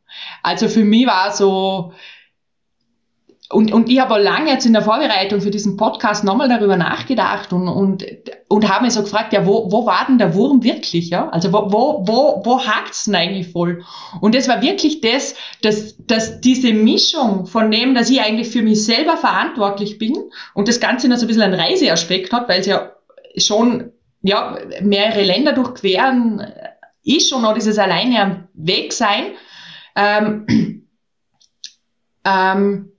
Also 0.42 0.68
für 0.68 0.84
mich 0.84 1.06
war 1.06 1.32
so, 1.32 1.92
und, 3.50 3.72
und 3.72 3.88
ich 3.88 3.98
habe 3.98 4.18
lange 4.18 4.50
jetzt 4.50 4.66
in 4.66 4.74
der 4.74 4.82
Vorbereitung 4.82 5.40
für 5.40 5.50
diesen 5.50 5.78
Podcast 5.78 6.22
nochmal 6.22 6.50
darüber 6.50 6.76
nachgedacht 6.76 7.52
und, 7.54 7.66
und, 7.66 8.04
und 8.46 8.68
habe 8.68 8.84
mir 8.84 8.90
so 8.90 9.02
gefragt, 9.02 9.32
ja, 9.32 9.46
wo, 9.46 9.72
wo 9.72 9.86
war 9.86 10.04
denn 10.06 10.18
der 10.18 10.34
Wurm 10.34 10.62
wirklich? 10.62 11.08
Ja? 11.08 11.30
Also 11.30 11.50
wo, 11.52 11.72
wo, 11.72 12.06
wo, 12.06 12.42
wo 12.44 12.66
hakt's 12.66 13.06
denn 13.06 13.14
eigentlich 13.14 13.48
voll? 13.50 13.82
Und 14.20 14.34
das 14.34 14.48
war 14.48 14.60
wirklich 14.60 15.00
das, 15.00 15.34
dass, 15.62 15.96
dass 16.06 16.42
diese 16.42 16.74
Mischung 16.74 17.46
von 17.46 17.70
dem, 17.70 17.94
dass 17.94 18.10
ich 18.10 18.20
eigentlich 18.20 18.48
für 18.48 18.60
mich 18.60 18.84
selber 18.84 19.16
verantwortlich 19.16 19.96
bin 19.96 20.14
und 20.52 20.68
das 20.68 20.78
Ganze 20.78 21.08
noch 21.08 21.16
so 21.16 21.24
ein 21.24 21.28
bisschen 21.28 21.42
einen 21.42 21.58
Reiseaspekt 21.58 22.34
hat, 22.34 22.50
weil 22.50 22.60
es 22.60 22.66
ja 22.66 22.92
schon 23.38 23.92
ja, 24.20 24.58
mehrere 24.82 25.22
Länder 25.22 25.52
durchqueren 25.52 26.42
ist 27.02 27.30
schon 27.30 27.42
noch 27.42 27.54
dieses 27.54 27.78
alleine 27.78 28.20
am 28.20 28.48
Weg 28.52 28.92
sein. 28.92 29.32
Ähm, 29.96 30.44
ähm, 32.26 32.92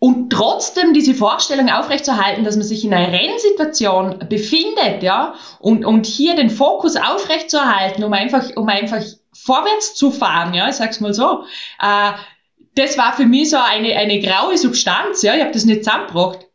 und 0.00 0.30
trotzdem 0.30 0.94
diese 0.94 1.14
Vorstellung 1.14 1.68
aufrechtzuerhalten, 1.68 2.42
dass 2.42 2.56
man 2.56 2.64
sich 2.64 2.84
in 2.84 2.92
einer 2.92 3.12
Rennsituation 3.12 4.18
befindet, 4.28 5.02
ja, 5.02 5.34
und, 5.60 5.84
und 5.84 6.06
hier 6.06 6.34
den 6.34 6.48
Fokus 6.50 6.96
aufrechtzuerhalten, 6.96 8.02
um 8.02 8.12
einfach, 8.14 8.56
um 8.56 8.68
einfach 8.68 9.02
vorwärts 9.32 9.94
zu 9.94 10.10
fahren, 10.10 10.54
ja, 10.54 10.68
ich 10.68 10.76
sag's 10.76 11.00
mal 11.00 11.12
so, 11.12 11.44
äh, 11.80 12.12
das 12.74 12.96
war 12.96 13.12
für 13.12 13.26
mich 13.26 13.50
so 13.50 13.58
eine, 13.58 13.94
eine 13.94 14.20
graue 14.20 14.56
Substanz, 14.56 15.20
ja, 15.20 15.34
ich 15.34 15.42
habe 15.42 15.52
das 15.52 15.66
nicht 15.66 15.84
zusammengebracht. 15.84 16.49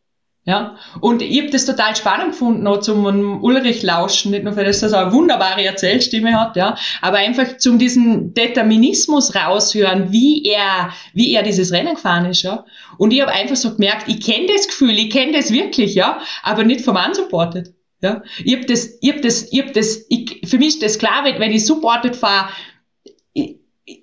Ja, 0.48 0.76
und 1.00 1.22
ich 1.22 1.40
habe 1.40 1.50
das 1.50 1.66
total 1.66 1.96
spannend 1.96 2.30
gefunden, 2.30 2.68
auch 2.68 2.78
zum 2.78 3.42
Ulrich 3.42 3.82
lauschen, 3.82 4.30
nicht 4.30 4.44
nur, 4.44 4.54
weil 4.54 4.64
das 4.64 4.78
so 4.78 4.94
eine 4.94 5.12
wunderbare 5.12 5.64
Erzählstimme 5.64 6.38
hat, 6.38 6.54
ja, 6.54 6.76
aber 7.02 7.16
einfach 7.16 7.56
zum 7.56 7.80
diesen 7.80 8.32
Determinismus 8.32 9.34
raushören, 9.34 10.12
wie 10.12 10.44
er, 10.44 10.92
wie 11.12 11.34
er 11.34 11.42
dieses 11.42 11.72
Rennen 11.72 11.96
gefahren 11.96 12.26
ist, 12.26 12.42
ja. 12.42 12.64
Und 12.96 13.12
ich 13.12 13.22
habe 13.22 13.32
einfach 13.32 13.56
so 13.56 13.74
gemerkt, 13.74 14.04
ich 14.06 14.24
kenne 14.24 14.46
das 14.46 14.68
Gefühl, 14.68 14.96
ich 14.96 15.10
kenne 15.10 15.32
das 15.32 15.50
wirklich, 15.50 15.96
ja, 15.96 16.20
aber 16.44 16.62
nicht 16.62 16.82
vom 16.82 16.96
Unsupported. 16.96 17.74
Ja, 18.00 18.22
ich 18.44 18.54
habe 18.54 18.66
das, 18.66 18.98
ich 19.00 19.10
habe 19.10 19.22
das, 19.22 19.50
ich 19.50 19.60
habe 19.60 19.72
das, 19.72 20.06
ich, 20.08 20.42
für 20.44 20.58
mich 20.58 20.68
ist 20.68 20.82
das 20.84 21.00
klar, 21.00 21.24
wenn, 21.24 21.40
wenn 21.40 21.50
ich 21.50 21.66
supported 21.66 22.14
fahre, 22.14 22.50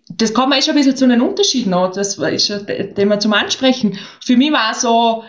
das 0.10 0.34
kann 0.34 0.49
man 0.49 0.62
schon 0.62 0.71
ein 0.71 0.77
bisschen 0.77 0.97
zu 0.97 1.06
einem 1.06 1.21
Unterschied 1.21 1.67
noch, 1.67 1.91
das 1.91 2.17
ist 2.17 2.51
ein 2.51 2.95
Thema 2.95 3.19
zum 3.19 3.32
Ansprechen. 3.32 3.97
Für 4.19 4.36
mich 4.36 4.51
war 4.51 4.73
so, 4.73 5.23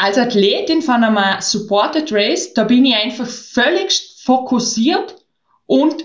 als 0.00 0.16
Athletin 0.16 0.80
von 0.80 1.04
einem 1.04 1.40
Supported 1.40 2.10
Race, 2.10 2.54
da 2.54 2.64
bin 2.64 2.86
ich 2.86 2.96
einfach 2.96 3.26
völlig 3.26 4.16
fokussiert 4.24 5.14
und 5.66 6.04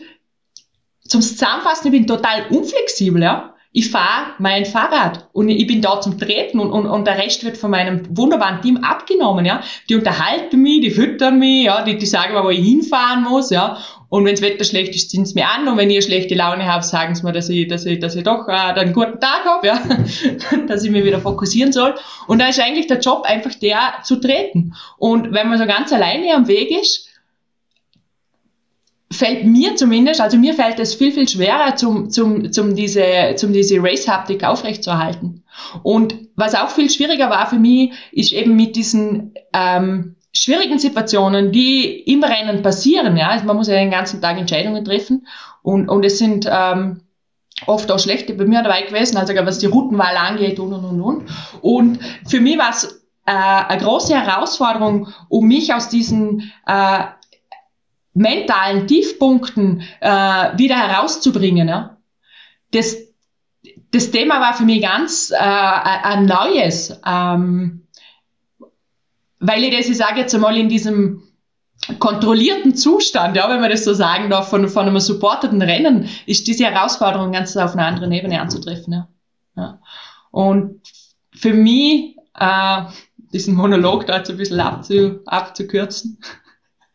zum 1.08 1.21
Zusammenfassen, 1.21 1.88
ich 1.88 1.91
bin 1.93 2.05
total 2.05 2.47
unflexibel, 2.49 3.23
ja. 3.23 3.53
Ich 3.71 3.91
fahre 3.91 4.31
mein 4.39 4.65
Fahrrad 4.65 5.29
und 5.34 5.49
ich 5.49 5.67
bin 5.67 5.81
da 5.81 5.99
zum 6.01 6.17
Treten 6.17 6.60
und, 6.60 6.71
und, 6.71 6.88
und 6.88 7.05
der 7.05 7.17
Rest 7.17 7.43
wird 7.43 7.58
von 7.58 7.71
meinem 7.71 8.17
wunderbaren 8.17 8.62
Team 8.62 8.77
abgenommen, 8.77 9.45
ja. 9.45 9.62
Die 9.88 9.95
unterhalten 9.95 10.62
mich, 10.62 10.81
die 10.81 10.91
füttern 10.91 11.39
mich, 11.39 11.63
ja, 11.65 11.84
die, 11.84 11.97
die 11.97 12.05
sagen 12.05 12.34
mir, 12.34 12.43
wo 12.43 12.49
ich 12.49 12.65
hinfahren 12.65 13.23
muss, 13.23 13.49
ja. 13.49 13.77
Und 14.10 14.26
wenn 14.26 14.34
das 14.34 14.41
Wetter 14.41 14.63
schlecht 14.63 14.96
ist, 14.96 15.12
sind 15.12 15.28
sie 15.28 15.36
mir 15.36 15.48
an. 15.48 15.68
Und 15.68 15.78
wenn 15.78 15.89
ich 15.89 15.98
eine 15.98 16.04
schlechte 16.04 16.36
Laune 16.36 16.65
habe, 16.65 16.84
sagen 16.84 17.15
sie 17.15 17.24
mir, 17.24 17.32
dass 17.32 17.50
ich, 17.50 17.68
dass 17.68 17.86
ich, 17.86 18.00
dass 18.00 18.15
ich 18.15 18.24
doch 18.24 18.48
äh, 18.48 18.52
einen 18.52 18.94
guten 18.94 19.20
Tag 19.20 19.46
habe, 19.46 19.68
ja? 19.68 19.82
dass 20.68 20.84
ich 20.84 20.91
mich 20.91 21.04
wieder 21.04 21.20
fokussieren 21.20 21.72
soll. 21.72 21.96
Und 22.28 22.39
da 22.39 22.48
ist 22.48 22.60
eigentlich 22.60 22.88
der 22.88 23.00
Job 23.00 23.24
einfach 23.26 23.56
der, 23.56 23.96
zu 24.04 24.18
treten. 24.18 24.74
Und 24.98 25.34
wenn 25.34 25.50
man 25.50 25.58
so 25.58 25.65
ganz 25.65 25.91
alleine 25.91 26.34
am 26.36 26.48
Weg 26.48 26.72
ist, 26.72 27.10
fällt 29.12 29.46
mir 29.46 29.76
zumindest, 29.76 30.22
also 30.22 30.38
mir 30.38 30.54
fällt 30.54 30.80
es 30.80 30.96
viel, 30.96 31.12
viel 31.12 31.28
schwerer, 31.28 31.76
zum, 31.76 32.10
zum, 32.10 32.52
zum 32.52 32.76
diese, 32.76 33.34
zum 33.36 33.54
diese 33.54 33.82
Race-Haptik 33.82 34.44
aufrechtzuerhalten. 34.44 35.44
Und 35.84 36.15
was 36.36 36.56
auch 36.56 36.70
viel 36.70 36.89
schwieriger 36.89 37.30
war 37.30 37.48
für 37.48 37.60
mich, 37.60 37.91
ist 38.12 38.34
eben 38.34 38.56
mit 38.56 38.76
diesen 38.76 39.34
ähm, 39.54 40.14
schwierigen 40.36 40.78
Situationen, 40.80 41.52
die 41.52 42.02
im 42.12 42.24
Rennen 42.24 42.62
passieren, 42.62 43.17
ja, 43.17 43.30
also 43.30 43.45
man 43.45 43.56
muss 43.56 43.67
ja 43.67 43.76
den 43.76 43.91
ganzen 43.91 44.21
Tag 44.21 44.38
Entscheidungen 44.38 44.84
treffen 44.84 45.28
und, 45.62 45.89
und 45.89 46.04
es 46.04 46.19
sind 46.19 46.48
ähm, 46.52 47.02
oft 47.65 47.91
auch 47.91 48.00
schlechte 48.00 48.34
bei 48.34 48.45
mir 48.45 48.62
dabei 48.62 48.84
gewesen, 48.84 49.17
also 49.17 49.34
was 49.34 49.60
die 49.60 49.65
Routenwahl 49.67 50.17
angeht 50.17 50.60
und 50.60 50.74
und 50.74 50.86
und 50.86 51.02
und. 51.02 51.30
Und 51.62 52.00
für 52.28 52.41
mich 52.41 52.58
war 52.58 52.71
es 52.71 53.06
äh, 53.26 53.32
eine 53.32 53.82
große 53.82 54.13
Herausforderung, 54.13 55.08
um 55.30 55.48
mich 55.48 55.74
aus 55.74 55.89
diesen 55.89 56.52
äh, 56.67 57.06
mentalen 58.13 58.88
Tiefpunkten 58.88 59.82
äh, 60.02 60.10
wieder 60.58 60.76
herauszubringen. 60.76 61.67
Ja. 61.67 61.98
Das, 62.71 62.98
das 63.91 64.12
Thema 64.12 64.41
war 64.41 64.54
für 64.54 64.65
mich 64.65 64.82
ganz 64.82 65.32
äh, 65.32 65.38
ein 65.38 66.26
neues. 66.26 67.00
Ähm, 67.06 67.85
weil 69.47 69.63
ich 69.63 69.75
das, 69.75 69.89
ich 69.89 69.97
sage 69.97 70.19
jetzt 70.19 70.34
einmal, 70.36 70.58
in 70.58 70.69
diesem 70.69 71.23
kontrollierten 71.99 72.75
Zustand, 72.75 73.36
ja, 73.36 73.49
wenn 73.49 73.62
man 73.62 73.69
das 73.69 73.84
so 73.84 73.93
sagen 73.93 74.29
darf, 74.29 74.49
von, 74.49 74.67
von 74.67 74.88
einem 74.88 74.99
supporteten 74.99 75.62
Rennen, 75.62 76.08
ist 76.25 76.47
diese 76.47 76.65
Herausforderung 76.65 77.31
ganz 77.31 77.55
auf 77.58 77.73
einer 77.73 77.86
anderen 77.86 78.12
Ebene 78.12 78.41
anzutreffen. 78.41 78.93
Ja. 78.93 79.08
ja. 79.55 79.79
Und 80.31 80.81
für 81.34 81.53
mich, 81.53 82.15
äh, 82.39 82.81
diesen 83.34 83.55
Monolog 83.55 84.08
da 84.08 84.17
jetzt 84.17 84.29
ein 84.29 84.38
bisschen 84.38 84.60
abzu, 84.60 85.19
abzukürzen, 85.25 86.19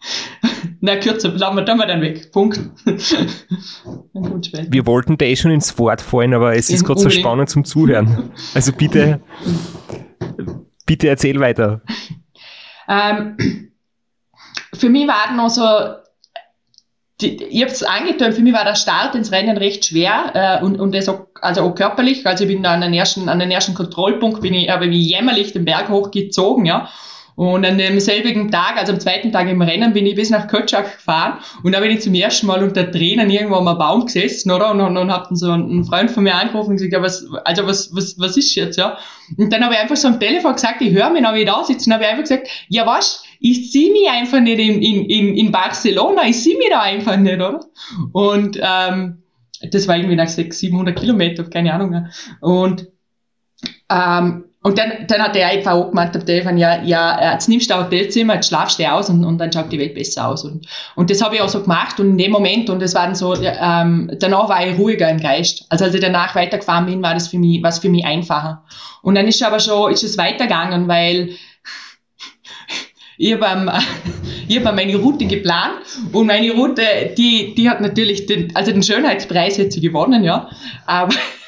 na, 0.81 0.97
kürzer, 0.97 1.31
lassen 1.31 1.57
wir, 1.57 1.67
wir 1.67 1.87
dann 1.87 2.01
weg. 2.01 2.33
Punkt. 2.33 2.59
wir 4.15 4.87
wollten 4.87 5.19
da 5.19 5.27
eh 5.27 5.37
schon 5.37 5.51
ins 5.51 5.79
Wort 5.79 6.01
fallen, 6.01 6.35
aber 6.35 6.57
es 6.57 6.71
ist 6.71 6.85
gerade 6.85 7.01
so 7.01 7.11
spannend 7.11 7.51
zum 7.51 7.65
Zuhören. 7.65 8.31
Also 8.55 8.73
bitte, 8.73 9.21
bitte 10.87 11.09
erzähl 11.09 11.39
weiter. 11.41 11.83
Ähm, 12.91 13.37
für 14.75 14.89
mich 14.89 15.07
war 15.07 15.33
noch 15.33 15.49
so, 15.49 15.63
die, 17.21 17.43
ich 17.45 17.63
habe 17.63 17.71
es 17.71 17.83
angetönt, 17.83 18.35
für 18.35 18.43
mich 18.43 18.53
war 18.53 18.65
der 18.65 18.75
Start 18.75 19.15
ins 19.15 19.31
Rennen 19.31 19.57
recht 19.57 19.85
schwer 19.85 20.33
äh, 20.61 20.65
und, 20.65 20.81
und 20.81 20.95
das 20.95 21.09
auch, 21.09 21.27
also 21.41 21.63
auch 21.63 21.75
körperlich. 21.75 22.27
Also 22.27 22.45
ich 22.45 22.51
bin 22.51 22.63
da 22.63 22.73
an 22.73 22.81
den 22.81 22.93
ersten, 22.93 23.29
an 23.29 23.39
den 23.39 23.51
ersten 23.51 23.75
Kontrollpunkt, 23.75 24.41
bin 24.41 24.55
ich, 24.55 24.69
habe 24.69 24.89
mich 24.89 25.07
jämmerlich 25.07 25.53
den 25.53 25.65
Berg 25.65 25.89
hochgezogen, 25.89 26.67
ja. 26.67 26.89
Und 27.41 27.65
an 27.65 27.79
demselbigen 27.79 28.51
Tag, 28.51 28.77
also 28.77 28.93
am 28.93 29.01
zweiten 29.01 29.33
Tag 29.33 29.49
im 29.49 29.63
Rennen, 29.63 29.95
bin 29.95 30.05
ich 30.05 30.15
bis 30.15 30.29
nach 30.29 30.47
Kötschak 30.47 30.97
gefahren 30.97 31.39
und 31.63 31.73
da 31.73 31.81
bin 31.81 31.91
ich 31.91 32.03
zum 32.03 32.13
ersten 32.13 32.47
Mal 32.47 32.63
unter 32.63 32.93
Tränen 32.93 33.31
irgendwo 33.31 33.55
am 33.55 33.79
Baum 33.79 34.05
gesessen, 34.05 34.51
oder? 34.51 34.73
Und, 34.73 34.83
und, 34.83 34.99
und 34.99 35.11
hab 35.11 35.29
dann 35.29 35.37
so 35.37 35.51
einen 35.51 35.87
Freund 35.87 36.11
von 36.11 36.25
mir 36.25 36.35
angerufen 36.35 36.73
und 36.73 36.77
gesagt, 36.77 36.93
ja, 36.93 37.01
was, 37.01 37.27
also 37.47 37.67
was, 37.67 37.97
was, 37.97 38.17
was 38.19 38.37
ist 38.37 38.55
jetzt, 38.57 38.77
ja? 38.77 38.99
Und 39.39 39.51
dann 39.51 39.65
habe 39.65 39.73
ich 39.73 39.81
einfach 39.81 39.97
so 39.97 40.09
am 40.09 40.21
Telefon 40.21 40.53
gesagt, 40.53 40.83
ich 40.83 40.93
höre 40.93 41.09
mich, 41.09 41.23
dann 41.23 41.29
habe 41.29 41.41
ich 41.41 41.47
da 41.47 41.65
sitzen, 41.65 41.95
habe 41.95 42.03
ich 42.03 42.11
einfach 42.11 42.25
gesagt, 42.25 42.47
ja 42.69 42.85
was, 42.85 43.25
ich 43.41 43.73
sehe 43.73 43.91
mich 43.91 44.11
einfach 44.11 44.41
nicht 44.41 44.59
in, 44.59 44.83
in, 44.83 45.07
in, 45.07 45.35
in 45.35 45.51
Barcelona, 45.51 46.29
ich 46.29 46.43
sehe 46.43 46.59
mich 46.59 46.69
da 46.69 46.83
einfach 46.83 47.17
nicht, 47.17 47.37
oder? 47.37 47.61
Und 48.13 48.61
ähm, 48.63 49.23
das 49.63 49.89
war 49.89 49.97
irgendwie 49.97 50.17
nach 50.17 50.29
600, 50.29 50.53
700 50.53 50.99
Kilometer, 50.99 51.45
keine 51.45 51.73
Ahnung. 51.73 52.07
Und 52.43 52.87
ähm, 53.89 54.45
und 54.63 54.77
dann, 54.77 55.07
dann 55.07 55.23
hat 55.23 55.35
der 55.35 55.49
einfach 55.49 55.73
auch 55.73 55.89
gemeint, 55.89 56.15
der 56.15 56.25
Telefon, 56.25 56.59
ja, 56.59 56.83
ja, 56.83 57.33
jetzt 57.33 57.49
nimmst 57.49 57.71
du 57.71 57.75
ein 57.75 57.85
Hotelzimmer, 57.85 58.35
jetzt 58.35 58.49
schlafst 58.49 58.79
du 58.79 58.91
aus 58.91 59.09
und, 59.09 59.25
und 59.25 59.39
dann 59.39 59.51
schaut 59.51 59.73
die 59.73 59.79
Welt 59.79 59.95
besser 59.95 60.29
aus. 60.29 60.45
Und, 60.45 60.67
und 60.97 61.09
das 61.09 61.23
habe 61.23 61.37
ich 61.37 61.41
auch 61.41 61.49
so 61.49 61.63
gemacht 61.63 61.99
und 61.99 62.11
in 62.11 62.19
dem 62.19 62.31
Moment, 62.31 62.69
und 62.69 62.83
das 62.83 62.95
war 62.95 63.07
dann 63.07 63.15
so, 63.15 63.35
ähm, 63.35 64.11
danach 64.19 64.51
war 64.51 64.67
ich 64.67 64.79
ruhiger 64.79 65.09
im 65.09 65.19
Geist. 65.19 65.65
Also 65.71 65.87
als 65.87 65.95
ich 65.95 66.01
danach 66.01 66.35
weitergefahren 66.35 66.85
bin, 66.85 67.03
war 67.03 67.15
das 67.15 67.29
für 67.29 67.39
mich, 67.39 67.63
was 67.63 67.79
für 67.79 67.89
mich 67.89 68.05
einfacher. 68.05 68.63
Und 69.01 69.15
dann 69.15 69.27
ist 69.27 69.43
aber 69.43 69.61
schon, 69.61 69.93
ist 69.93 70.05
es 70.05 70.19
weitergegangen, 70.19 70.89
weil 70.89 71.31
ich 73.17 73.33
habe 73.33 73.47
ähm, 73.47 73.71
ich 74.47 74.63
hab 74.63 74.75
meine 74.75 74.97
Route 74.97 75.25
geplant 75.25 75.81
und 76.13 76.27
meine 76.27 76.53
Route, 76.53 76.83
die, 77.17 77.55
die 77.55 77.71
hat 77.71 77.81
natürlich 77.81 78.27
den, 78.27 78.55
also 78.55 78.73
den 78.73 78.83
Schönheitspreis 78.83 79.59
hat 79.59 79.73
sie 79.73 79.81
gewonnen, 79.81 80.23
ja. 80.23 80.51
Aber 80.85 81.15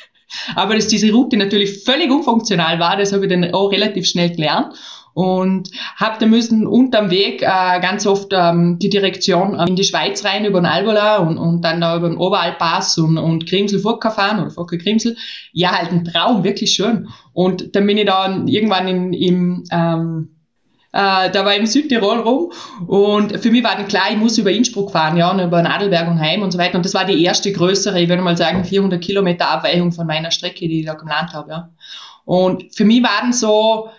Aber 0.55 0.75
dass 0.75 0.89
diese 0.89 1.13
Route 1.13 1.37
natürlich 1.37 1.85
völlig 1.85 2.11
unfunktional 2.11 2.79
war, 2.79 2.97
das 2.97 3.13
habe 3.13 3.25
ich 3.25 3.31
dann 3.31 3.53
auch 3.53 3.71
relativ 3.71 4.07
schnell 4.07 4.31
gelernt 4.31 4.75
und 5.15 5.71
habe 5.97 6.17
da 6.19 6.27
müssen 6.27 6.67
unterm 6.67 7.11
Weg 7.11 7.43
äh, 7.43 7.81
ganz 7.81 8.07
oft 8.07 8.33
ähm, 8.33 8.79
die 8.79 8.89
Direktion 8.89 9.55
äh, 9.55 9.67
in 9.67 9.77
die 9.77 9.85
Schweiz 9.85 10.25
rein 10.25 10.45
über 10.45 10.61
den 10.61 10.67
Albola 10.67 11.19
und, 11.19 11.37
und 11.37 11.63
dann 11.63 11.81
da 11.81 11.97
über 11.97 12.09
den 12.09 12.17
Oberalpass 12.17 12.99
und, 12.99 13.19
und 13.19 13.47
Grimsel 13.47 13.81
Furka 13.81 14.11
fahren 14.11 14.41
oder 14.41 14.51
Furka 14.51 14.77
Grimsel. 14.77 15.17
Ja, 15.53 15.73
halt 15.73 15.93
ein 15.93 16.05
Traum, 16.05 16.45
wirklich 16.45 16.73
schön. 16.73 17.09
Und 17.33 17.77
dann 17.77 17.87
bin 17.87 17.99
ich 17.99 18.07
dann 18.07 18.49
irgendwann 18.49 18.89
in, 18.89 19.13
im 19.13 19.65
ähm, 19.71 20.29
äh, 20.93 21.31
da 21.31 21.45
war 21.45 21.55
im 21.55 21.67
Südtirol 21.67 22.21
rum 22.21 22.53
und 22.87 23.41
für 23.41 23.51
mich 23.51 23.65
war 23.65 23.77
dann 23.77 23.89
klar, 23.89 24.11
ich 24.11 24.19
muss 24.19 24.37
über 24.37 24.51
Innsbruck 24.51 24.91
fahren, 24.93 25.17
ja, 25.17 25.31
und 25.31 25.41
über 25.41 25.63
Nadelberg 25.63 26.09
und 26.09 26.21
Heim 26.21 26.43
und 26.43 26.51
so 26.53 26.59
weiter. 26.59 26.77
Und 26.77 26.85
das 26.85 26.95
war 26.95 27.07
die 27.07 27.23
erste 27.25 27.51
größere, 27.51 28.01
ich 28.01 28.09
würde 28.09 28.23
mal 28.23 28.37
sagen, 28.37 28.65
400 28.65 29.03
Kilometer 29.03 29.51
Abweichung 29.51 29.93
von 29.93 30.07
meiner 30.07 30.31
Strecke, 30.31 30.69
die 30.69 30.81
ich 30.81 30.87
da 30.87 30.95
gelernt 30.95 31.33
habe, 31.33 31.51
ja. 31.51 31.71
Und 32.25 32.75
für 32.75 32.85
mich 32.85 33.03
war 33.03 33.21
dann 33.21 33.33
so, 33.33 33.91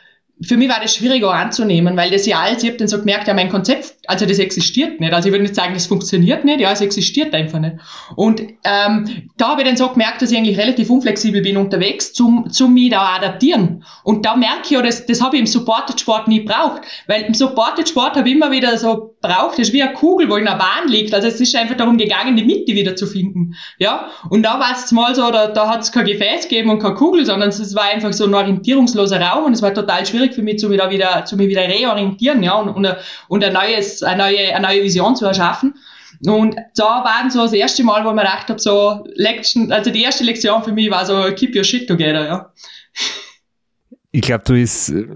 für 0.41 0.57
mich 0.57 0.67
war 0.67 0.79
das 0.81 0.95
schwieriger 0.95 1.31
anzunehmen, 1.31 1.95
weil 1.95 2.09
das 2.09 2.25
ja 2.25 2.39
alles, 2.39 2.63
ich 2.63 2.69
habe 2.69 2.77
dann 2.77 2.87
so 2.87 2.97
gemerkt, 2.97 3.27
ja, 3.27 3.33
mein 3.33 3.49
Konzept, 3.49 3.93
also 4.07 4.25
das 4.25 4.39
existiert 4.39 4.99
nicht. 4.99 5.13
Also 5.13 5.27
ich 5.27 5.33
würde 5.33 5.43
nicht 5.43 5.55
sagen, 5.55 5.73
das 5.73 5.85
funktioniert 5.85 6.43
nicht, 6.43 6.59
ja, 6.59 6.71
es 6.71 6.81
existiert 6.81 7.33
einfach 7.33 7.59
nicht. 7.59 7.75
Und 8.15 8.41
ähm, 8.63 9.29
da 9.37 9.49
habe 9.49 9.61
ich 9.61 9.67
dann 9.67 9.77
so 9.77 9.89
gemerkt, 9.89 10.21
dass 10.21 10.31
ich 10.31 10.37
eigentlich 10.37 10.57
relativ 10.57 10.89
unflexibel 10.89 11.41
bin 11.41 11.55
unterwegs, 11.55 12.13
zum, 12.13 12.49
zum 12.49 12.73
mich 12.73 12.89
da 12.89 13.15
adaptieren. 13.15 13.83
Und 14.03 14.25
da 14.25 14.35
merke 14.35 14.61
ich 14.65 14.71
ja, 14.71 14.81
das, 14.81 15.05
das 15.05 15.21
habe 15.21 15.35
ich 15.35 15.41
im 15.41 15.47
Supported 15.47 15.99
Sport 15.99 16.27
nie 16.27 16.41
braucht, 16.41 16.81
weil 17.07 17.23
im 17.23 17.33
Supported 17.33 17.87
Sport 17.87 18.15
habe 18.17 18.27
ich 18.27 18.35
immer 18.35 18.51
wieder 18.51 18.77
so 18.77 19.15
braucht, 19.21 19.53
das 19.53 19.67
ist 19.67 19.73
wie 19.73 19.83
eine 19.83 19.93
Kugel, 19.93 20.29
wo 20.29 20.35
in 20.35 20.45
der 20.45 20.55
Bahn 20.55 20.87
liegt. 20.87 21.13
Also 21.13 21.27
es 21.27 21.39
ist 21.39 21.55
einfach 21.55 21.77
darum 21.77 21.97
gegangen, 21.97 22.35
die 22.35 22.43
Mitte 22.43 22.73
wieder 22.73 22.95
zu 22.95 23.07
finden. 23.07 23.55
Ja, 23.77 24.09
und 24.29 24.43
da 24.43 24.59
war 24.59 24.73
es 24.73 24.91
mal 24.91 25.15
so, 25.15 25.29
da, 25.31 25.47
da 25.47 25.69
hat 25.69 25.81
es 25.81 25.91
kein 25.91 26.05
Gefäß 26.05 26.49
gegeben 26.49 26.69
und 26.69 26.79
keine 26.79 26.95
Kugel, 26.95 27.25
sondern 27.25 27.49
es 27.49 27.75
war 27.75 27.83
einfach 27.83 28.11
so 28.11 28.25
ein 28.25 28.33
orientierungsloser 28.33 29.21
Raum 29.21 29.45
und 29.45 29.53
es 29.53 29.61
war 29.61 29.73
total 29.73 30.05
schwierig 30.05 30.22
schwierig 30.23 30.35
für 30.35 30.41
mich, 30.41 30.59
zu 30.59 30.69
mich 30.69 30.79
da 30.79 30.89
wieder, 30.89 31.25
zu 31.25 31.37
mich 31.37 31.47
wieder 31.47 31.67
reorientieren, 31.67 32.43
ja, 32.43 32.55
und, 32.55 32.69
und, 32.69 32.95
und 33.27 33.43
ein 33.43 33.53
neues, 33.53 34.03
eine 34.03 34.23
neue, 34.23 34.55
eine 34.55 34.67
neue 34.67 34.83
Vision 34.83 35.15
zu 35.15 35.25
erschaffen. 35.25 35.75
Und 36.25 36.55
da 36.75 37.03
waren 37.03 37.29
so 37.29 37.41
das 37.41 37.53
erste 37.53 37.83
Mal, 37.83 38.05
wo 38.05 38.09
ich 38.09 38.15
mir 38.15 38.21
gedacht 38.21 38.49
habe, 38.49 38.59
so, 38.59 39.03
Lection, 39.15 39.71
also 39.71 39.91
die 39.91 40.03
erste 40.03 40.23
Lektion 40.23 40.63
für 40.63 40.71
mich 40.71 40.89
war 40.89 41.05
so, 41.05 41.33
keep 41.35 41.55
your 41.55 41.63
shit 41.63 41.87
together, 41.87 42.25
ja. 42.25 42.53
Ich 44.11 44.21
glaube, 44.21 44.43
du 44.45 44.53
ist 44.53 44.89
äh, 44.89 45.07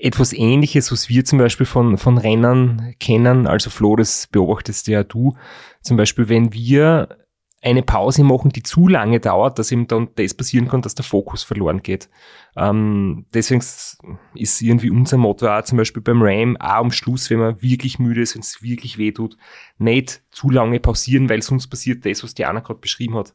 etwas 0.00 0.32
ähnliches, 0.32 0.92
was 0.92 1.08
wir 1.08 1.24
zum 1.24 1.38
Beispiel 1.38 1.66
von, 1.66 1.96
von 1.96 2.18
Rennern 2.18 2.94
kennen. 3.00 3.46
Also 3.46 3.70
Flo, 3.70 3.96
das 3.96 4.28
beobachtest 4.30 4.88
ja 4.88 5.02
du. 5.02 5.34
Zum 5.82 5.96
Beispiel, 5.96 6.28
wenn 6.28 6.52
wir 6.52 7.08
eine 7.60 7.82
Pause 7.82 8.22
machen, 8.22 8.50
die 8.50 8.62
zu 8.62 8.86
lange 8.86 9.18
dauert, 9.18 9.58
dass 9.58 9.72
eben 9.72 9.88
dann 9.88 10.10
das 10.14 10.34
passieren 10.34 10.68
kann, 10.68 10.82
dass 10.82 10.94
der 10.94 11.04
Fokus 11.04 11.42
verloren 11.42 11.82
geht. 11.82 12.08
Ähm, 12.56 13.26
deswegen 13.34 13.62
ist 14.34 14.62
irgendwie 14.62 14.90
unser 14.90 15.16
Motto 15.16 15.48
auch 15.48 15.62
zum 15.62 15.78
Beispiel 15.78 16.02
beim 16.02 16.22
Ram 16.22 16.56
auch 16.58 16.76
am 16.76 16.92
Schluss, 16.92 17.30
wenn 17.30 17.40
man 17.40 17.60
wirklich 17.60 17.98
müde 17.98 18.20
ist, 18.20 18.36
wenn 18.36 18.42
es 18.42 18.62
wirklich 18.62 18.96
weh 18.96 19.10
tut, 19.10 19.36
nicht 19.76 20.22
zu 20.30 20.50
lange 20.50 20.78
pausieren, 20.78 21.28
weil 21.28 21.42
sonst 21.42 21.66
passiert 21.66 22.06
das, 22.06 22.22
was 22.22 22.34
Diana 22.34 22.60
gerade 22.60 22.80
beschrieben 22.80 23.16
hat. 23.16 23.34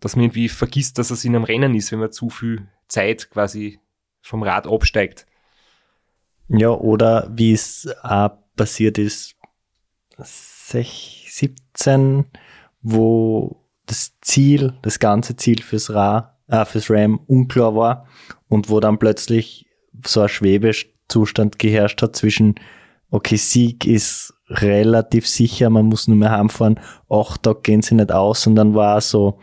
Dass 0.00 0.16
man 0.16 0.24
irgendwie 0.24 0.48
vergisst, 0.48 0.98
dass 0.98 1.12
es 1.12 1.24
in 1.24 1.36
einem 1.36 1.44
Rennen 1.44 1.76
ist, 1.76 1.92
wenn 1.92 2.00
man 2.00 2.10
zu 2.10 2.30
viel 2.30 2.66
Zeit 2.88 3.30
quasi 3.30 3.78
vom 4.22 4.42
Rad 4.42 4.66
absteigt. 4.66 5.26
Ja, 6.48 6.70
oder 6.70 7.30
wie 7.32 7.52
es 7.52 7.88
auch 8.02 8.30
passiert 8.56 8.98
ist, 8.98 9.36
17 10.18 12.26
wo 12.82 13.62
das 13.86 14.12
Ziel, 14.20 14.74
das 14.82 14.98
ganze 14.98 15.36
Ziel 15.36 15.62
fürs, 15.62 15.92
Ra, 15.92 16.38
äh, 16.48 16.64
fürs 16.64 16.90
RAM 16.90 17.20
unklar 17.26 17.74
war 17.74 18.06
und 18.48 18.70
wo 18.70 18.80
dann 18.80 18.98
plötzlich 18.98 19.66
so 20.06 20.20
ein 20.20 20.28
Schwebezustand 20.28 21.58
geherrscht 21.58 22.02
hat 22.02 22.16
zwischen, 22.16 22.54
okay, 23.10 23.36
Sieg 23.36 23.86
ist 23.86 24.34
relativ 24.48 25.26
sicher, 25.26 25.70
man 25.70 25.86
muss 25.86 26.08
nur 26.08 26.16
mehr 26.16 26.30
heimfahren, 26.30 26.80
acht 27.08 27.42
Tage 27.42 27.60
gehen 27.62 27.82
sie 27.82 27.94
nicht 27.94 28.12
aus 28.12 28.46
und 28.46 28.56
dann 28.56 28.74
war 28.74 29.00
so, 29.00 29.38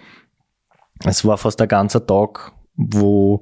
es 1.06 1.26
war 1.26 1.38
fast 1.38 1.62
ein 1.62 1.68
ganzer 1.68 2.06
Tag, 2.06 2.52
wo 2.76 3.42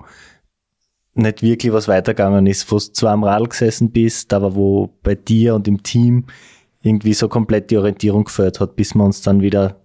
nicht 1.13 1.41
wirklich 1.41 1.73
was 1.73 1.87
weitergegangen 1.87 2.45
ist, 2.45 2.71
wo 2.71 2.75
du 2.77 2.91
zwar 2.93 3.13
am 3.13 3.23
Rad 3.23 3.49
gesessen 3.49 3.91
bist, 3.91 4.33
aber 4.33 4.55
wo 4.55 4.89
bei 5.01 5.15
dir 5.15 5.55
und 5.55 5.67
im 5.67 5.81
Team 5.81 6.25
irgendwie 6.81 7.13
so 7.13 7.27
komplett 7.27 7.71
die 7.71 7.77
Orientierung 7.77 8.25
gefällt 8.25 8.59
hat, 8.59 8.75
bis 8.75 8.93
wir 8.93 9.03
uns 9.03 9.21
dann 9.21 9.41
wieder 9.41 9.81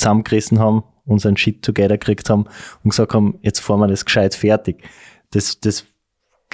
zusammengerissen 0.00 0.58
haben, 0.58 0.82
unseren 1.04 1.36
Shit 1.36 1.62
together 1.62 1.98
gekriegt 1.98 2.30
haben 2.30 2.46
und 2.82 2.90
gesagt 2.90 3.14
haben, 3.14 3.38
jetzt 3.42 3.60
fahren 3.60 3.80
wir 3.80 3.88
das 3.88 4.04
gescheit 4.04 4.34
fertig. 4.34 4.82
Das, 5.30 5.60
das 5.60 5.86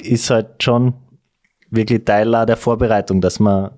ist 0.03 0.31
halt 0.31 0.63
schon 0.63 0.95
wirklich 1.71 2.05
Teil 2.05 2.35
auch 2.35 2.45
der 2.45 2.57
Vorbereitung, 2.57 3.21
dass 3.21 3.41
man 3.41 3.71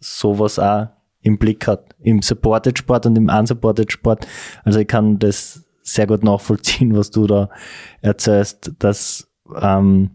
sowas 0.00 0.58
auch 0.58 0.88
im 1.22 1.38
Blick 1.38 1.66
hat. 1.66 1.94
Im 2.00 2.20
Supported 2.22 2.78
Sport 2.78 3.06
und 3.06 3.16
im 3.16 3.28
Unsupported 3.28 3.90
Sport. 3.90 4.26
Also 4.64 4.78
ich 4.80 4.86
kann 4.86 5.18
das 5.18 5.64
sehr 5.82 6.06
gut 6.06 6.22
nachvollziehen, 6.22 6.96
was 6.96 7.10
du 7.10 7.26
da 7.26 7.48
erzählst, 8.00 8.72
dass 8.78 9.30
ähm, 9.60 10.10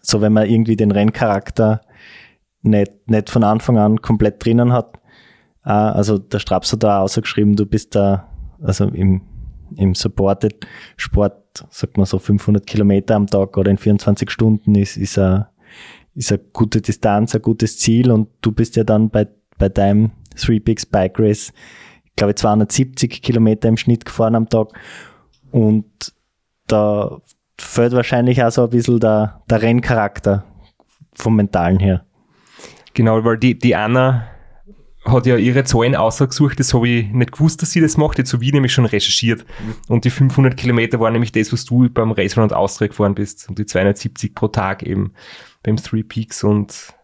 so 0.00 0.20
wenn 0.20 0.32
man 0.32 0.48
irgendwie 0.48 0.76
den 0.76 0.90
Renncharakter 0.90 1.82
nicht, 2.62 2.92
nicht 3.06 3.30
von 3.30 3.44
Anfang 3.44 3.78
an 3.78 4.00
komplett 4.00 4.44
drinnen 4.44 4.72
hat, 4.72 4.98
also 5.70 6.18
der 6.18 6.38
Straps 6.38 6.72
hat 6.72 6.82
da 6.82 7.00
ausgeschrieben, 7.00 7.56
du 7.56 7.66
bist 7.66 7.94
da, 7.94 8.28
also 8.60 8.86
im, 8.86 9.22
im 9.76 9.94
Supported 9.94 10.66
Sport, 10.96 11.64
sagt 11.70 11.96
man 11.96 12.06
so 12.06 12.18
500 12.18 12.66
Kilometer 12.66 13.14
am 13.14 13.26
Tag 13.26 13.56
oder 13.56 13.70
in 13.70 13.78
24 13.78 14.30
Stunden 14.30 14.74
ist, 14.74 14.96
ist 14.96 15.18
eine, 15.18 15.48
ist 16.14 16.32
eine 16.32 16.40
gute 16.52 16.80
Distanz, 16.80 17.34
ein 17.34 17.42
gutes 17.42 17.78
Ziel 17.78 18.10
und 18.10 18.28
du 18.40 18.52
bist 18.52 18.76
ja 18.76 18.84
dann 18.84 19.10
bei, 19.10 19.28
bei 19.58 19.68
deinem 19.68 20.10
Three 20.36 20.60
Peaks 20.60 20.86
Bike 20.86 21.18
Race, 21.18 21.52
ich 22.04 22.16
glaube 22.16 22.34
270 22.34 23.22
Kilometer 23.22 23.68
im 23.68 23.76
Schnitt 23.76 24.04
gefahren 24.04 24.34
am 24.34 24.48
Tag 24.48 24.72
und 25.52 25.86
da 26.66 27.20
fällt 27.58 27.92
wahrscheinlich 27.92 28.42
auch 28.42 28.50
so 28.50 28.64
ein 28.64 28.70
bisschen 28.70 28.98
der, 28.98 29.42
der 29.48 29.62
Renncharakter 29.62 30.44
vom 31.14 31.36
Mentalen 31.36 31.78
her. 31.78 32.04
Genau, 32.94 33.24
weil 33.24 33.38
die, 33.38 33.58
die 33.58 33.76
Anna 33.76 34.26
hat 35.04 35.26
ja 35.26 35.36
ihre 35.36 35.64
Zahlen 35.64 35.96
ausgesucht, 35.96 36.60
das 36.60 36.72
habe 36.74 36.88
ich 36.88 37.08
nicht 37.08 37.32
gewusst, 37.32 37.60
dass 37.62 37.72
sie 37.72 37.80
das 37.80 37.96
macht, 37.96 38.18
jetzt 38.18 38.32
habe 38.32 38.44
ich 38.44 38.52
nämlich 38.52 38.72
schon 38.72 38.84
recherchiert. 38.84 39.40
Mhm. 39.40 39.74
Und 39.88 40.04
die 40.04 40.10
500 40.10 40.56
Kilometer 40.56 41.00
waren 41.00 41.12
nämlich 41.12 41.32
das, 41.32 41.52
was 41.52 41.64
du 41.64 41.88
beim 41.88 42.12
Race 42.12 42.36
Round 42.36 42.52
Austria 42.52 42.88
gefahren 42.88 43.14
bist 43.14 43.48
und 43.48 43.58
die 43.58 43.66
270 43.66 44.34
pro 44.34 44.48
Tag 44.48 44.82
eben 44.82 45.12
beim 45.62 45.76
Three 45.76 46.02
Peaks 46.02 46.44
und 46.44 46.94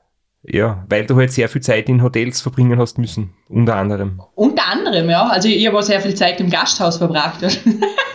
ja, 0.42 0.84
weil 0.88 1.05
du 1.05 1.16
halt 1.16 1.32
sehr 1.32 1.49
viel 1.49 1.61
Zeit 1.61 1.88
in 1.88 2.03
Hotels 2.03 2.40
verbringen 2.40 2.78
hast 2.78 2.99
müssen, 2.99 3.34
unter 3.49 3.76
anderem. 3.76 4.22
Unter 4.34 4.66
anderem, 4.68 5.11
ja. 5.11 5.26
Also 5.26 5.49
ich 5.49 5.66
habe 5.66 5.78
auch 5.78 5.82
sehr 5.82 6.01
viel 6.01 6.14
Zeit 6.14 6.40
im 6.40 6.49
Gasthaus 6.49 6.99
verbracht. 6.99 7.40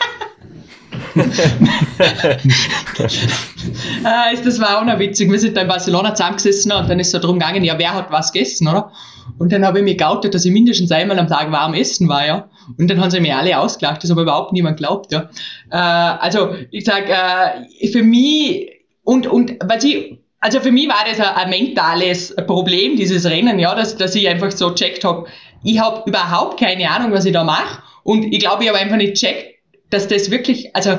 ah, 4.04 4.34
das 4.44 4.60
war 4.60 4.80
auch 4.80 4.86
noch 4.86 5.00
witzig. 5.00 5.32
Wir 5.32 5.40
sind 5.40 5.56
da 5.56 5.62
in 5.62 5.68
Barcelona 5.68 6.16
zusammengesessen 6.16 6.72
und 6.72 6.90
dann 6.90 7.00
ist 7.00 7.08
es 7.08 7.14
so 7.14 7.20
drum 7.20 7.40
gegangen, 7.40 7.64
ja, 7.64 7.78
wer 7.78 7.94
hat 7.94 8.12
was 8.12 8.32
gegessen, 8.32 8.68
oder? 8.68 8.92
Und 9.38 9.52
dann 9.52 9.66
habe 9.66 9.80
ich 9.80 9.84
mir 9.84 9.96
geoutet, 9.96 10.34
dass 10.34 10.46
ich 10.46 10.52
mindestens 10.52 10.92
einmal 10.92 11.20
am 11.20 11.28
Tag 11.28 11.52
warm 11.52 11.74
essen 11.74 12.08
war, 12.08 12.26
ja. 12.26 12.50
Und 12.78 12.90
dann 12.90 13.00
haben 13.00 13.12
sie 13.12 13.20
mir 13.20 13.38
alle 13.38 13.60
ausgelacht, 13.60 14.04
das 14.04 14.12
aber 14.12 14.24
überhaupt 14.24 14.54
niemand 14.54 14.78
glaubt, 14.78 15.12
ja. 15.12 15.30
Äh, 15.72 15.78
also, 15.78 16.56
ich 16.72 16.86
sag, 16.86 17.10
äh, 17.10 17.88
für 17.90 18.04
mich, 18.04 18.70
und, 19.04 19.28
und, 19.28 19.56
was 19.64 19.84
ich, 19.84 20.20
also 20.40 20.60
für 20.60 20.72
mich 20.72 20.88
war 20.88 21.06
das 21.10 21.20
ein, 21.20 21.36
ein 21.36 21.50
mentales 21.50 22.36
Problem, 22.48 22.98
dieses 22.98 23.26
Rennen, 23.26 23.60
ja, 23.60 23.76
dass, 23.76 23.98
dass 23.98 24.16
ich 24.16 24.28
einfach 24.28 24.52
so 24.52 24.72
checkt 24.72 25.04
habe, 25.04 25.28
ich 25.64 25.80
habe 25.80 26.10
überhaupt 26.10 26.60
keine 26.60 26.90
Ahnung, 26.90 27.12
was 27.12 27.26
ich 27.26 27.34
da 27.34 27.44
mache. 27.44 27.82
Und 28.04 28.34
ich 28.34 28.40
glaube, 28.40 28.64
ich 28.64 28.70
habe 28.70 28.80
einfach 28.80 28.98
nicht 28.98 29.14
checkt, 29.14 29.53
dass 29.94 30.08
das 30.08 30.32
wirklich, 30.32 30.76
also 30.76 30.98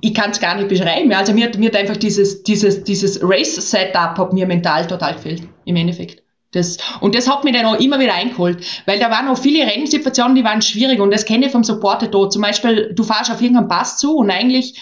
ich 0.00 0.12
kann 0.12 0.32
es 0.32 0.40
gar 0.40 0.56
nicht 0.56 0.68
beschreiben. 0.68 1.10
Also 1.12 1.32
mir, 1.32 1.50
mir 1.56 1.70
hat 1.70 1.76
einfach 1.76 1.96
dieses, 1.96 2.42
dieses, 2.42 2.84
dieses 2.84 3.20
Race-Setup 3.22 4.18
hat 4.18 4.32
mir 4.34 4.46
mental 4.46 4.86
total 4.86 5.14
gefehlt, 5.14 5.44
im 5.64 5.76
Endeffekt. 5.76 6.22
Das, 6.52 6.76
und 7.00 7.14
das 7.14 7.28
hat 7.28 7.42
mich 7.42 7.54
dann 7.54 7.66
auch 7.66 7.80
immer 7.80 7.98
wieder 7.98 8.14
eingeholt, 8.14 8.64
weil 8.86 9.00
da 9.00 9.10
waren 9.10 9.28
auch 9.28 9.38
viele 9.38 9.66
Rennsituationen, 9.66 10.36
die 10.36 10.44
waren 10.44 10.62
schwierig 10.62 11.00
und 11.00 11.10
das 11.10 11.24
kenne 11.24 11.46
ich 11.46 11.52
vom 11.52 11.64
Supporter 11.64 12.06
dort. 12.06 12.32
Zum 12.32 12.42
Beispiel, 12.42 12.92
du 12.94 13.02
fährst 13.02 13.30
auf 13.30 13.40
irgendeinen 13.40 13.68
Pass 13.68 13.98
zu 13.98 14.18
und 14.18 14.30
eigentlich 14.30 14.78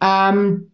ähm, 0.00 0.72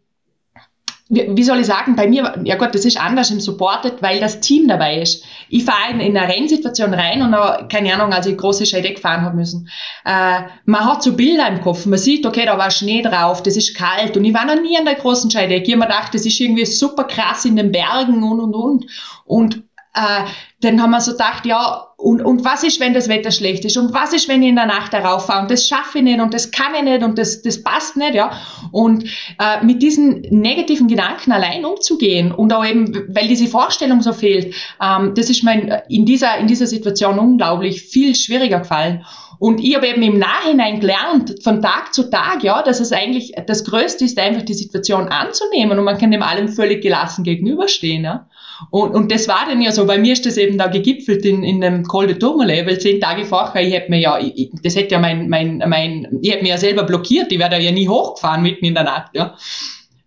wie 1.08 1.42
soll 1.44 1.60
ich 1.60 1.66
sagen, 1.66 1.94
bei 1.94 2.08
mir, 2.08 2.40
ja 2.42 2.56
Gott, 2.56 2.74
das 2.74 2.84
ist 2.84 3.00
anders 3.00 3.30
im 3.30 3.38
Supported, 3.38 4.02
weil 4.02 4.18
das 4.18 4.40
Team 4.40 4.66
dabei 4.66 5.00
ist. 5.00 5.24
Ich 5.48 5.64
fahre 5.64 5.92
in, 5.92 6.00
in 6.00 6.16
eine 6.16 6.32
Rennsituation 6.32 6.92
rein 6.92 7.22
und 7.22 7.32
auch, 7.32 7.68
keine 7.68 7.94
Ahnung, 7.94 8.12
als 8.12 8.26
ich 8.26 8.36
große 8.36 8.66
Scheide 8.66 8.96
fahren 8.96 9.22
habe 9.22 9.36
müssen. 9.36 9.68
Äh, 10.04 10.40
man 10.64 10.84
hat 10.84 11.04
so 11.04 11.14
Bilder 11.14 11.46
im 11.46 11.60
Kopf, 11.60 11.86
man 11.86 11.98
sieht, 11.98 12.26
okay, 12.26 12.44
da 12.44 12.58
war 12.58 12.72
Schnee 12.72 13.02
drauf, 13.02 13.40
das 13.42 13.56
ist 13.56 13.76
kalt 13.76 14.16
und 14.16 14.24
ich 14.24 14.34
war 14.34 14.46
noch 14.46 14.60
nie 14.60 14.76
an 14.76 14.84
der 14.84 14.96
großen 14.96 15.30
Scheide. 15.30 15.54
Ich 15.54 15.70
habe 15.70 15.76
mir 15.76 15.86
gedacht, 15.86 16.12
das 16.12 16.26
ist 16.26 16.40
irgendwie 16.40 16.66
super 16.66 17.04
krass 17.04 17.44
in 17.44 17.54
den 17.54 17.70
Bergen 17.70 18.24
und 18.24 18.40
und 18.40 18.54
und. 18.54 18.86
Und 19.24 19.62
äh, 19.94 20.24
dann 20.60 20.80
haben 20.80 20.90
wir 20.90 21.00
so 21.02 21.12
gedacht, 21.12 21.44
ja, 21.44 21.86
und, 21.98 22.22
und 22.22 22.44
was 22.44 22.62
ist, 22.62 22.80
wenn 22.80 22.94
das 22.94 23.08
Wetter 23.08 23.30
schlecht 23.30 23.64
ist? 23.66 23.76
Und 23.76 23.92
was 23.92 24.14
ist, 24.14 24.28
wenn 24.28 24.42
ich 24.42 24.48
in 24.48 24.56
der 24.56 24.66
Nacht 24.66 24.92
darauf 24.92 25.26
fahre? 25.26 25.42
Und 25.42 25.50
das 25.50 25.66
schaffe 25.66 25.98
ich 25.98 26.04
nicht 26.04 26.20
und 26.20 26.32
das 26.32 26.50
kann 26.50 26.74
ich 26.74 26.82
nicht 26.82 27.02
und 27.02 27.18
das, 27.18 27.42
das 27.42 27.62
passt 27.62 27.96
nicht, 27.96 28.14
ja. 28.14 28.32
Und 28.72 29.04
äh, 29.38 29.64
mit 29.64 29.82
diesen 29.82 30.20
negativen 30.30 30.88
Gedanken 30.88 31.32
allein 31.32 31.64
umzugehen 31.64 32.32
und 32.32 32.52
auch 32.54 32.64
eben, 32.64 33.06
weil 33.08 33.28
diese 33.28 33.48
Vorstellung 33.48 34.00
so 34.00 34.12
fehlt, 34.12 34.54
ähm, 34.82 35.14
das 35.14 35.28
ist 35.28 35.42
mir 35.42 35.82
in 35.88 36.06
dieser, 36.06 36.38
in 36.38 36.46
dieser 36.46 36.66
Situation 36.66 37.18
unglaublich 37.18 37.82
viel 37.82 38.14
schwieriger 38.14 38.60
gefallen. 38.60 39.04
Und 39.38 39.62
ich 39.62 39.76
habe 39.76 39.88
eben 39.88 40.02
im 40.02 40.18
Nachhinein 40.18 40.80
gelernt, 40.80 41.42
von 41.42 41.60
Tag 41.60 41.92
zu 41.92 42.08
Tag, 42.08 42.42
ja, 42.42 42.62
dass 42.62 42.80
es 42.80 42.92
eigentlich 42.92 43.32
das 43.46 43.64
Größte 43.64 44.04
ist, 44.06 44.18
einfach 44.18 44.42
die 44.42 44.54
Situation 44.54 45.08
anzunehmen 45.08 45.78
und 45.78 45.84
man 45.84 45.98
kann 45.98 46.10
dem 46.10 46.22
allem 46.22 46.48
völlig 46.48 46.82
gelassen 46.82 47.24
gegenüberstehen. 47.24 48.04
Ja. 48.04 48.28
Und, 48.70 48.94
und 48.94 49.12
das 49.12 49.28
war 49.28 49.46
dann 49.48 49.60
ja 49.60 49.72
so, 49.72 49.86
bei 49.86 49.98
mir 49.98 50.12
ist 50.12 50.26
das 50.26 50.36
eben 50.36 50.58
da 50.58 50.66
gegipfelt 50.68 51.24
in, 51.24 51.42
in 51.42 51.62
einem 51.62 51.84
Col 51.84 52.06
de 52.06 52.18
Tourmalet, 52.18 52.66
weil 52.66 52.78
zehn 52.78 53.00
Tage 53.00 53.24
vorher, 53.24 53.62
ich 53.62 53.74
hätte 53.74 53.90
mir 53.90 53.98
ja, 53.98 54.18
ich, 54.18 54.50
das 54.62 54.76
hätte 54.76 54.94
ja 54.94 54.98
mein, 54.98 55.28
mein, 55.28 55.62
mein, 55.66 56.08
ich 56.22 56.32
hätte 56.32 56.42
mir 56.42 56.50
ja 56.50 56.58
selber 56.58 56.84
blockiert, 56.84 57.32
ich 57.32 57.38
wäre 57.38 57.60
ja 57.60 57.72
nie 57.72 57.88
hochgefahren 57.88 58.42
mitten 58.42 58.64
in 58.64 58.74
der 58.74 58.84
Nacht, 58.84 59.10
ja. 59.14 59.34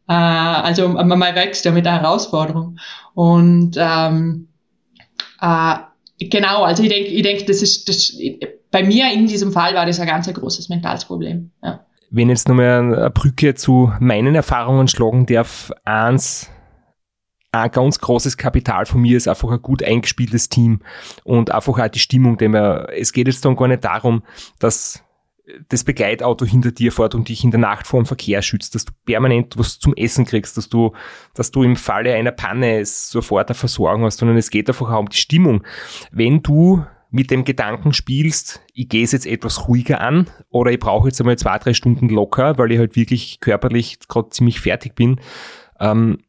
Äh, 0.08 0.14
also 0.14 0.90
man 0.90 1.20
wächst 1.20 1.66
ja 1.66 1.72
mit 1.72 1.86
der 1.86 2.02
Herausforderung. 2.02 2.78
Und 3.14 3.76
ähm, 3.78 4.48
äh, 5.42 5.76
genau, 6.20 6.64
also 6.64 6.84
ich 6.84 6.90
denke, 6.90 7.10
ich 7.10 7.24
denke, 7.24 7.46
das 7.46 7.62
ist 7.62 7.88
das, 7.88 8.18
bei 8.72 8.84
mir 8.84 9.12
in 9.14 9.28
diesem 9.28 9.52
Fall 9.52 9.76
war 9.76 9.86
das 9.86 10.00
ein 10.00 10.08
ganz 10.08 10.32
großes 10.32 10.70
mentales 10.70 11.06
Problem. 11.06 11.52
Ja. 11.64 11.82
Wenn 12.12 12.30
jetzt 12.30 12.48
nochmal 12.48 12.80
eine 12.80 13.10
Brücke 13.12 13.54
zu 13.54 13.94
meinen 14.00 14.34
Erfahrungen 14.34 14.88
schlagen 14.88 15.28
darf, 15.28 15.72
eins, 15.86 16.50
ein 17.52 17.72
ganz 17.72 18.00
großes 18.00 18.38
Kapital 18.38 18.86
von 18.86 19.02
mir 19.02 19.18
ist 19.18 19.28
einfach 19.28 19.50
ein 19.52 19.62
gut 19.62 19.84
eingespieltes 19.84 20.50
Team 20.50 20.82
und 21.24 21.52
einfach 21.52 21.80
auch 21.80 21.88
die 21.88 22.00
Stimmung, 22.00 22.38
denn 22.38 22.54
es 22.54 23.12
geht 23.12 23.28
jetzt 23.28 23.44
dann 23.46 23.56
gar 23.56 23.68
nicht 23.68 23.84
darum, 23.84 24.24
dass 24.60 25.04
das 25.70 25.84
Begleitauto 25.84 26.46
hinter 26.46 26.72
dir 26.72 26.92
fährt 26.92 27.16
und 27.16 27.30
dich 27.30 27.44
in 27.44 27.52
der 27.52 27.60
Nacht 27.60 27.88
vor 27.88 28.02
dem 28.02 28.06
Verkehr 28.06 28.42
schützt, 28.42 28.76
dass 28.76 28.86
du 28.86 28.94
permanent 29.06 29.58
was 29.58 29.80
zum 29.80 29.96
Essen 29.96 30.26
kriegst, 30.26 30.58
dass 30.58 30.70
du, 30.70 30.94
dass 31.34 31.52
du 31.52 31.64
im 31.64 31.76
Falle 31.76 32.14
einer 32.14 32.32
Panne 32.32 32.86
sofort 32.86 33.50
eine 33.50 33.56
Versorgung 33.56 34.06
hast, 34.06 34.20
sondern 34.20 34.38
es 34.38 34.50
geht 34.50 34.70
einfach 34.70 34.92
auch 34.92 35.00
um 35.00 35.10
die 35.10 35.18
Stimmung. 35.18 35.64
Wenn 36.12 36.44
du 36.44 36.86
mit 37.12 37.32
dem 37.32 37.44
Gedanken 37.44 37.94
spielst, 37.94 38.62
ich 38.74 38.90
gehe 38.90 39.04
es 39.04 39.12
jetzt 39.12 39.26
etwas 39.26 39.68
ruhiger 39.68 40.02
an 40.02 40.30
oder 40.50 40.72
ich 40.72 40.80
brauche 40.80 41.08
jetzt 41.08 41.20
einmal 41.20 41.38
zwei, 41.38 41.58
drei 41.58 41.74
Stunden 41.74 42.10
locker, 42.10 42.58
weil 42.58 42.72
ich 42.72 42.78
halt 42.78 42.96
wirklich 42.96 43.40
körperlich 43.40 43.98
gerade 44.08 44.30
ziemlich 44.30 44.60
fertig 44.60 44.94
bin. 44.94 45.20
Ähm, 45.80 46.20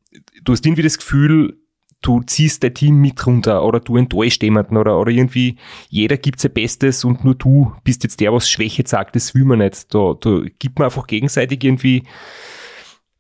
du 0.45 0.53
hast 0.53 0.65
irgendwie 0.67 0.83
das 0.83 0.99
Gefühl, 0.99 1.59
du 2.03 2.23
ziehst 2.23 2.63
dein 2.63 2.75
Team 2.75 3.01
mit 3.01 3.27
runter 3.27 3.65
oder 3.65 3.81
du 3.81 3.97
enttäuscht 3.97 4.43
jemanden 4.43 4.77
oder, 4.77 4.99
oder 4.99 5.11
irgendwie 5.11 5.57
jeder 5.89 6.17
gibt 6.17 6.41
sein 6.41 6.53
Bestes 6.53 7.05
und 7.05 7.25
nur 7.25 7.35
du 7.35 7.73
bist 7.85 8.03
jetzt 8.05 8.21
der, 8.21 8.33
was 8.33 8.49
Schwäche 8.49 8.85
sagt, 8.87 9.17
das 9.17 9.35
will 9.35 9.45
man 9.45 9.59
nicht. 9.59 9.95
Da, 9.95 10.15
da 10.19 10.41
gibt 10.59 10.79
man 10.79 10.87
einfach 10.87 11.07
gegenseitig 11.07 11.63
irgendwie 11.63 12.05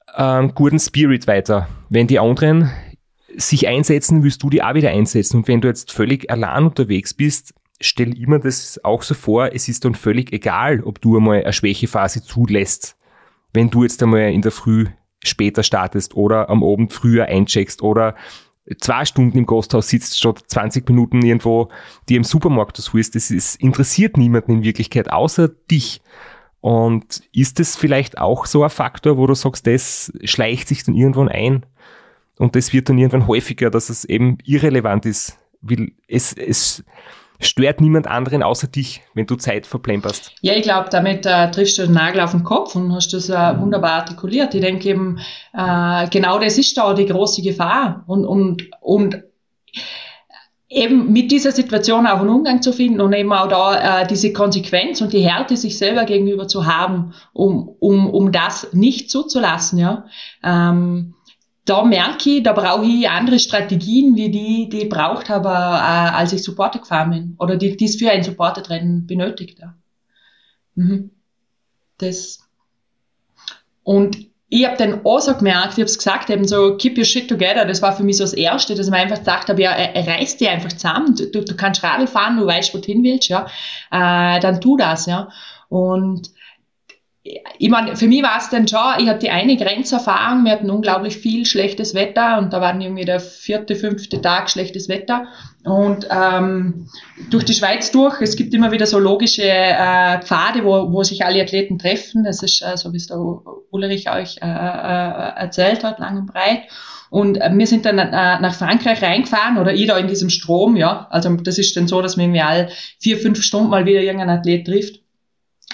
einen 0.07 0.49
ähm, 0.49 0.55
guten 0.55 0.79
Spirit 0.79 1.27
weiter. 1.27 1.68
Wenn 1.89 2.07
die 2.07 2.18
anderen 2.18 2.71
sich 3.37 3.68
einsetzen, 3.68 4.23
willst 4.23 4.43
du 4.43 4.51
die 4.51 4.62
auch 4.62 4.75
wieder 4.75 4.91
einsetzen. 4.91 5.39
Und 5.39 5.49
wenn 5.49 5.61
du 5.61 5.68
jetzt 5.68 5.93
völlig 5.93 6.31
allein 6.31 6.64
unterwegs 6.64 7.14
bist, 7.14 7.55
stell 7.81 8.18
immer 8.18 8.39
das 8.39 8.83
auch 8.85 9.03
so 9.03 9.14
vor, 9.14 9.55
es 9.55 9.68
ist 9.68 9.85
dann 9.85 9.95
völlig 9.95 10.33
egal, 10.33 10.83
ob 10.83 11.01
du 11.01 11.16
einmal 11.16 11.43
eine 11.43 11.53
Schwächephase 11.53 12.23
zulässt. 12.23 12.97
Wenn 13.53 13.71
du 13.71 13.83
jetzt 13.83 14.03
einmal 14.03 14.33
in 14.33 14.43
der 14.43 14.53
Früh 14.53 14.87
später 15.25 15.62
startest 15.62 16.14
oder 16.14 16.49
am 16.49 16.64
Abend 16.64 16.93
früher 16.93 17.27
eincheckst 17.27 17.83
oder 17.83 18.14
zwei 18.79 19.05
Stunden 19.05 19.39
im 19.39 19.47
Gasthaus 19.47 19.89
sitzt 19.89 20.18
statt 20.18 20.43
20 20.47 20.89
Minuten 20.89 21.23
irgendwo 21.25 21.68
dir 22.09 22.16
im 22.16 22.25
Supermarkt 22.25 22.79
das 22.79 22.93
holst, 22.93 23.14
das 23.14 23.31
ist, 23.31 23.57
interessiert 23.57 24.16
niemanden 24.16 24.53
in 24.53 24.62
Wirklichkeit 24.62 25.11
außer 25.11 25.49
dich. 25.49 26.01
Und 26.61 27.23
ist 27.33 27.59
das 27.59 27.77
vielleicht 27.77 28.18
auch 28.18 28.45
so 28.45 28.62
ein 28.62 28.71
Faktor, 28.71 29.16
wo 29.16 29.27
du 29.27 29.35
sagst, 29.35 29.66
das 29.66 30.12
schleicht 30.25 30.68
sich 30.68 30.85
dann 30.85 30.95
irgendwann 30.95 31.29
ein? 31.29 31.64
Und 32.39 32.55
das 32.55 32.73
wird 32.73 32.89
dann 32.89 32.99
irgendwann 32.99 33.27
häufiger, 33.27 33.71
dass 33.71 33.89
es 33.89 34.05
eben 34.05 34.39
irrelevant 34.45 35.07
ist. 35.07 35.39
Weil 35.62 35.93
es, 36.07 36.33
es 36.33 36.85
stört 37.41 37.80
niemand 37.80 38.07
anderen 38.07 38.43
außer 38.43 38.68
dich, 38.68 39.03
wenn 39.14 39.26
du 39.26 39.36
Zeit 39.36 39.66
verplemperst. 39.66 40.32
Ja, 40.43 40.55
ich 40.55 40.62
glaube, 40.62 40.88
damit 40.91 41.26
äh, 41.26 41.51
triffst 41.51 41.78
du 41.78 41.82
den 41.82 41.93
Nagel 41.93 42.20
auf 42.20 42.32
den 42.32 42.45
Kopf 42.45 42.76
und 42.76 42.93
hast 42.93 43.12
das 43.12 43.28
äh, 43.28 43.59
wunderbar 43.59 43.93
artikuliert. 43.93 44.55
Ich 44.55 44.61
denke 44.61 44.88
eben, 44.88 45.18
äh, 45.53 46.09
genau 46.09 46.38
das 46.38 46.59
ist 46.59 46.76
da 46.76 46.95
die 46.95 47.07
große 47.07 47.43
Gefahr. 47.43 48.05
Und, 48.07 48.24
und, 48.24 48.70
und 48.80 49.22
eben 50.68 51.12
mit 51.12 51.32
dieser 51.32 51.51
Situation 51.51 52.07
auch 52.07 52.20
einen 52.20 52.28
Umgang 52.28 52.62
zu 52.62 52.72
finden 52.72 53.01
und 53.01 53.12
eben 53.12 53.32
auch 53.32 53.49
da 53.49 54.03
äh, 54.03 54.07
diese 54.07 54.32
Konsequenz 54.32 55.01
und 55.01 55.12
die 55.12 55.20
Härte 55.20 55.57
sich 55.57 55.76
selber 55.76 56.05
gegenüber 56.05 56.47
zu 56.47 56.64
haben, 56.64 57.12
um, 57.32 57.68
um, 57.80 58.09
um 58.09 58.30
das 58.30 58.72
nicht 58.72 59.11
zuzulassen, 59.11 59.78
ja. 59.80 60.05
Ähm, 60.45 61.14
da 61.65 61.85
merke 61.85 62.31
ich, 62.31 62.43
da 62.43 62.53
brauche 62.53 62.85
ich 62.85 63.09
andere 63.09 63.39
Strategien, 63.39 64.17
wie 64.17 64.31
die, 64.31 64.69
die 64.69 64.83
ich 64.83 64.89
braucht 64.89 65.29
habe, 65.29 65.49
äh, 65.49 65.53
als 65.53 66.33
ich 66.33 66.43
Supporter 66.43 66.79
gefahren 66.79 67.11
bin. 67.11 67.37
Oder 67.39 67.57
die, 67.57 67.77
die 67.77 67.85
es 67.85 67.97
für 67.97 68.11
ein 68.11 68.23
Supporter-Rennen 68.23 69.07
benötigt. 69.07 69.59
Ja. 69.59 69.75
Mhm. 70.75 71.11
Das. 71.99 72.41
Und 73.83 74.31
ich 74.49 74.67
habe 74.67 74.77
dann 74.77 75.07
auch 75.07 75.21
so 75.21 75.35
gemerkt, 75.35 75.75
ich 75.75 75.79
habe 75.79 75.85
es 75.85 75.97
gesagt, 75.97 76.29
eben 76.29 76.47
so, 76.47 76.77
keep 76.77 76.99
your 76.99 77.05
shit 77.05 77.29
together, 77.29 77.65
das 77.65 77.83
war 77.83 77.93
für 77.93 78.03
mich 78.03 78.17
so 78.17 78.25
das 78.25 78.33
Erste, 78.33 78.75
dass 78.75 78.87
ich 78.87 78.91
mir 78.91 78.99
einfach 78.99 79.21
gesagt 79.21 79.49
habe, 79.49 79.63
ja, 79.63 79.71
reiß 79.71 80.39
dir 80.39 80.51
einfach 80.51 80.73
zusammen, 80.73 81.15
du, 81.15 81.45
du 81.45 81.57
kannst 81.57 81.85
Radl 81.85 82.09
fahren, 82.09 82.37
du 82.37 82.47
weißt, 82.47 82.75
wo 82.75 82.79
du 82.79 82.87
hin 82.87 83.05
willst, 83.05 83.29
ja, 83.29 83.47
äh, 83.93 84.41
dann 84.41 84.61
tu 84.61 84.77
das, 84.77 85.07
ja. 85.07 85.29
Und 85.69 86.31
ich 87.23 87.68
meine, 87.68 87.97
für 87.97 88.07
mich 88.07 88.23
war 88.23 88.39
es 88.39 88.49
dann 88.49 88.66
schon, 88.66 88.81
ich 88.99 89.07
hatte 89.07 89.31
eine 89.31 89.57
Grenzerfahrung, 89.57 90.45
wir 90.45 90.53
hatten 90.53 90.71
unglaublich 90.71 91.18
viel 91.18 91.45
schlechtes 91.45 91.95
Wetter 91.95 92.39
und 92.39 92.55
da 92.55 92.62
war 92.62 92.79
irgendwie 92.81 93.05
der 93.05 93.21
vierte, 93.21 93.77
fünfte 93.77 94.23
Tag 94.23 94.49
schlechtes 94.49 94.89
Wetter. 94.89 95.27
Und 95.64 96.09
ähm, 96.11 96.89
durch 97.29 97.45
die 97.45 97.53
Schweiz 97.53 97.91
durch, 97.93 98.23
es 98.23 98.37
gibt 98.37 98.55
immer 98.55 98.73
wieder 98.73 98.87
so 98.87 98.99
logische 98.99 99.43
äh, 99.43 100.23
Pfade, 100.23 100.64
wo, 100.64 100.91
wo 100.93 101.03
sich 101.03 101.23
alle 101.27 101.43
Athleten 101.43 101.79
treffen, 101.79 102.25
das 102.25 102.43
ist 102.43 102.62
äh, 102.62 102.79
so, 102.79 102.95
wie 102.95 102.97
es 102.97 103.09
der 103.09 103.18
Ulrich 103.18 104.11
euch 104.11 104.39
äh, 104.41 104.47
äh, 104.47 105.33
erzählt 105.37 105.85
hat, 105.85 105.99
lang 105.99 106.16
und 106.16 106.33
breit. 106.33 106.62
Und 107.11 107.37
äh, 107.37 107.51
wir 107.53 107.66
sind 107.66 107.85
dann 107.85 107.99
äh, 107.99 108.41
nach 108.41 108.55
Frankreich 108.55 109.03
reingefahren 109.03 109.59
oder 109.59 109.75
ich 109.75 109.87
da 109.87 109.99
in 109.99 110.09
diesem 110.09 110.31
Strom, 110.31 110.75
ja, 110.77 111.07
also 111.11 111.29
das 111.37 111.59
ist 111.59 111.77
dann 111.77 111.87
so, 111.87 112.01
dass 112.01 112.16
man 112.16 112.25
irgendwie 112.27 112.41
all 112.41 112.68
vier, 112.99 113.18
fünf 113.18 113.43
Stunden 113.43 113.68
mal 113.68 113.85
wieder 113.85 114.01
irgendeinen 114.01 114.39
Athlet 114.39 114.66
trifft 114.66 115.01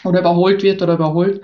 oder 0.07 0.21
überholt 0.21 0.63
wird 0.63 0.83
oder 0.83 0.95
überholt. 0.95 1.43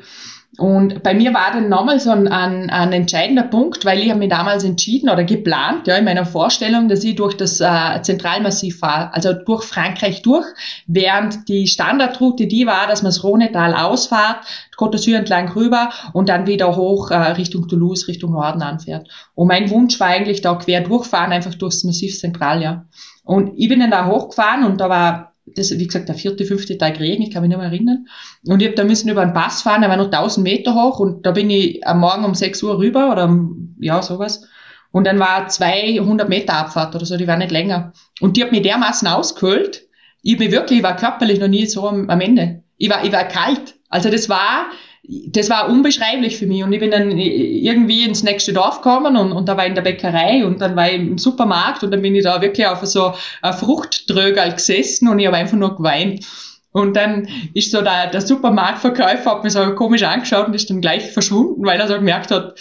Und 0.58 1.02
bei 1.02 1.14
mir 1.14 1.32
war 1.32 1.50
dann 1.50 1.70
nochmal 1.70 1.98
so 1.98 2.10
ein, 2.10 2.28
ein, 2.28 2.68
ein 2.68 2.92
entscheidender 2.92 3.44
Punkt, 3.44 3.86
weil 3.86 4.00
ich 4.00 4.10
habe 4.10 4.18
mich 4.18 4.28
damals 4.28 4.64
entschieden 4.64 5.08
oder 5.08 5.24
geplant, 5.24 5.86
ja, 5.86 5.96
in 5.96 6.04
meiner 6.04 6.26
Vorstellung, 6.26 6.88
dass 6.88 7.02
ich 7.04 7.14
durch 7.14 7.34
das 7.38 7.58
äh, 7.62 8.02
Zentralmassiv 8.02 8.80
fahre, 8.80 9.14
also 9.14 9.32
durch 9.32 9.64
Frankreich 9.64 10.20
durch, 10.20 10.44
während 10.86 11.48
die 11.48 11.66
Standardroute 11.66 12.46
die 12.48 12.66
war, 12.66 12.86
dass 12.86 13.02
man 13.02 13.12
das 13.12 13.24
Rhonetal 13.24 13.74
ausfahrt, 13.74 14.44
Côte 14.76 14.96
d'Azur 14.96 15.16
entlang 15.16 15.50
rüber 15.52 15.88
und 16.12 16.28
dann 16.28 16.46
wieder 16.46 16.76
hoch 16.76 17.10
äh, 17.10 17.16
Richtung 17.16 17.66
Toulouse, 17.66 18.06
Richtung 18.06 18.32
Norden 18.32 18.60
anfährt. 18.60 19.08
Und 19.34 19.48
mein 19.48 19.70
Wunsch 19.70 19.98
war 20.00 20.08
eigentlich 20.08 20.42
da 20.42 20.54
quer 20.56 20.82
durchfahren, 20.82 21.32
einfach 21.32 21.54
durchs 21.54 21.82
Massiv 21.84 22.18
Zentral, 22.18 22.62
ja. 22.62 22.84
Und 23.24 23.52
ich 23.56 23.70
bin 23.70 23.80
dann 23.80 23.90
da 23.90 24.06
hochgefahren 24.06 24.64
und 24.64 24.82
da 24.82 24.90
war 24.90 25.31
das, 25.46 25.70
wie 25.70 25.86
gesagt, 25.86 26.08
der 26.08 26.14
vierte, 26.14 26.44
fünfte 26.44 26.78
Tag 26.78 27.00
Regen, 27.00 27.22
ich 27.22 27.30
kann 27.30 27.42
mich 27.42 27.48
nicht 27.48 27.58
mehr 27.58 27.66
erinnern. 27.66 28.06
Und 28.46 28.62
ich 28.62 28.68
habe 28.68 28.76
da 28.76 28.84
müssen 28.84 29.08
über 29.08 29.22
einen 29.22 29.32
Pass 29.32 29.62
fahren, 29.62 29.80
der 29.80 29.90
war 29.90 29.96
noch 29.96 30.06
1000 30.06 30.44
Meter 30.44 30.74
hoch 30.74 31.00
und 31.00 31.26
da 31.26 31.32
bin 31.32 31.50
ich 31.50 31.86
am 31.86 32.00
Morgen 32.00 32.24
um 32.24 32.34
6 32.34 32.62
Uhr 32.62 32.78
rüber 32.78 33.12
oder 33.12 33.38
ja, 33.80 34.02
sowas. 34.02 34.46
Und 34.92 35.06
dann 35.06 35.18
war 35.18 35.48
200 35.48 36.28
Meter 36.28 36.54
Abfahrt 36.54 36.94
oder 36.94 37.06
so, 37.06 37.16
die 37.16 37.26
war 37.26 37.36
nicht 37.36 37.50
länger. 37.50 37.92
Und 38.20 38.36
die 38.36 38.44
hat 38.44 38.52
mich 38.52 38.62
dermaßen 38.62 39.08
ausgehöhlt. 39.08 39.86
Ich 40.22 40.36
bin 40.36 40.52
wirklich, 40.52 40.80
ich 40.80 40.84
war 40.84 40.96
körperlich 40.96 41.40
noch 41.40 41.48
nie 41.48 41.66
so 41.66 41.88
am, 41.88 42.08
am 42.10 42.20
Ende. 42.20 42.62
Ich 42.76 42.90
war, 42.90 43.04
ich 43.04 43.12
war 43.12 43.24
kalt. 43.24 43.74
Also 43.88 44.10
das 44.10 44.28
war, 44.28 44.66
das 45.04 45.50
war 45.50 45.68
unbeschreiblich 45.68 46.36
für 46.36 46.46
mich. 46.46 46.62
Und 46.62 46.72
ich 46.72 46.80
bin 46.80 46.92
dann 46.92 47.10
irgendwie 47.18 48.04
ins 48.04 48.22
nächste 48.22 48.52
Dorf 48.52 48.76
gekommen 48.76 49.16
und, 49.16 49.32
und 49.32 49.48
da 49.48 49.56
war 49.56 49.64
ich 49.64 49.70
in 49.70 49.74
der 49.74 49.82
Bäckerei 49.82 50.44
und 50.44 50.60
dann 50.60 50.76
war 50.76 50.88
ich 50.88 50.94
im 50.94 51.18
Supermarkt 51.18 51.82
und 51.82 51.90
dann 51.90 52.02
bin 52.02 52.14
ich 52.14 52.22
da 52.22 52.40
wirklich 52.40 52.66
auf 52.66 52.84
so 52.86 53.14
ein 53.42 53.52
Fruchttrögerl 53.52 54.52
gesessen 54.52 55.08
und 55.08 55.18
ich 55.18 55.26
habe 55.26 55.36
einfach 55.36 55.56
nur 55.56 55.76
geweint. 55.76 56.24
Und 56.70 56.96
dann 56.96 57.28
ist 57.52 57.70
so 57.70 57.82
der, 57.82 58.10
der 58.10 58.20
Supermarktverkäufer 58.20 59.30
hat 59.30 59.44
mich 59.44 59.52
so 59.52 59.74
komisch 59.74 60.04
angeschaut 60.04 60.46
und 60.46 60.54
ist 60.54 60.70
dann 60.70 60.80
gleich 60.80 61.10
verschwunden, 61.10 61.66
weil 61.66 61.80
er 61.80 61.88
so 61.88 61.94
gemerkt 61.94 62.30
hat, 62.30 62.58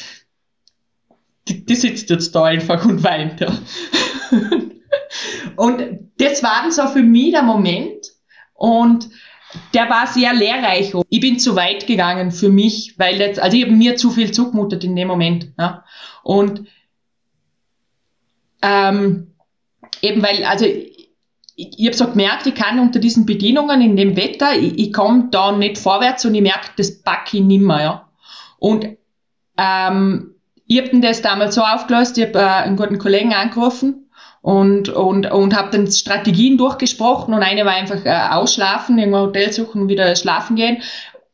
die, 1.47 1.65
die 1.65 1.75
sitzt 1.75 2.09
jetzt 2.09 2.35
da 2.35 2.45
einfach 2.45 2.83
und 2.85 3.03
weint. 3.03 3.39
Ja. 3.39 3.53
und 5.55 6.09
das 6.17 6.43
war 6.43 6.63
dann 6.63 6.71
so 6.71 6.87
für 6.87 7.03
mich 7.03 7.31
der 7.31 7.43
Moment. 7.43 8.11
Und 8.53 9.09
der 9.73 9.89
war 9.89 10.07
sehr 10.07 10.33
lehrreich. 10.33 10.93
Ich 11.09 11.19
bin 11.19 11.39
zu 11.39 11.55
weit 11.55 11.87
gegangen 11.87 12.31
für 12.31 12.49
mich, 12.49 12.95
weil 12.97 13.19
jetzt, 13.19 13.39
also 13.39 13.55
ich 13.57 13.63
habe 13.63 13.73
mir 13.73 13.95
zu 13.95 14.11
viel 14.11 14.31
zugemutet 14.31 14.83
in 14.83 14.95
dem 14.95 15.07
Moment. 15.07 15.51
Ja. 15.57 15.83
Und 16.23 16.67
ähm, 18.61 19.33
eben 20.01 20.21
weil, 20.21 20.43
also 20.45 20.65
ich, 20.65 21.09
ich 21.55 21.85
habe 21.85 21.95
so 21.95 22.07
gemerkt, 22.07 22.47
ich 22.47 22.55
kann 22.55 22.79
unter 22.79 22.99
diesen 22.99 23.25
Bedienungen 23.25 23.81
in 23.81 23.95
dem 23.95 24.15
Wetter, 24.15 24.55
ich, 24.55 24.77
ich 24.79 24.93
komme 24.93 25.27
da 25.31 25.51
nicht 25.51 25.77
vorwärts 25.77 26.25
und 26.25 26.35
ich 26.35 26.41
merke, 26.41 26.69
das 26.77 27.01
packe 27.01 27.37
ich 27.37 27.43
nimmer, 27.43 27.81
ja. 27.81 28.09
Und 28.57 28.97
ähm, 29.57 30.35
ich 30.65 30.81
habe 30.81 30.99
das 31.01 31.21
damals 31.21 31.55
so 31.55 31.61
aufgelöst, 31.61 32.17
ich 32.17 32.27
habe 32.27 32.39
äh, 32.39 32.43
einen 32.43 32.77
guten 32.77 32.99
Kollegen 32.99 33.33
angerufen 33.33 34.00
und, 34.41 34.89
und, 34.89 35.29
und 35.31 35.55
habe 35.55 35.69
dann 35.71 35.91
Strategien 35.91 36.57
durchgesprochen 36.57 37.33
und 37.33 37.43
eine 37.43 37.65
war 37.65 37.73
einfach 37.73 38.03
äh, 38.05 38.33
ausschlafen, 38.33 38.97
irgendwo 38.97 39.19
Hotel 39.19 39.51
suchen 39.51 39.87
wieder 39.87 40.15
schlafen 40.15 40.55
gehen 40.55 40.81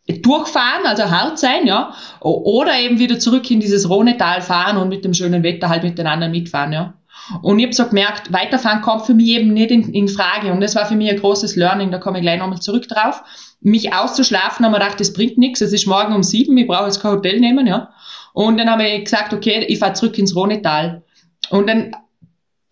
durchfahren, 0.08 0.86
also 0.86 1.10
hart 1.12 1.38
sein, 1.38 1.68
ja, 1.68 1.94
oder 2.22 2.80
eben 2.80 2.98
wieder 2.98 3.20
zurück 3.20 3.50
in 3.52 3.60
dieses 3.60 3.90
Rhonetal 3.90 4.42
fahren 4.42 4.78
und 4.78 4.90
mit 4.90 5.04
dem 5.04 5.14
schönen 5.14 5.44
Wetter 5.44 5.70
halt 5.70 5.84
miteinander 5.84 6.30
mitfahren, 6.30 6.72
ja. 6.72 6.94
Und 7.42 7.60
ich 7.60 7.66
habe 7.66 7.76
so 7.76 7.86
gemerkt, 7.88 8.32
weiterfahren 8.32 8.82
kommt 8.82 9.06
für 9.06 9.14
mich 9.14 9.28
eben 9.28 9.54
nicht 9.54 9.70
in, 9.70 9.92
in, 9.94 10.08
Frage. 10.08 10.54
Und 10.54 10.62
das 10.62 10.76
war 10.76 10.86
für 10.86 10.96
mich 10.96 11.10
ein 11.10 11.20
großes 11.20 11.58
Learning, 11.58 11.92
da 11.92 11.98
komme 11.98 12.20
ich 12.20 12.22
gleich 12.22 12.40
nochmal 12.40 12.62
zurück 12.62 12.88
drauf. 12.88 13.22
Mich 13.60 13.94
auszuschlafen, 13.94 14.66
haben 14.66 14.72
wir 14.72 14.80
gedacht, 14.80 15.00
das 15.02 15.12
bringt 15.12 15.38
nichts, 15.38 15.60
es 15.60 15.74
ist 15.74 15.88
morgen 15.88 16.16
um 16.16 16.24
sieben, 16.24 16.58
ich 16.58 16.68
brauche 16.68 16.86
jetzt 16.86 17.02
kein 17.02 17.12
Hotel 17.12 17.42
nehmen, 17.42 17.68
ja. 17.68 17.90
Und 18.32 18.58
dann 18.58 18.70
habe 18.70 18.88
ich 18.88 19.04
gesagt, 19.04 19.34
okay, 19.34 19.66
ich 19.68 19.80
fahre 19.80 19.92
zurück 19.92 20.18
ins 20.18 20.38
Rhonetal. 20.38 21.04
Und 21.50 21.68
dann 21.68 21.92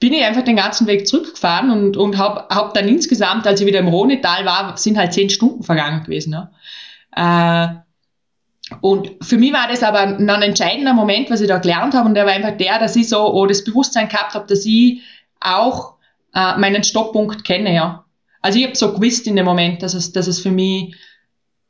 bin 0.05 0.13
ich 0.13 0.23
einfach 0.23 0.43
den 0.43 0.55
ganzen 0.55 0.85
Weg 0.85 1.07
zurückgefahren 1.07 1.71
und, 1.71 1.97
und 1.97 2.19
habe 2.19 2.45
hab 2.53 2.75
dann 2.75 2.87
insgesamt, 2.87 3.47
als 3.47 3.59
ich 3.59 3.65
wieder 3.65 3.79
im 3.79 3.87
Rhonetal 3.87 4.45
war, 4.45 4.77
sind 4.77 4.99
halt 4.99 5.13
zehn 5.13 5.31
Stunden 5.31 5.63
vergangen 5.63 6.03
gewesen. 6.03 6.31
Ja. 6.31 7.71
Äh, 7.71 8.75
und 8.81 9.13
für 9.21 9.39
mich 9.39 9.51
war 9.51 9.67
das 9.67 9.81
aber 9.81 10.01
ein 10.01 10.29
entscheidender 10.43 10.93
Moment, 10.93 11.31
was 11.31 11.41
ich 11.41 11.47
da 11.47 11.57
gelernt 11.57 11.95
habe, 11.95 12.07
und 12.07 12.13
der 12.13 12.27
war 12.27 12.33
einfach 12.33 12.55
der, 12.55 12.77
dass 12.77 12.95
ich 12.95 13.09
so 13.09 13.33
oh, 13.33 13.47
das 13.47 13.63
Bewusstsein 13.63 14.07
gehabt 14.07 14.35
habe, 14.35 14.45
dass 14.45 14.63
ich 14.63 15.01
auch 15.39 15.95
äh, 16.35 16.55
meinen 16.57 16.83
Stopppunkt 16.83 17.43
kenne, 17.43 17.73
ja. 17.73 18.05
Also 18.43 18.59
ich 18.59 18.65
habe 18.65 18.75
so 18.75 18.93
gewusst 18.93 19.25
in 19.25 19.35
dem 19.35 19.45
Moment, 19.45 19.81
dass 19.81 19.95
es, 19.95 20.11
dass 20.11 20.27
es 20.27 20.39
für 20.39 20.51
mich, 20.51 20.95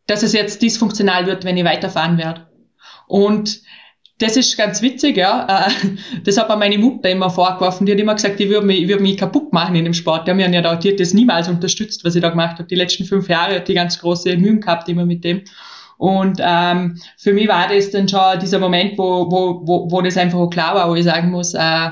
dass 0.07 0.23
es 0.23 0.33
jetzt 0.33 0.61
dysfunktional 0.61 1.25
wird, 1.25 1.45
wenn 1.45 1.55
ich 1.55 1.63
weiterfahren 1.63 2.17
werde. 2.17 2.49
Und 3.07 3.61
das 4.19 4.37
ist 4.37 4.57
ganz 4.57 4.81
witzig, 4.81 5.17
ja. 5.17 5.67
Äh, 5.67 5.71
das 6.23 6.37
hat 6.37 6.47
mir 6.49 6.55
meine 6.55 6.77
Mutter 6.77 7.09
immer 7.09 7.29
vorgeworfen. 7.29 7.85
Die 7.85 7.91
hat 7.91 7.99
immer 7.99 8.15
gesagt, 8.15 8.39
ich 8.39 8.49
würde 8.49 8.65
mich, 8.65 8.83
ich 8.83 8.87
würde 8.87 9.03
mich 9.03 9.17
kaputt 9.17 9.51
machen 9.51 9.75
in 9.75 9.83
dem 9.83 9.93
Sport. 9.93 10.27
Die 10.27 10.31
haben 10.31 10.39
ja 10.39 10.61
da, 10.61 10.75
die 10.75 10.91
hat 10.91 10.99
das 10.99 11.13
niemals 11.13 11.49
unterstützt, 11.49 12.05
was 12.05 12.15
ich 12.15 12.21
da 12.21 12.29
gemacht 12.29 12.59
habe. 12.59 12.67
Die 12.67 12.75
letzten 12.75 13.05
fünf 13.05 13.27
Jahre 13.27 13.55
hat 13.55 13.67
die 13.67 13.73
ganz 13.73 13.99
große 13.99 14.37
Mühen 14.37 14.61
gehabt 14.61 14.87
immer 14.87 15.05
mit 15.05 15.23
dem. 15.23 15.41
Und 15.97 16.39
ähm, 16.41 16.97
für 17.17 17.33
mich 17.33 17.47
war 17.47 17.67
das 17.69 17.91
dann 17.91 18.07
schon 18.07 18.39
dieser 18.39 18.59
Moment, 18.59 18.97
wo, 18.97 19.31
wo, 19.31 19.61
wo, 19.65 19.91
wo 19.91 20.01
das 20.01 20.17
einfach 20.17 20.49
klar 20.49 20.75
war, 20.75 20.89
wo 20.89 20.95
ich 20.95 21.05
sagen 21.05 21.31
muss, 21.31 21.53
äh, 21.53 21.89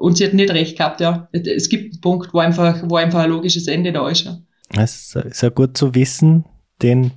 und 0.00 0.16
sie 0.16 0.24
hat 0.24 0.34
nicht 0.34 0.50
recht 0.50 0.76
gehabt, 0.76 1.00
ja. 1.00 1.28
Es 1.32 1.68
gibt 1.68 1.92
einen 1.92 2.00
Punkt, 2.00 2.32
wo 2.34 2.38
einfach, 2.38 2.82
wo 2.84 2.96
einfach 2.96 3.20
ein 3.20 3.30
logisches 3.30 3.68
Ende 3.68 3.92
da 3.92 4.08
ist. 4.08 4.24
Ja. 4.24 4.38
Es 4.76 5.14
ist 5.14 5.42
ja 5.42 5.48
gut 5.50 5.76
zu 5.76 5.94
wissen, 5.94 6.44
den 6.82 7.12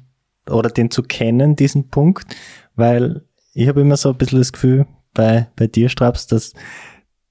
oder 0.50 0.70
den 0.70 0.92
zu 0.92 1.04
kennen, 1.04 1.56
diesen 1.56 1.90
Punkt, 1.90 2.36
weil 2.76 3.24
ich 3.60 3.68
habe 3.68 3.82
immer 3.82 3.98
so 3.98 4.10
ein 4.10 4.16
bisschen 4.16 4.40
das 4.40 4.54
Gefühl 4.54 4.86
bei, 5.14 5.48
bei 5.58 5.68
dir, 5.68 5.90
Straps, 5.90 6.28
dass 6.28 6.54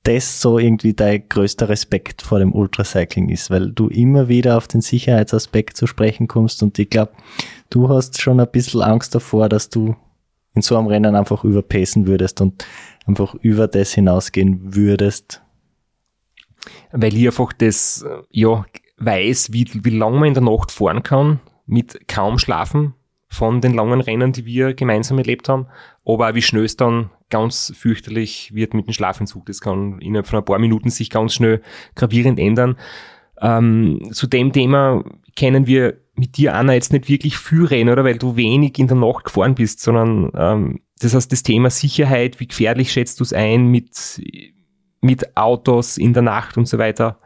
das 0.03 0.41
so 0.41 0.59
irgendwie 0.59 0.93
dein 0.93 1.27
größter 1.29 1.69
Respekt 1.69 2.23
vor 2.23 2.39
dem 2.39 2.55
Ultracycling 2.55 3.31
ist, 3.31 3.51
weil 3.51 3.73
du 3.73 3.89
immer 3.89 4.29
wieder 4.29 4.57
auf 4.57 4.69
den 4.69 4.81
Sicherheitsaspekt 4.81 5.77
zu 5.77 5.87
sprechen 5.87 6.29
kommst 6.29 6.63
und 6.63 6.79
ich 6.79 6.91
glaube, 6.91 7.13
du 7.71 7.89
hast 7.89 8.21
schon 8.21 8.41
ein 8.41 8.51
bisschen 8.51 8.83
Angst 8.83 9.15
davor, 9.15 9.49
dass 9.49 9.71
du 9.71 9.97
in 10.55 10.63
so 10.63 10.77
einem 10.77 10.87
Rennen 10.87 11.15
einfach 11.15 11.45
überpacen 11.45 12.07
würdest 12.07 12.41
und 12.41 12.65
einfach 13.07 13.35
über 13.37 13.67
das 13.67 13.93
hinausgehen 13.93 14.75
würdest. 14.75 15.43
Weil 16.93 17.15
ich 17.15 17.27
einfach 17.27 17.53
das, 17.55 18.05
ja, 18.31 18.67
weiß, 18.99 19.53
wie, 19.53 19.67
wie 19.83 19.97
lange 19.97 20.19
man 20.19 20.29
in 20.29 20.35
der 20.35 20.43
Nacht 20.43 20.73
fahren 20.73 21.03
kann, 21.03 21.41
mit 21.67 22.07
kaum 22.09 22.39
Schlafen, 22.39 22.95
von 23.29 23.61
den 23.61 23.75
langen 23.75 24.01
Rennen, 24.01 24.33
die 24.33 24.47
wir 24.47 24.75
gemeinsam 24.75 25.19
erlebt 25.19 25.49
haben, 25.49 25.67
aber 26.05 26.31
auch 26.31 26.35
wie 26.35 26.43
schnell 26.43 26.65
es 26.65 26.77
dann 26.77 27.11
ganz 27.31 27.73
fürchterlich 27.77 28.55
wird 28.55 28.75
mit 28.75 28.87
dem 28.87 28.95
Schlafentzug. 28.95 29.47
Das 29.47 29.61
kann 29.61 30.01
innerhalb 30.01 30.27
von 30.27 30.39
ein 30.39 30.45
paar 30.45 30.59
Minuten 30.59 30.91
sich 30.91 31.11
ganz 31.11 31.35
schnell 31.35 31.61
gravierend 31.95 32.39
ändern. 32.39 32.77
Ähm, 33.41 34.09
zu 34.13 34.27
dem 34.27 34.53
Thema 34.53 35.05
kennen 35.37 35.67
wir 35.67 35.99
mit 36.15 36.37
dir, 36.37 36.55
Anna, 36.55 36.73
jetzt 36.73 36.93
nicht 36.93 37.09
wirklich 37.09 37.39
viel 37.39 37.67
Rennen, 37.67 37.91
oder? 37.91 38.05
Weil 38.05 38.19
du 38.19 38.35
wenig 38.35 38.79
in 38.79 38.89
der 38.89 38.97
Nacht 38.97 39.25
gefahren 39.25 39.55
bist, 39.55 39.81
sondern 39.81 40.33
ähm, 40.35 40.81
das 41.01 41.15
heißt, 41.15 41.31
das 41.31 41.45
Thema 41.45 41.71
Sicherheit, 41.71 42.41
wie 42.41 42.49
gefährlich 42.49 42.91
schätzt 42.91 43.21
du 43.21 43.25
es 43.25 43.33
ein 43.33 43.67
mit, 43.69 44.21
mit 45.01 45.37
Autos 45.37 45.97
in 45.97 46.13
der 46.13 46.23
Nacht 46.23 46.57
und 46.57 46.67
so 46.67 46.79
weiter? 46.79 47.21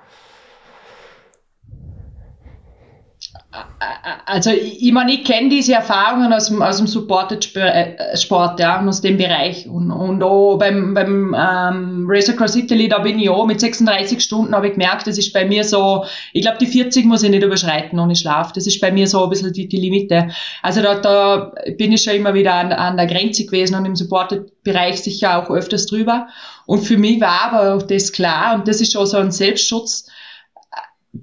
Also 4.25 4.51
ich, 4.51 4.83
ich 4.83 4.93
meine, 4.93 5.13
ich 5.13 5.25
kenne 5.25 5.51
diese 5.51 5.75
Erfahrungen 5.75 6.33
aus 6.33 6.47
dem, 6.47 6.63
aus 6.63 6.79
dem 6.79 6.87
Supported 6.87 7.55
äh, 7.57 8.17
Sport, 8.17 8.59
ja, 8.61 8.81
und 8.81 8.89
aus 8.89 9.03
dem 9.03 9.19
Bereich. 9.19 9.69
Und, 9.69 9.91
und 9.91 10.23
auch 10.23 10.57
beim, 10.57 10.95
beim 10.95 11.37
ähm, 11.39 12.07
Race 12.09 12.31
Across 12.31 12.57
Italy, 12.57 12.89
da 12.89 13.01
bin 13.01 13.19
ich 13.19 13.29
auch 13.29 13.47
mit 13.47 13.61
36 13.61 14.23
Stunden, 14.23 14.55
habe 14.55 14.69
ich 14.69 14.73
gemerkt, 14.73 15.07
das 15.07 15.19
ist 15.19 15.33
bei 15.33 15.45
mir 15.45 15.65
so, 15.65 16.05
ich 16.33 16.43
glaube, 16.43 16.59
die 16.59 16.67
40 16.67 17.05
muss 17.05 17.23
ich 17.23 17.31
nicht 17.31 17.43
überschreiten 17.43 17.99
ohne 17.99 18.17
Schlaf. 18.17 18.53
Das 18.53 18.67
ist 18.67 18.81
bei 18.81 18.91
mir 18.91 19.07
so 19.07 19.23
ein 19.25 19.31
bisschen 19.31 19.53
die, 19.53 19.69
die 19.69 19.79
Limite. 19.79 20.29
Also 20.63 20.81
da, 20.81 20.95
da 21.01 21.53
bin 21.77 21.93
ich 21.93 22.03
schon 22.03 22.15
immer 22.15 22.33
wieder 22.33 22.55
an, 22.55 22.73
an 22.73 22.97
der 22.97 23.07
Grenze 23.07 23.45
gewesen 23.45 23.75
und 23.75 23.85
im 23.85 23.97
Supported-Bereich 23.97 25.03
sicher 25.03 25.39
auch 25.39 25.51
öfters 25.51 25.87
drüber. 25.87 26.29
Und 26.65 26.81
für 26.81 26.97
mich 26.97 27.21
war 27.21 27.53
aber 27.53 27.75
auch 27.75 27.83
das 27.83 28.13
klar, 28.13 28.55
und 28.55 28.67
das 28.67 28.81
ist 28.81 28.93
schon 28.93 29.07
so 29.07 29.19
ein 29.19 29.31
Selbstschutz, 29.31 30.07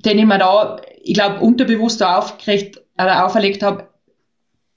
den 0.06 0.20
ich 0.20 0.26
mir 0.26 0.38
da, 0.38 0.82
ich 1.02 1.14
glaube, 1.14 1.39
unterbewusst 1.39 2.04
aufgeregt, 2.04 2.82
oder 2.97 3.26
auferlegt 3.26 3.64
habe, 3.64 3.88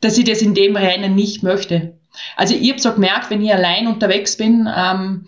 dass 0.01 0.19
ich 0.19 0.25
das 0.25 0.43
in 0.43 0.55
dem 0.55 0.77
Rennen 0.77 1.15
nicht 1.15 1.43
möchte. 1.43 1.99
Also 2.37 2.55
ich 2.55 2.71
habe 2.71 2.81
so 2.81 2.93
gemerkt, 2.93 3.31
wenn 3.31 3.43
ich 3.43 3.53
allein 3.53 3.87
unterwegs 3.87 4.37
bin, 4.37 4.69
ähm, 4.75 5.27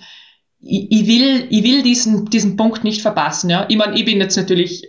ich, 0.67 0.91
ich, 0.91 1.07
will, 1.07 1.47
ich 1.51 1.63
will 1.63 1.83
diesen, 1.83 2.27
diesen 2.27 2.57
Punkt 2.57 2.85
nicht 2.85 3.03
verpassen. 3.03 3.51
Ja? 3.51 3.67
Ich 3.69 3.77
meine, 3.77 3.97
ich 3.97 4.05
bin 4.05 4.19
jetzt 4.19 4.37
natürlich 4.37 4.87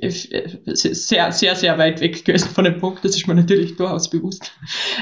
sehr, 0.66 1.32
sehr, 1.32 1.56
sehr 1.56 1.78
weit 1.78 2.00
weg 2.00 2.24
gewesen 2.24 2.50
von 2.50 2.64
dem 2.64 2.80
Punkt, 2.80 3.04
das 3.04 3.16
ist 3.16 3.28
mir 3.28 3.36
natürlich 3.36 3.76
durchaus 3.76 4.10
bewusst. 4.10 4.52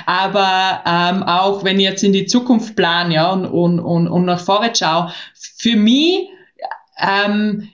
Aber 0.05 0.81
ähm, 0.85 1.23
auch 1.23 1.63
wenn 1.63 1.79
ich 1.79 1.85
jetzt 1.85 2.03
in 2.03 2.13
die 2.13 2.25
Zukunft 2.25 2.75
plane 2.75 3.13
ja, 3.13 3.31
und, 3.31 3.45
und, 3.45 3.79
und, 3.79 4.07
und 4.07 4.25
nach 4.25 4.39
vorne 4.39 4.73
schaue, 4.75 5.13
für 5.35 5.75
mich 5.75 6.29
ähm, 6.99 7.69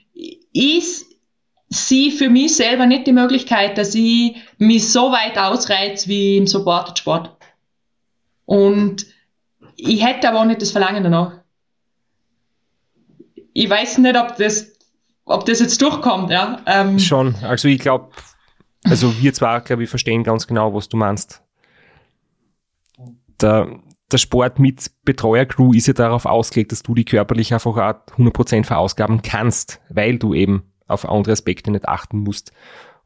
ist 0.52 1.06
sehe 1.70 2.10
für 2.10 2.28
mich 2.28 2.56
selber 2.56 2.84
nicht 2.84 3.06
die 3.06 3.12
Möglichkeit, 3.12 3.78
dass 3.78 3.94
ich 3.94 4.36
mich 4.58 4.90
so 4.90 5.12
weit 5.12 5.38
ausreiz 5.38 6.08
wie 6.08 6.36
im 6.36 6.46
Supported 6.46 6.98
Sport. 6.98 7.36
Und 8.44 9.06
ich 9.76 10.04
hätte 10.04 10.28
aber 10.28 10.40
auch 10.40 10.44
nicht 10.44 10.60
das 10.60 10.72
Verlangen 10.72 11.04
danach. 11.04 11.38
Ich 13.52 13.70
weiß 13.70 13.98
nicht, 13.98 14.16
ob 14.16 14.36
das, 14.36 14.72
ob 15.24 15.44
das 15.46 15.60
jetzt 15.60 15.80
durchkommt, 15.80 16.30
ja. 16.30 16.60
Ähm, 16.66 16.98
Schon, 16.98 17.36
also 17.36 17.68
ich 17.68 17.78
glaube, 17.78 18.10
also 18.84 19.16
wir 19.20 19.32
zwar, 19.32 19.60
glaube 19.60 19.84
ich, 19.84 19.90
verstehen 19.90 20.24
ganz 20.24 20.46
genau, 20.46 20.74
was 20.74 20.88
du 20.88 20.96
meinst. 20.96 21.42
Der, 23.40 23.80
der 24.10 24.18
Sport 24.18 24.58
mit 24.58 24.90
Betreuercrew 25.04 25.72
ist 25.72 25.86
ja 25.86 25.92
darauf 25.92 26.26
ausgelegt, 26.26 26.72
dass 26.72 26.82
du 26.82 26.94
die 26.94 27.04
körperlich 27.04 27.54
einfach 27.54 27.76
auch 27.76 28.16
100% 28.16 28.64
verausgaben 28.64 29.22
kannst, 29.22 29.80
weil 29.88 30.18
du 30.18 30.34
eben 30.34 30.70
auf 30.90 31.08
andere 31.08 31.32
Aspekte 31.32 31.70
nicht 31.70 31.88
achten 31.88 32.18
musst. 32.18 32.52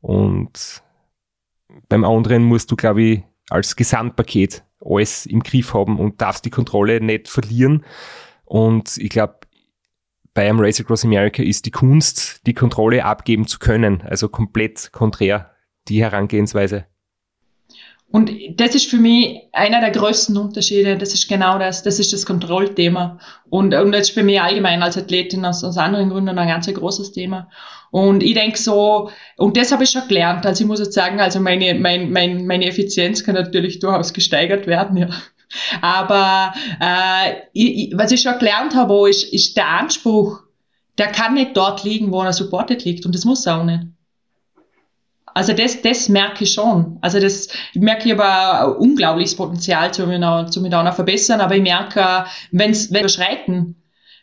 Und 0.00 0.82
beim 1.88 2.04
anderen 2.04 2.44
musst 2.44 2.70
du, 2.70 2.76
glaube 2.76 3.02
ich, 3.02 3.22
als 3.50 3.76
Gesamtpaket 3.76 4.64
alles 4.84 5.26
im 5.26 5.42
Griff 5.42 5.74
haben 5.74 5.98
und 5.98 6.20
darfst 6.20 6.44
die 6.44 6.50
Kontrolle 6.50 7.00
nicht 7.00 7.28
verlieren. 7.28 7.84
Und 8.44 8.98
ich 8.98 9.10
glaube, 9.10 9.38
bei 10.34 10.48
einem 10.48 10.60
Race 10.60 10.80
Across 10.80 11.04
America 11.04 11.42
ist 11.42 11.64
die 11.64 11.70
Kunst, 11.70 12.46
die 12.46 12.54
Kontrolle 12.54 13.04
abgeben 13.04 13.46
zu 13.46 13.58
können. 13.58 14.02
Also 14.02 14.28
komplett 14.28 14.90
konträr 14.92 15.54
die 15.88 16.02
Herangehensweise. 16.02 16.86
Und 18.14 18.30
das 18.60 18.76
ist 18.76 18.88
für 18.88 18.98
mich 18.98 19.40
einer 19.50 19.80
der 19.80 19.90
größten 19.90 20.36
Unterschiede. 20.36 20.96
Das 20.96 21.14
ist 21.14 21.28
genau 21.28 21.58
das. 21.58 21.82
Das 21.82 21.98
ist 21.98 22.12
das 22.12 22.24
Kontrollthema. 22.24 23.18
Und, 23.50 23.74
und 23.74 23.90
das 23.90 24.02
ist 24.02 24.14
für 24.14 24.22
mich 24.22 24.40
allgemein 24.40 24.84
als 24.84 24.96
Athletin 24.96 25.44
aus, 25.44 25.64
aus 25.64 25.76
anderen 25.76 26.10
Gründen 26.10 26.38
ein 26.38 26.46
ganz 26.46 26.72
großes 26.72 27.10
Thema. 27.10 27.50
Und 27.90 28.22
ich 28.22 28.34
denke 28.34 28.56
so, 28.56 29.10
und 29.36 29.56
das 29.56 29.72
habe 29.72 29.82
ich 29.82 29.90
schon 29.90 30.06
gelernt. 30.06 30.46
Also 30.46 30.62
ich 30.62 30.68
muss 30.68 30.78
jetzt 30.78 30.94
sagen, 30.94 31.18
also 31.18 31.40
meine, 31.40 31.74
mein, 31.74 32.12
mein, 32.12 32.46
meine 32.46 32.66
Effizienz 32.66 33.24
kann 33.24 33.34
natürlich 33.34 33.80
durchaus 33.80 34.12
gesteigert 34.12 34.68
werden, 34.68 34.96
ja. 34.96 35.08
Aber 35.80 36.54
äh, 36.80 37.32
ich, 37.52 37.94
was 37.96 38.12
ich 38.12 38.20
schon 38.20 38.38
gelernt 38.38 38.76
habe, 38.76 39.10
ist, 39.10 39.24
ist 39.24 39.56
der 39.56 39.66
Anspruch, 39.66 40.44
der 40.98 41.08
kann 41.08 41.34
nicht 41.34 41.56
dort 41.56 41.82
liegen, 41.82 42.12
wo 42.12 42.22
er 42.22 42.32
supported 42.32 42.84
liegt. 42.84 43.06
Und 43.06 43.14
das 43.16 43.24
muss 43.24 43.44
er 43.44 43.58
auch 43.58 43.64
nicht. 43.64 43.86
Also 45.34 45.52
das, 45.52 45.82
das 45.82 46.08
merke 46.08 46.44
ich 46.44 46.52
schon. 46.52 46.98
Also 47.00 47.18
das 47.18 47.48
ich 47.72 47.80
merke 47.80 48.06
ich 48.06 48.18
aber 48.18 48.78
unglaubliches 48.78 49.36
Potenzial 49.36 49.92
zu 49.92 50.06
mir, 50.06 50.46
zu 50.48 50.62
mir 50.62 50.70
da 50.70 50.82
noch 50.82 50.94
verbessern, 50.94 51.40
aber 51.40 51.56
ich 51.56 51.62
merke, 51.62 52.24
wenn's, 52.52 52.88
wenn 52.88 52.94
wir 52.94 53.00
überschreiten, 53.00 53.82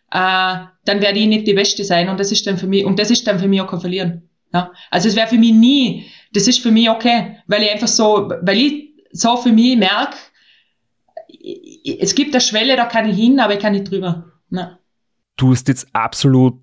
äh, 0.09 0.55
dann 0.86 1.01
werde 1.01 1.20
ich 1.20 1.28
nicht 1.28 1.47
die 1.47 1.53
Beste 1.53 1.84
sein 1.84 2.07
und 2.07 2.20
das 2.20 2.32
ist 2.32 2.47
dann 2.47 2.57
für 2.57 2.68
mich, 2.68 2.86
und 2.86 2.97
das 2.97 3.12
ist 3.12 3.28
dann 3.28 3.39
für 3.39 3.49
mich 3.49 3.59
auch 3.59 3.68
kein 3.68 3.82
Verlieren. 3.82 4.30
Ja? 4.53 4.72
Also 4.89 5.09
es 5.09 5.18
wäre 5.18 5.28
für 5.28 5.38
mich 5.38 5.53
nie, 5.53 6.05
das 6.34 6.47
ist 6.47 6.59
für 6.59 6.72
mich 6.72 6.89
okay, 6.89 7.38
weil 7.45 7.64
ich 7.64 7.72
einfach 7.72 7.89
so, 7.89 8.32
weil 8.41 8.57
ich 8.57 8.91
so 9.12 9.36
für 9.36 9.51
mich 9.51 9.78
merke, 9.78 10.16
es 11.99 12.16
gibt 12.16 12.34
eine 12.34 12.41
Schwelle, 12.41 12.78
da 12.78 12.86
kann 12.86 13.09
ich 13.09 13.18
hin, 13.18 13.41
aber 13.41 13.53
ich 13.53 13.59
kann 13.59 13.74
nicht 13.74 13.91
drüber. 13.91 14.32
Ja. 14.49 14.80
Du 15.36 15.51
hast 15.51 15.68
jetzt 15.68 15.88
absolut 15.93 16.62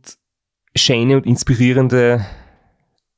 schöne 0.75 1.17
und 1.17 1.27
inspirierende 1.27 2.25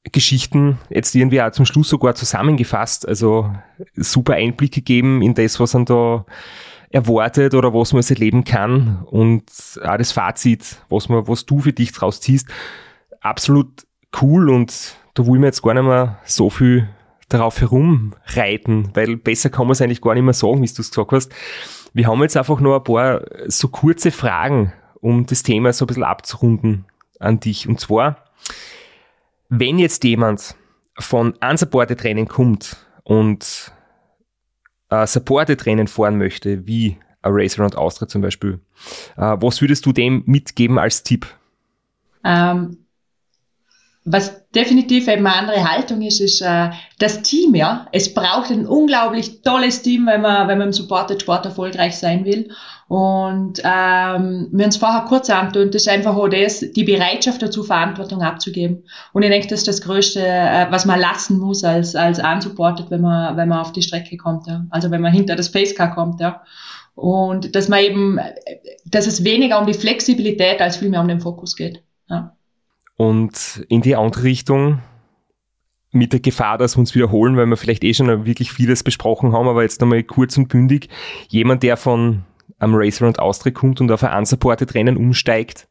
Geschichten 0.05 0.79
jetzt 0.89 1.15
irgendwie 1.15 1.43
auch 1.43 1.51
zum 1.51 1.67
Schluss 1.67 1.89
sogar 1.89 2.15
zusammengefasst. 2.15 3.07
Also 3.07 3.53
super 3.95 4.35
Einblicke 4.35 4.81
gegeben 4.81 5.23
in 5.23 5.35
das, 5.35 5.61
was 5.61 5.75
man 5.75 5.85
da 5.85 6.25
erwartet 6.91 7.55
oder 7.55 7.73
was 7.73 7.93
man 7.93 8.03
erleben 8.03 8.45
kann 8.45 9.05
und 9.07 9.45
auch 9.85 9.97
das 9.97 10.13
Fazit, 10.13 10.83
was, 10.89 11.09
man, 11.09 11.29
was 11.29 11.47
du 11.47 11.61
für 11.61 11.73
dich 11.73 11.93
draus 11.93 12.21
ziehst. 12.21 12.49
Absolut 13.21 13.87
cool 14.21 14.51
und 14.51 14.97
da 15.15 15.25
will 15.25 15.35
man 15.35 15.45
jetzt 15.45 15.63
gar 15.63 15.75
nicht 15.75 15.85
mehr 15.85 16.19
so 16.25 16.51
viel 16.51 16.89
darauf 17.29 17.61
herumreiten, 17.61 18.91
weil 18.95 19.17
besser 19.17 19.51
kann 19.51 19.67
man 19.67 19.73
es 19.73 19.81
eigentlich 19.81 20.01
gar 20.01 20.15
nicht 20.15 20.25
mehr 20.25 20.35
sagen, 20.35 20.63
wie 20.63 20.67
du 20.67 20.83
es 20.83 20.91
gesagt 20.91 21.13
hast. 21.13 21.33
Wir 21.93 22.09
haben 22.09 22.21
jetzt 22.23 22.37
einfach 22.37 22.59
nur 22.59 22.77
ein 22.77 22.85
paar 22.85 23.23
so 23.47 23.69
kurze 23.69 24.11
Fragen, 24.11 24.73
um 25.01 25.27
das 25.27 25.45
Thema 25.45 25.73
so 25.73 25.85
ein 25.85 25.89
bisschen 25.89 26.03
abzurunden 26.03 26.87
an 27.21 27.39
dich. 27.39 27.69
Und 27.69 27.79
zwar, 27.79 28.25
wenn 29.51 29.79
jetzt 29.79 30.05
jemand 30.05 30.55
von 30.99 31.35
Unsupported 31.43 32.03
Rennen 32.05 32.29
kommt 32.29 32.77
und 33.03 33.73
äh, 34.89 35.07
Supported 35.07 35.67
Rennen 35.67 35.89
fahren 35.89 36.17
möchte, 36.17 36.67
wie 36.67 36.97
ein 37.23 37.33
Race 37.35 37.59
Around 37.59 37.77
Austria 37.77 38.09
zum 38.09 38.23
Beispiel, 38.23 38.61
äh, 39.17 39.37
was 39.41 39.61
würdest 39.61 39.85
du 39.85 39.93
dem 39.93 40.23
mitgeben 40.27 40.79
als 40.79 41.03
Tipp? 41.03 41.27
Ähm, 42.25 42.79
was 44.13 44.49
definitiv 44.51 45.09
eben 45.09 45.27
eine 45.27 45.37
andere 45.37 45.71
Haltung 45.71 46.03
ist, 46.03 46.21
ist 46.21 46.41
äh, 46.41 46.71
das 46.99 47.23
Team, 47.23 47.55
ja. 47.55 47.87
Es 47.93 48.13
braucht 48.13 48.51
ein 48.51 48.67
unglaublich 48.67 49.43
tolles 49.43 49.83
Team, 49.83 50.07
wenn 50.07 50.23
man, 50.23 50.49
wenn 50.49 50.59
man 50.59 50.69
im 50.69 50.73
Supported 50.73 51.23
Sport 51.23 51.45
erfolgreich 51.45 51.97
sein 51.97 52.25
will. 52.25 52.51
Und 52.89 53.61
ähm, 53.63 54.49
wir 54.51 54.67
es 54.67 54.77
vorher 54.77 55.05
kurz 55.07 55.31
angetönt, 55.31 55.75
das 55.75 55.83
ist 55.83 55.89
einfach 55.89 56.17
auch 56.17 56.29
das, 56.29 56.61
die 56.61 56.83
Bereitschaft 56.83 57.41
dazu, 57.41 57.63
Verantwortung 57.63 58.23
abzugeben. 58.23 58.85
Und 59.13 59.23
ich 59.23 59.31
denke, 59.31 59.47
das 59.47 59.61
ist 59.61 59.69
das 59.69 59.83
Größte, 59.83 60.27
äh, 60.27 60.67
was 60.71 60.87
man 60.87 60.99
lassen 60.99 61.39
muss 61.39 61.63
als, 61.63 61.95
als 61.95 62.19
unsupported, 62.19 62.91
wenn 62.91 63.03
man, 63.03 63.37
wenn 63.37 63.49
man 63.49 63.61
auf 63.61 63.73
die 63.73 63.83
Strecke 63.83 64.17
kommt, 64.17 64.49
ja. 64.49 64.67
Also 64.71 64.91
wenn 64.91 65.01
man 65.01 65.13
hinter 65.13 65.37
das 65.37 65.53
Pacecar 65.53 65.95
kommt, 65.95 66.21
ja. 66.21 66.43
Und 66.97 67.55
dass 67.55 67.69
man 67.69 67.81
eben, 67.81 68.19
dass 68.85 69.07
es 69.07 69.23
weniger 69.23 69.61
um 69.61 69.67
die 69.67 69.75
Flexibilität 69.75 70.61
als 70.61 70.77
vielmehr 70.77 71.01
um 71.01 71.09
den 71.09 71.21
Fokus 71.21 71.55
geht. 71.55 71.83
Ja 72.09 72.35
und 73.01 73.65
in 73.71 73.81
die 73.81 73.97
andere 73.97 74.25
Richtung 74.25 74.81
mit 75.91 76.13
der 76.13 76.21
Gefahr, 76.21 76.59
dass 76.59 76.77
wir 76.77 76.81
uns 76.81 76.95
wiederholen, 76.95 77.35
weil 77.35 77.47
wir 77.47 77.57
vielleicht 77.57 77.83
eh 77.83 77.95
schon 77.95 78.27
wirklich 78.27 78.53
vieles 78.53 78.83
besprochen 78.83 79.33
haben, 79.33 79.49
aber 79.49 79.63
jetzt 79.63 79.81
nochmal 79.81 80.03
kurz 80.03 80.37
und 80.37 80.49
bündig. 80.49 80.91
Jemand, 81.31 81.63
der 81.63 81.79
von 81.79 82.25
am 82.59 82.75
Racer 82.75 83.07
und 83.07 83.19
Austria 83.19 83.53
kommt 83.53 83.81
und 83.81 83.91
auf 83.91 84.05
ein 84.05 84.19
unsupported 84.19 84.75
Rennen 84.75 84.99
umsteigt, 84.99 85.67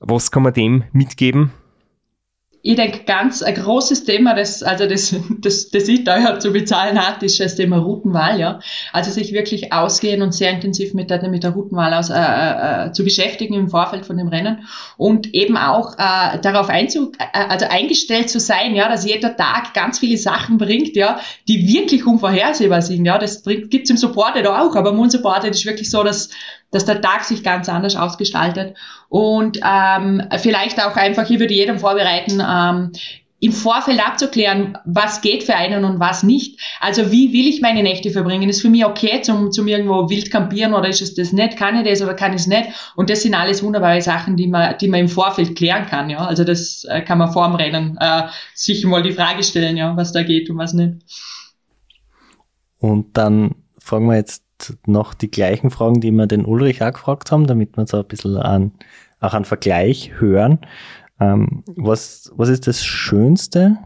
was 0.00 0.32
kann 0.32 0.42
man 0.42 0.52
dem 0.52 0.82
mitgeben? 0.90 1.52
Ich 2.66 2.74
denke, 2.74 3.04
ganz 3.06 3.42
ein 3.42 3.54
großes 3.54 4.04
Thema, 4.04 4.34
das, 4.34 4.64
also 4.64 4.86
das, 4.86 5.14
das, 5.40 5.70
das 5.70 5.86
ich 5.86 6.02
teuer 6.02 6.40
zu 6.40 6.50
bezahlen 6.50 6.98
hat, 6.98 7.22
ist 7.22 7.38
das 7.38 7.54
Thema 7.54 7.78
Routenwahl, 7.78 8.40
ja. 8.40 8.58
Also 8.92 9.12
sich 9.12 9.32
wirklich 9.32 9.72
ausgehen 9.72 10.20
und 10.20 10.34
sehr 10.34 10.50
intensiv 10.50 10.92
mit 10.92 11.08
der, 11.08 11.28
mit 11.28 11.44
der 11.44 11.52
Routenwahl 11.52 11.94
aus, 11.94 12.10
äh, 12.10 12.16
äh, 12.16 12.92
zu 12.92 13.04
beschäftigen 13.04 13.54
im 13.54 13.68
Vorfeld 13.68 14.04
von 14.04 14.16
dem 14.16 14.26
Rennen 14.26 14.66
und 14.96 15.32
eben 15.32 15.56
auch 15.56 15.94
äh, 15.94 16.40
darauf 16.40 16.68
einzu, 16.68 17.12
äh, 17.18 17.38
also 17.48 17.66
eingestellt 17.68 18.30
zu 18.30 18.40
sein, 18.40 18.74
ja, 18.74 18.88
dass 18.88 19.06
jeder 19.06 19.36
Tag 19.36 19.72
ganz 19.72 20.00
viele 20.00 20.18
Sachen 20.18 20.58
bringt, 20.58 20.96
ja, 20.96 21.20
die 21.46 21.68
wirklich 21.68 22.04
unvorhersehbar 22.04 22.82
sind, 22.82 23.04
ja. 23.04 23.16
Das 23.18 23.44
gibt's 23.44 23.90
im 23.90 23.96
Supported 23.96 24.44
auch, 24.48 24.74
aber 24.74 24.90
im 24.90 24.98
Unsupported 24.98 25.52
ist 25.52 25.66
wirklich 25.66 25.88
so, 25.88 26.02
dass 26.02 26.30
dass 26.70 26.84
der 26.84 27.00
Tag 27.00 27.24
sich 27.24 27.42
ganz 27.42 27.68
anders 27.68 27.96
ausgestaltet. 27.96 28.76
Und 29.08 29.60
ähm, 29.64 30.22
vielleicht 30.38 30.80
auch 30.82 30.96
einfach, 30.96 31.28
ich 31.30 31.38
würde 31.38 31.54
jedem 31.54 31.78
vorbereiten, 31.78 32.42
ähm, 32.46 32.92
im 33.38 33.52
Vorfeld 33.52 34.04
abzuklären, 34.04 34.78
was 34.86 35.20
geht 35.20 35.44
für 35.44 35.54
einen 35.54 35.84
und 35.84 36.00
was 36.00 36.22
nicht. 36.22 36.58
Also 36.80 37.12
wie 37.12 37.34
will 37.34 37.46
ich 37.46 37.60
meine 37.60 37.82
Nächte 37.82 38.10
verbringen? 38.10 38.48
Ist 38.48 38.62
für 38.62 38.70
mich 38.70 38.84
okay 38.86 39.20
zum, 39.20 39.52
zum 39.52 39.68
irgendwo 39.68 40.08
wild 40.08 40.30
campieren 40.30 40.72
oder 40.72 40.88
ist 40.88 41.02
es 41.02 41.14
das 41.14 41.32
nicht? 41.32 41.58
Kann 41.58 41.76
ich 41.76 41.88
das 41.88 42.00
oder 42.00 42.14
kann 42.14 42.32
ich 42.32 42.40
es 42.40 42.46
nicht? 42.46 42.70
Und 42.96 43.10
das 43.10 43.22
sind 43.22 43.34
alles 43.34 43.62
wunderbare 43.62 44.00
Sachen, 44.00 44.36
die 44.36 44.46
man, 44.46 44.78
die 44.78 44.88
man 44.88 45.00
im 45.00 45.08
Vorfeld 45.08 45.54
klären 45.54 45.86
kann. 45.86 46.08
Ja, 46.08 46.24
also 46.24 46.44
das 46.44 46.84
äh, 46.84 47.02
kann 47.02 47.18
man 47.18 47.30
vorm 47.30 47.54
Rennen 47.56 47.98
äh, 48.00 48.22
sich 48.54 48.84
mal 48.86 49.02
die 49.02 49.12
Frage 49.12 49.42
stellen, 49.42 49.76
ja, 49.76 49.94
was 49.96 50.12
da 50.12 50.22
geht 50.22 50.48
und 50.48 50.56
was 50.56 50.72
nicht. 50.72 50.94
Und 52.78 53.18
dann 53.18 53.54
fragen 53.78 54.06
wir 54.06 54.16
jetzt 54.16 54.45
noch 54.86 55.14
die 55.14 55.30
gleichen 55.30 55.70
Fragen, 55.70 56.00
die 56.00 56.10
wir 56.10 56.26
den 56.26 56.44
Ulrich 56.44 56.82
auch 56.82 56.92
gefragt 56.92 57.30
haben, 57.30 57.46
damit 57.46 57.76
wir 57.76 57.86
so 57.86 57.98
ein 57.98 58.06
bisschen 58.06 58.36
an, 58.36 58.72
auch 59.20 59.34
einen 59.34 59.44
Vergleich 59.44 60.12
hören. 60.18 60.60
Ähm, 61.20 61.64
was, 61.76 62.32
was 62.36 62.48
ist 62.48 62.66
das 62.66 62.84
Schönste 62.84 63.78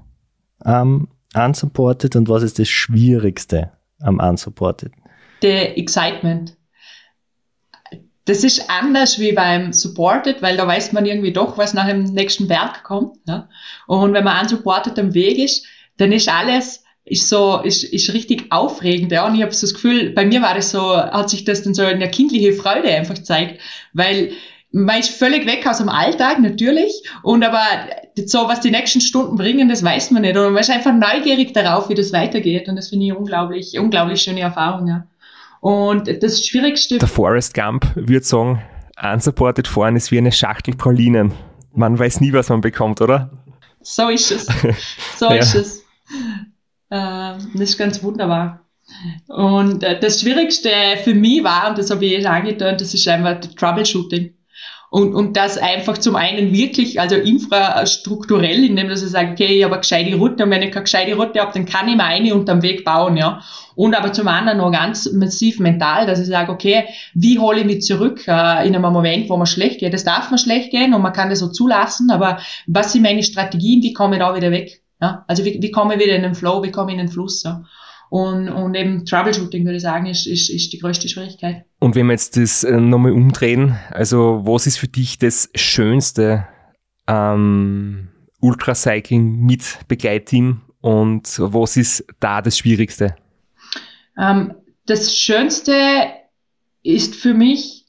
am 0.60 1.08
Unsupported 1.34 2.16
und 2.16 2.28
was 2.28 2.42
ist 2.42 2.58
das 2.58 2.68
Schwierigste 2.68 3.72
am 4.00 4.18
Unsupported? 4.18 4.92
Der 5.42 5.78
Excitement. 5.78 6.56
Das 8.24 8.44
ist 8.44 8.68
anders 8.68 9.18
wie 9.18 9.32
beim 9.32 9.72
Supported, 9.72 10.42
weil 10.42 10.56
da 10.56 10.66
weiß 10.66 10.92
man 10.92 11.06
irgendwie 11.06 11.32
doch, 11.32 11.56
was 11.56 11.74
nach 11.74 11.86
dem 11.86 12.04
nächsten 12.04 12.46
Berg 12.46 12.84
kommt. 12.84 13.16
Ja? 13.26 13.48
Und 13.86 14.12
wenn 14.12 14.24
man 14.24 14.42
unsupported 14.42 14.98
am 14.98 15.14
Weg 15.14 15.38
ist, 15.38 15.66
dann 15.96 16.12
ist 16.12 16.28
alles 16.28 16.84
ist 17.04 17.28
so, 17.28 17.60
ist, 17.62 17.82
ist 17.84 18.12
richtig 18.12 18.46
aufregend, 18.50 19.12
ja. 19.12 19.26
Und 19.26 19.34
ich 19.34 19.42
habe 19.42 19.52
so 19.52 19.66
das 19.66 19.74
Gefühl, 19.74 20.10
bei 20.10 20.24
mir 20.24 20.42
war 20.42 20.54
das 20.54 20.70
so, 20.70 20.96
hat 20.96 21.30
sich 21.30 21.44
das 21.44 21.62
dann 21.62 21.74
so 21.74 21.82
eine 21.82 22.10
kindliche 22.10 22.52
Freude 22.52 22.88
einfach 22.88 23.14
gezeigt, 23.14 23.60
weil 23.92 24.32
man 24.72 25.00
ist 25.00 25.10
völlig 25.10 25.46
weg 25.46 25.66
aus 25.66 25.78
dem 25.78 25.88
Alltag, 25.88 26.38
natürlich, 26.38 27.02
und 27.22 27.42
aber 27.42 27.64
so, 28.16 28.48
was 28.48 28.60
die 28.60 28.70
nächsten 28.70 29.00
Stunden 29.00 29.36
bringen, 29.36 29.68
das 29.68 29.82
weiß 29.82 30.12
man 30.12 30.22
nicht. 30.22 30.36
Und 30.36 30.52
man 30.52 30.60
ist 30.60 30.70
einfach 30.70 30.92
neugierig 30.94 31.52
darauf, 31.52 31.88
wie 31.88 31.94
das 31.94 32.12
weitergeht. 32.12 32.68
Und 32.68 32.76
das 32.76 32.88
finde 32.88 33.06
ich 33.06 33.12
unglaublich, 33.12 33.78
unglaublich 33.78 34.22
schöne 34.22 34.40
Erfahrung, 34.40 34.86
ja. 34.86 35.06
Und 35.60 36.22
das 36.22 36.46
Schwierigste. 36.46 36.98
Der 36.98 37.08
Forrest 37.08 37.52
Gump 37.54 37.90
würde 37.94 38.24
sagen, 38.24 38.62
unsupported 39.02 39.68
fahren 39.68 39.96
ist 39.96 40.10
wie 40.10 40.18
eine 40.18 40.32
Schachtel 40.32 40.74
Pralinen. 40.74 41.32
Man 41.74 41.98
weiß 41.98 42.20
nie, 42.20 42.32
was 42.32 42.48
man 42.48 42.60
bekommt, 42.60 43.00
oder? 43.00 43.30
So 43.82 44.08
ist 44.08 44.30
es. 44.30 44.46
So 45.16 45.26
ja. 45.26 45.36
ist 45.36 45.54
es. 45.54 45.84
Äh, 46.90 47.38
das 47.54 47.60
ist 47.60 47.78
ganz 47.78 48.02
wunderbar. 48.02 48.66
Und 49.28 49.84
äh, 49.84 49.98
das 49.98 50.20
Schwierigste 50.20 50.70
für 51.02 51.14
mich 51.14 51.44
war, 51.44 51.70
und 51.70 51.78
das 51.78 51.90
habe 51.90 52.04
ich 52.04 52.12
jetzt 52.12 52.26
angetönt, 52.26 52.80
das 52.80 52.92
ist 52.92 53.06
einfach 53.08 53.40
das 53.40 53.54
Troubleshooting. 53.54 54.34
Und, 54.90 55.14
und 55.14 55.36
das 55.36 55.56
einfach 55.56 55.98
zum 55.98 56.16
einen 56.16 56.52
wirklich, 56.52 57.00
also 57.00 57.14
infrastrukturell, 57.14 58.64
indem 58.64 58.88
dass 58.88 59.04
ich 59.04 59.10
sage, 59.10 59.30
okay, 59.30 59.58
ich 59.58 59.62
habe 59.62 59.74
eine 59.74 59.82
gescheite 59.82 60.16
Route 60.16 60.42
und 60.42 60.50
wenn 60.50 60.62
ich 60.62 60.72
keine 60.72 60.82
gescheite 60.82 61.14
Route 61.14 61.40
habe, 61.40 61.52
dann 61.54 61.64
kann 61.64 61.86
ich 61.86 61.94
mir 61.94 62.02
eine 62.02 62.34
unterm 62.34 62.62
Weg 62.62 62.84
bauen, 62.84 63.16
ja. 63.16 63.40
Und 63.76 63.94
aber 63.94 64.12
zum 64.12 64.26
anderen 64.26 64.58
noch 64.58 64.72
ganz 64.72 65.10
massiv 65.12 65.60
mental, 65.60 66.06
dass 66.06 66.18
ich 66.18 66.26
sage, 66.26 66.50
okay, 66.50 66.86
wie 67.14 67.38
hole 67.38 67.60
ich 67.60 67.66
mich 67.66 67.82
zurück 67.82 68.26
äh, 68.26 68.66
in 68.66 68.74
einem 68.74 68.92
Moment, 68.92 69.30
wo 69.30 69.36
man 69.36 69.46
schlecht 69.46 69.78
geht? 69.78 69.94
Das 69.94 70.02
darf 70.02 70.30
man 70.30 70.40
schlecht 70.40 70.72
gehen 70.72 70.92
und 70.92 71.02
man 71.02 71.12
kann 71.12 71.30
das 71.30 71.38
so 71.38 71.52
zulassen, 71.52 72.10
aber 72.10 72.40
was 72.66 72.92
sind 72.92 73.02
meine 73.02 73.22
Strategien, 73.22 73.84
wie 73.84 73.92
komme 73.92 74.16
ich 74.16 74.20
da 74.20 74.34
wieder 74.34 74.50
weg? 74.50 74.82
Ja? 75.00 75.24
Also 75.28 75.44
wie, 75.44 75.60
wie 75.60 75.70
komme 75.70 75.94
ich 75.94 76.00
wieder 76.00 76.16
in 76.16 76.22
den 76.22 76.34
Flow, 76.34 76.62
wie 76.62 76.70
komme 76.70 76.92
ich 76.92 76.98
in 76.98 77.06
den 77.06 77.12
Fluss? 77.12 77.42
Ja? 77.42 77.64
Und, 78.10 78.48
und 78.48 78.74
eben 78.74 79.04
Troubleshooting, 79.04 79.64
würde 79.64 79.76
ich 79.76 79.82
sagen, 79.82 80.06
ist, 80.06 80.26
ist, 80.26 80.50
ist 80.50 80.72
die 80.72 80.78
größte 80.78 81.08
Schwierigkeit. 81.08 81.64
Und 81.78 81.94
wenn 81.94 82.06
wir 82.06 82.12
jetzt 82.12 82.36
das 82.36 82.64
äh, 82.64 82.80
nochmal 82.80 83.12
umdrehen, 83.12 83.78
also 83.90 84.42
was 84.44 84.66
ist 84.66 84.78
für 84.78 84.88
dich 84.88 85.18
das 85.18 85.48
Schönste 85.54 86.46
ähm, 87.06 88.08
Ultracycling 88.40 89.40
mit 89.40 89.78
Begleitteam 89.86 90.62
und 90.80 91.38
was 91.38 91.76
ist 91.76 92.04
da 92.18 92.42
das 92.42 92.58
Schwierigste? 92.58 93.14
Ähm, 94.18 94.54
das 94.86 95.16
Schönste 95.16 95.74
ist 96.82 97.14
für 97.14 97.34
mich 97.34 97.79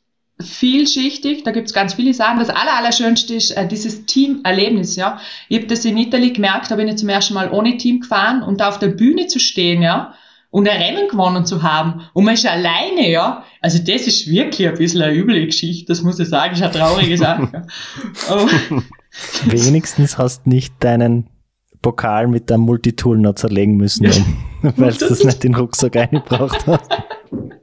vielschichtig, 0.44 1.44
da 1.44 1.52
gibt's 1.52 1.74
ganz 1.74 1.94
viele 1.94 2.14
Sachen. 2.14 2.40
Das 2.40 2.50
aller, 2.50 2.78
Allerschönste 2.78 3.34
ist 3.34 3.52
äh, 3.52 3.68
dieses 3.68 4.06
Teamerlebnis, 4.06 4.96
ja. 4.96 5.20
Ich 5.50 5.58
habe 5.58 5.68
das 5.68 5.86
in 5.86 5.98
Italien 5.98 6.34
gemerkt, 6.34 6.72
da 6.72 6.76
bin 6.76 6.88
ich 6.88 6.98
zum 6.98 7.10
ersten 7.10 7.34
Mal 7.34 7.52
ohne 7.52 7.78
Team 7.78 8.02
gefahren 8.02 8.44
und 8.44 8.60
da 8.60 8.70
auf 8.70 8.80
der 8.80 8.90
Bühne 8.90 9.28
zu 9.28 9.40
stehen, 9.40 9.82
ja, 9.82 10.14
und 10.50 10.68
ein 10.68 10.82
Rennen 10.82 11.08
gewonnen 11.08 11.46
zu 11.46 11.64
haben. 11.64 12.02
Und 12.14 12.26
man 12.26 12.34
ist 12.34 12.46
alleine, 12.46 13.10
ja. 13.10 13.44
Also 13.62 13.80
das 13.80 14.08
ist 14.08 14.28
wirklich 14.28 14.68
ein 14.68 14.76
bisschen 14.76 15.02
eine 15.02 15.14
üble 15.14 15.46
Geschichte, 15.46 15.86
das 15.88 16.02
muss 16.02 16.20
ich 16.20 16.30
sagen, 16.30 16.54
ist 16.54 16.62
eine 16.62 16.72
traurige 16.72 17.18
Sache. 17.18 17.68
oh. 18.30 18.48
Wenigstens 19.46 20.18
hast 20.18 20.48
nicht 20.48 20.74
deinen 20.80 21.28
Pokal 21.82 22.28
mit 22.28 22.50
deinem 22.50 22.62
Multitool 22.62 23.18
noch 23.18 23.36
zerlegen 23.36 23.76
müssen, 23.76 24.06
weil 24.62 24.94
du 24.94 25.00
das 25.10 25.24
nicht 25.24 25.44
in 25.44 25.54
den 25.54 25.60
Rucksack 25.60 25.98
eingebracht 25.98 26.66
hast. 26.68 26.92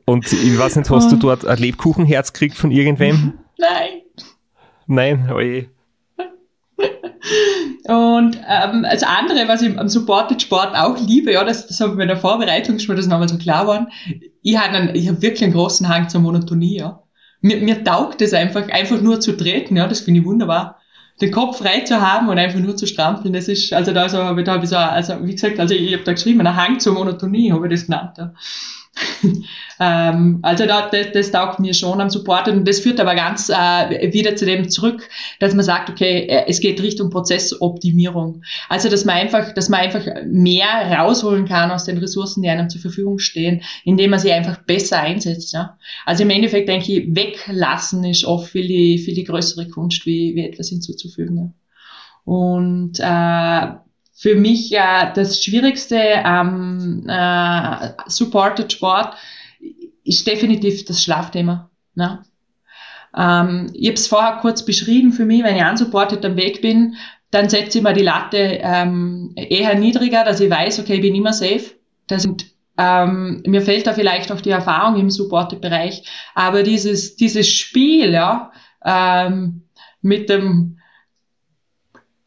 Und 0.08 0.32
ich 0.32 0.58
weiß 0.58 0.76
nicht, 0.76 0.88
hast 0.88 1.12
du 1.12 1.16
dort 1.16 1.46
ein 1.46 1.58
Lebkuchenherz 1.58 2.32
gekriegt 2.32 2.56
von 2.56 2.70
irgendwem? 2.70 3.34
Nein. 3.58 4.00
Nein, 4.86 5.30
oje. 5.30 5.68
Und 7.84 8.38
ähm, 8.48 8.86
das 8.90 9.02
andere, 9.02 9.48
was 9.48 9.60
ich 9.60 9.78
am 9.78 9.88
Supported 9.90 10.40
Sport 10.40 10.74
auch 10.74 10.96
liebe, 10.98 11.32
ja, 11.32 11.44
das, 11.44 11.66
das 11.66 11.80
habe 11.82 11.92
ich 11.92 12.00
in 12.00 12.08
der 12.08 12.16
Vorbereitung 12.16 12.78
schon, 12.78 12.96
das 12.96 13.06
nochmal 13.06 13.28
so 13.28 13.36
klar 13.36 13.62
geworden, 13.62 13.88
ich 14.40 14.56
habe 14.56 14.92
ich 14.94 15.10
hab 15.10 15.20
wirklich 15.20 15.44
einen 15.44 15.52
großen 15.52 15.86
Hang 15.86 16.08
zur 16.08 16.22
Monotonie. 16.22 16.78
Ja. 16.78 17.02
Mir, 17.42 17.58
mir 17.58 17.84
taugt 17.84 18.22
es 18.22 18.32
einfach, 18.32 18.66
einfach 18.70 19.02
nur 19.02 19.20
zu 19.20 19.36
treten, 19.36 19.76
ja, 19.76 19.88
das 19.88 20.00
finde 20.00 20.20
ich 20.20 20.26
wunderbar. 20.26 20.78
Den 21.20 21.32
Kopf 21.32 21.58
frei 21.58 21.80
zu 21.80 22.00
haben 22.00 22.30
und 22.30 22.38
einfach 22.38 22.60
nur 22.60 22.76
zu 22.76 22.86
strampeln, 22.86 23.34
das 23.34 23.48
ist, 23.48 23.74
also 23.74 23.92
da, 23.92 24.08
so, 24.08 24.16
da 24.16 24.52
habe 24.52 24.64
ich 24.64 24.70
so, 24.70 24.76
also 24.76 25.14
wie 25.26 25.32
gesagt, 25.32 25.60
also 25.60 25.74
ich 25.74 25.92
habe 25.92 26.04
da 26.04 26.12
geschrieben, 26.12 26.40
ein 26.40 26.56
Hang 26.56 26.80
zur 26.80 26.94
Monotonie, 26.94 27.52
habe 27.52 27.66
ich 27.66 27.72
das 27.72 27.84
genannt. 27.84 28.14
Ja. 28.16 28.32
ähm, 29.80 30.38
also 30.42 30.66
da, 30.66 30.88
das, 30.88 31.12
das 31.12 31.30
taugt 31.30 31.60
mir 31.60 31.74
schon 31.74 32.00
am 32.00 32.10
Support 32.10 32.48
und 32.48 32.66
das 32.66 32.80
führt 32.80 33.00
aber 33.00 33.14
ganz 33.14 33.48
äh, 33.48 34.12
wieder 34.12 34.36
zu 34.36 34.44
dem 34.46 34.68
zurück, 34.68 35.08
dass 35.40 35.54
man 35.54 35.64
sagt, 35.64 35.90
okay, 35.90 36.26
äh, 36.26 36.44
es 36.46 36.60
geht 36.60 36.82
Richtung 36.82 37.10
Prozessoptimierung. 37.10 38.42
Also 38.68 38.88
dass 38.88 39.04
man 39.04 39.16
einfach, 39.16 39.52
dass 39.54 39.68
man 39.68 39.80
einfach 39.80 40.04
mehr 40.26 40.66
rausholen 40.98 41.46
kann 41.46 41.70
aus 41.70 41.84
den 41.84 41.98
Ressourcen, 41.98 42.42
die 42.42 42.48
einem 42.48 42.70
zur 42.70 42.80
Verfügung 42.80 43.18
stehen, 43.18 43.62
indem 43.84 44.10
man 44.10 44.20
sie 44.20 44.32
einfach 44.32 44.58
besser 44.64 45.00
einsetzt. 45.00 45.52
Ja? 45.52 45.78
Also 46.06 46.22
im 46.22 46.30
Endeffekt 46.30 46.68
denke 46.68 46.92
ich, 46.92 47.14
weglassen 47.14 48.04
ist 48.04 48.24
oft 48.24 48.50
viel 48.50 48.66
die, 48.66 48.98
viel 48.98 49.14
die 49.14 49.24
größere 49.24 49.68
Kunst, 49.68 50.06
wie, 50.06 50.34
wie 50.34 50.44
etwas 50.44 50.68
hinzuzufügen. 50.68 51.36
Ja? 51.36 51.52
Und 52.24 52.98
äh, 53.00 53.78
für 54.18 54.34
mich 54.34 54.72
äh, 54.72 55.12
das 55.14 55.42
Schwierigste 55.42 56.24
am 56.24 57.04
äh, 57.08 57.90
Supported 58.06 58.72
Sport 58.72 59.14
ist 60.02 60.26
definitiv 60.26 60.84
das 60.86 61.04
Schlafthema. 61.04 61.70
Ne? 61.94 62.24
Ähm, 63.16 63.70
ich 63.74 63.86
habe 63.86 63.94
es 63.94 64.08
vorher 64.08 64.38
kurz 64.40 64.64
beschrieben 64.64 65.12
für 65.12 65.24
mich, 65.24 65.44
wenn 65.44 65.56
ich 65.56 65.62
unsupported 65.62 66.24
am 66.24 66.36
Weg 66.36 66.62
bin, 66.62 66.96
dann 67.30 67.48
setze 67.48 67.78
ich 67.78 67.84
mir 67.84 67.92
die 67.92 68.02
Latte 68.02 68.38
ähm, 68.60 69.34
eher 69.36 69.76
niedriger, 69.76 70.24
dass 70.24 70.40
ich 70.40 70.50
weiß, 70.50 70.80
okay, 70.80 70.94
ich 70.94 71.02
bin 71.02 71.14
immer 71.14 71.32
safe. 71.32 71.74
Das 72.08 72.22
sind, 72.22 72.46
ähm, 72.76 73.42
mir 73.46 73.62
fehlt 73.62 73.86
da 73.86 73.92
vielleicht 73.92 74.32
auch 74.32 74.40
die 74.40 74.50
Erfahrung 74.50 74.98
im 74.98 75.10
Supported-Bereich, 75.10 76.02
aber 76.34 76.64
dieses, 76.64 77.14
dieses 77.14 77.48
Spiel, 77.48 78.10
ja, 78.10 78.50
ähm, 78.84 79.62
mit 80.00 80.28
dem 80.28 80.77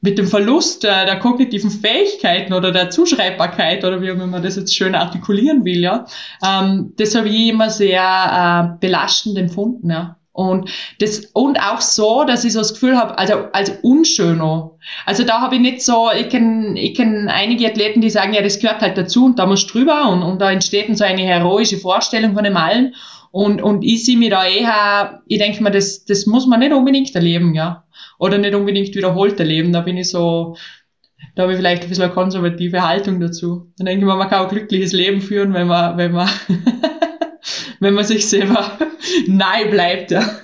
mit 0.01 0.17
dem 0.17 0.27
Verlust 0.27 0.83
der, 0.83 1.05
der 1.05 1.19
kognitiven 1.19 1.69
Fähigkeiten 1.69 2.53
oder 2.53 2.71
der 2.71 2.89
Zuschreibbarkeit 2.89 3.85
oder 3.85 4.01
wie 4.01 4.09
auch 4.09 4.15
immer 4.15 4.27
man 4.27 4.43
das 4.43 4.55
jetzt 4.55 4.75
schön 4.75 4.95
artikulieren 4.95 5.63
will, 5.63 5.79
ja, 5.79 6.05
ähm, 6.45 6.93
das 6.97 7.15
habe 7.15 7.29
ich 7.29 7.49
immer 7.49 7.69
sehr 7.69 8.01
äh, 8.01 8.79
belastend 8.79 9.37
empfunden, 9.37 9.89
ja. 9.89 10.17
Und 10.33 10.69
das 10.99 11.25
und 11.33 11.59
auch 11.59 11.81
so, 11.81 12.23
dass 12.23 12.45
ich 12.45 12.53
so 12.53 12.59
das 12.59 12.73
Gefühl 12.73 12.97
habe, 12.97 13.17
also 13.17 13.33
als 13.51 13.69
unschöner. 13.83 14.71
Also 15.05 15.25
da 15.25 15.41
habe 15.41 15.55
ich 15.55 15.61
nicht 15.61 15.81
so, 15.81 16.09
ich 16.17 16.29
kenne 16.29 16.79
ich 16.79 16.95
kenn 16.95 17.27
einige 17.27 17.67
Athleten, 17.67 17.99
die 17.99 18.09
sagen, 18.09 18.33
ja, 18.33 18.41
das 18.41 18.59
gehört 18.59 18.79
halt 18.79 18.97
dazu 18.97 19.25
und 19.25 19.39
da 19.39 19.45
musst 19.45 19.69
du 19.69 19.79
drüber 19.79 20.07
und, 20.09 20.23
und 20.23 20.39
da 20.39 20.49
entsteht 20.49 20.87
dann 20.87 20.95
so 20.95 21.03
eine 21.03 21.21
heroische 21.21 21.77
Vorstellung 21.77 22.33
von 22.33 22.45
dem 22.45 22.55
allen. 22.55 22.95
Und, 23.31 23.61
und 23.61 23.83
ich 23.83 24.05
sehe 24.05 24.17
mir 24.17 24.29
da 24.29 24.45
eher, 24.45 25.21
ich 25.27 25.37
denke 25.37 25.61
mir, 25.61 25.71
das, 25.71 26.05
das 26.05 26.25
muss 26.25 26.47
man 26.47 26.61
nicht 26.61 26.71
unbedingt 26.71 27.13
erleben, 27.13 27.53
ja 27.53 27.83
oder 28.21 28.37
nicht 28.37 28.53
unbedingt 28.53 28.93
wiederholt 28.93 29.39
erleben. 29.39 29.73
Da 29.73 29.81
bin 29.81 29.97
ich 29.97 30.11
so, 30.11 30.55
da 31.35 31.41
habe 31.43 31.53
ich 31.53 31.57
vielleicht 31.57 31.81
ein 31.83 31.89
bisschen 31.89 32.03
eine 32.03 32.13
konservative 32.13 32.87
Haltung 32.87 33.19
dazu. 33.19 33.73
Dann 33.77 33.87
denke 33.87 34.01
ich 34.01 34.05
mir, 34.05 34.15
man 34.15 34.29
kann 34.29 34.45
auch 34.45 34.49
ein 34.51 34.55
glückliches 34.55 34.93
Leben 34.93 35.21
führen, 35.21 35.55
wenn 35.55 35.67
man, 35.67 35.97
wenn 35.97 36.11
man, 36.11 36.29
wenn 37.79 37.95
man 37.95 38.05
sich 38.05 38.29
selber 38.29 38.77
nahe 39.27 39.65
bleibt. 39.71 40.11
Ja. 40.11 40.21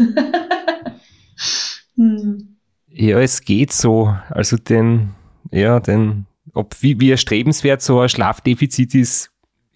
hm. 1.96 2.58
ja, 2.90 3.20
es 3.20 3.42
geht 3.42 3.72
so. 3.72 4.12
Also 4.30 4.58
den, 4.58 5.12
ja, 5.52 5.80
den, 5.80 6.26
ob 6.56 6.82
wie, 6.82 7.00
wie 7.00 7.12
erstrebenswert 7.12 7.84
so 7.84 8.00
ein 8.00 8.10
Schlafdefizit 8.10 8.96
ist, 8.96 9.30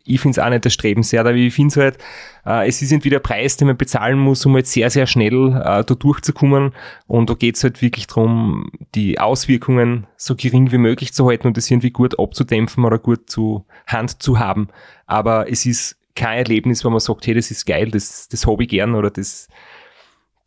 ich 0.06 0.20
finde 0.20 0.40
es 0.40 0.46
auch 0.46 0.50
nicht 0.50 0.66
erstrebenswert, 0.66 1.26
aber 1.26 1.36
ich 1.36 1.54
finde 1.54 1.70
es 1.70 1.78
halt, 1.78 1.98
äh, 2.46 2.68
es 2.68 2.82
ist 2.82 2.92
entweder 2.92 3.20
Preis, 3.20 3.58
den 3.58 3.68
man 3.68 3.78
bezahlen 3.78 4.20
muss, 4.20 4.46
um 4.46 4.58
jetzt 4.58 4.72
sehr, 4.72 4.90
sehr 4.90 5.08
schnell 5.08 5.50
äh, 5.50 5.84
da 5.84 5.84
durchzukommen. 5.84 6.74
Und 7.08 7.30
da 7.30 7.34
geht 7.34 7.56
es 7.56 7.64
halt 7.64 7.82
wirklich 7.82 8.08
darum, 8.08 8.72
die 8.96 9.20
Auswirkungen 9.20 10.08
so 10.18 10.36
gering 10.36 10.72
wie 10.72 10.78
möglich 10.78 11.14
zu 11.14 11.28
halten 11.28 11.48
und 11.48 11.58
das 11.58 11.70
irgendwie 11.70 11.92
gut 11.92 12.20
abzudämpfen 12.20 12.86
oder 12.86 13.00
gut 13.00 13.30
zu 13.30 13.66
Hand 13.88 14.22
zu 14.22 14.40
haben. 14.40 14.70
Aber 15.06 15.50
es 15.50 15.66
ist 15.66 15.98
kein 16.16 16.40
Erlebnis, 16.40 16.84
wo 16.84 16.90
man 16.90 17.00
sagt, 17.00 17.26
hey, 17.28 17.34
das 17.34 17.52
ist 17.52 17.66
geil, 17.66 17.92
das, 17.92 18.28
das 18.28 18.46
habe 18.46 18.64
ich 18.64 18.70
gern 18.70 18.96
oder 18.96 19.10
das, 19.10 19.48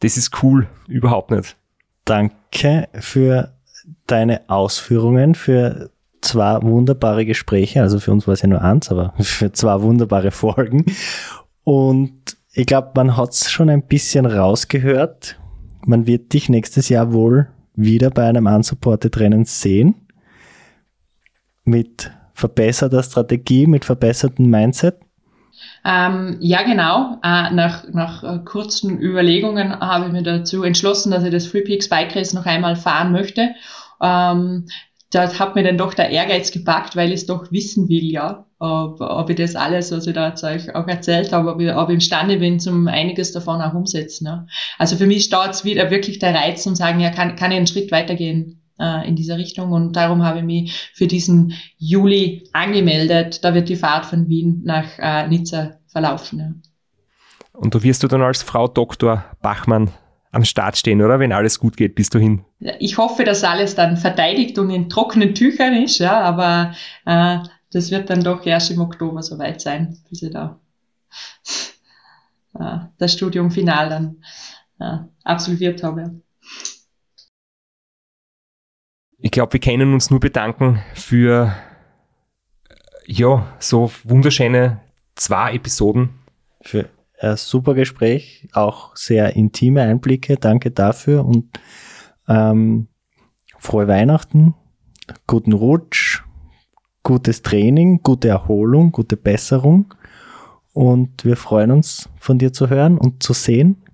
das 0.01 0.17
ist 0.17 0.43
cool. 0.43 0.67
Überhaupt 0.89 1.31
nicht. 1.31 1.57
Danke 2.05 2.89
für 2.95 3.55
deine 4.07 4.49
Ausführungen, 4.49 5.35
für 5.35 5.91
zwei 6.25 6.63
wunderbare 6.63 7.25
Gespräche. 7.25 7.83
Also 7.83 8.01
für 8.01 8.13
uns 8.13 8.27
war 8.27 8.35
es 8.35 8.43
ja 8.43 8.49
nur 8.49 8.63
eins, 8.63 8.91
aber 8.91 9.15
für 9.21 9.53
zwei 9.53 9.81
wunderbare 9.83 10.31
Folgen. 10.31 10.85
Und 11.63 12.37
ich 12.53 12.67
glaube, 12.67 12.93
man 12.95 13.17
hat 13.17 13.31
es 13.31 13.51
schon 13.51 13.69
ein 13.69 13.87
bisschen 13.87 14.27
rausgehört. 14.27 15.39
Man 15.85 16.07
wird 16.07 16.33
dich 16.33 16.49
nächstes 16.49 16.89
Jahr 16.89 17.13
wohl 17.13 17.49
wieder 17.75 18.11
bei 18.11 18.29
einem 18.29 18.47
unsupported 18.47 19.19
Rennen 19.19 19.45
sehen. 19.45 19.95
Mit 21.65 22.11
verbesserter 22.35 23.03
Strategie, 23.03 23.67
mit 23.67 23.85
verbessertem 23.85 24.49
Mindset. 24.49 24.97
Ähm, 25.85 26.37
ja, 26.41 26.63
genau. 26.63 27.19
Äh, 27.23 27.51
nach, 27.51 27.85
nach 27.93 28.23
äh, 28.23 28.39
kurzen 28.45 29.01
Überlegungen 29.01 29.79
habe 29.79 30.07
ich 30.07 30.13
mir 30.13 30.23
dazu 30.23 30.63
entschlossen, 30.63 31.11
dass 31.11 31.25
ich 31.25 31.31
das 31.31 31.47
Free 31.47 31.63
Peaks 31.63 31.89
Bike 31.89 32.15
Race 32.17 32.35
noch 32.35 32.47
einmal 32.47 32.77
fahren 32.77 33.13
möchte. 33.13 33.55
Ähm, 34.01 34.67
da 35.15 35.33
hat 35.39 35.55
mir 35.55 35.63
dann 35.63 35.79
doch 35.79 35.95
der 35.95 36.11
Ehrgeiz 36.11 36.51
gepackt, 36.51 36.97
weil 36.97 37.09
ich 37.09 37.21
es 37.21 37.27
doch 37.27 37.51
wissen 37.53 37.89
will, 37.89 38.11
ja, 38.11 38.47
ob, 38.59 39.01
ob 39.01 39.31
ich 39.31 39.37
das 39.37 39.55
alles, 39.55 39.93
was 39.93 40.07
ich 40.07 40.15
da 40.15 40.29
jetzt 40.29 40.43
euch 40.43 40.75
auch 40.75 40.89
erzählt 40.89 41.33
habe, 41.33 41.53
ob 41.53 41.61
ich, 41.61 41.73
ob 41.73 41.89
ich 41.89 41.95
imstande 41.95 42.39
bin, 42.39 42.59
zum 42.59 42.89
einiges 42.89 43.33
davon 43.33 43.61
auch 43.61 43.75
umsetzen. 43.75 44.27
Ja. 44.27 44.47
Also 44.79 44.97
für 44.97 45.07
mich 45.07 45.25
steht 45.25 45.51
es 45.51 45.65
wieder 45.65 45.91
wirklich 45.91 46.19
der 46.19 46.35
Reiz 46.35 46.67
und 46.67 46.77
sagen, 46.77 47.01
ja, 47.01 47.11
kann, 47.11 47.37
kann 47.37 47.53
ich 47.53 47.59
einen 47.59 47.67
Schritt 47.67 47.93
weitergehen 47.93 48.63
äh, 48.79 49.07
in 49.07 49.17
dieser 49.17 49.39
Richtung 49.39 49.73
und 49.73 49.95
darum 49.95 50.25
habe 50.25 50.39
ich 50.39 50.45
mich 50.45 50.91
für 50.95 51.07
diesen 51.07 51.55
Juli 51.77 52.49
angemeldet. 52.53 53.45
Da 53.45 53.55
wird 53.55 53.69
die 53.69 53.77
Fahrt 53.77 54.07
von 54.07 54.29
Wien 54.29 54.63
nach 54.65 54.99
äh, 54.99 55.29
Nizza 55.29 55.79
verlaufen. 55.87 56.39
Ja. 56.39 56.53
Und 57.53 57.75
da 57.75 57.83
wirst 57.83 58.03
du 58.03 58.09
dann 58.09 58.23
als 58.23 58.43
Frau 58.43 58.67
Dr. 58.67 59.25
Bachmann 59.41 59.91
am 60.35 60.45
Start 60.45 60.77
stehen, 60.77 61.01
oder? 61.01 61.19
Wenn 61.19 61.33
alles 61.33 61.59
gut 61.59 61.77
geht 61.77 61.95
bis 61.95 62.11
dahin. 62.11 62.45
Ich 62.79 62.99
hoffe, 62.99 63.25
dass 63.25 63.45
alles 63.45 63.75
dann 63.75 63.97
verteidigt 63.97 64.59
und 64.59 64.71
in 64.71 64.89
trockenen 64.89 65.35
Tüchern 65.35 65.75
ist, 65.75 65.99
ja, 65.99 66.21
aber 66.21 66.75
äh, 67.07 67.39
das 67.71 67.91
wird 67.91 68.11
dann 68.11 68.23
doch 68.23 68.45
erst 68.45 68.71
im 68.71 68.81
Oktober 68.81 69.23
soweit 69.23 69.61
sein, 69.61 69.99
bis 70.09 70.23
ich 70.23 70.33
da 70.33 70.61
äh, 72.59 72.79
das 72.99 73.13
Studium 73.13 73.51
final 73.51 73.89
dann 73.89 74.17
äh, 74.81 75.05
absolviert 75.25 75.83
habe. 75.83 76.21
Ich 79.19 79.31
glaube, 79.31 79.55
wir 79.55 79.61
können 79.61 79.95
uns 79.95 80.11
nur 80.11 80.21
bedanken 80.21 80.83
für 80.95 81.55
ja, 83.07 83.47
so 83.59 83.91
wunderschöne 84.03 84.81
zwei 85.15 85.55
Episoden. 85.55 86.11
Für 86.61 86.89
ein 87.21 87.37
super 87.37 87.75
Gespräch, 87.75 88.49
auch 88.53 88.97
sehr 88.97 89.37
intime 89.37 89.83
Einblicke. 89.83 90.37
Danke 90.37 90.71
dafür 90.71 91.25
und 91.25 91.49
ähm, 92.29 92.89
frohe 93.59 93.89
Weihnachten, 93.89 94.55
guten 95.27 95.53
Rutsch, 95.53 96.23
gutes 97.03 97.43
Training, 97.43 98.03
gute 98.03 98.29
Erholung, 98.29 98.93
gute 98.93 99.17
Besserung. 99.17 99.95
Und 100.73 101.25
wir 101.25 101.37
freuen 101.37 101.71
uns, 101.71 102.09
von 102.19 102.39
dir 102.39 102.53
zu 102.53 102.69
hören 102.69 102.99
und 102.99 103.23
zu 103.23 103.33
sehen. 103.33 103.85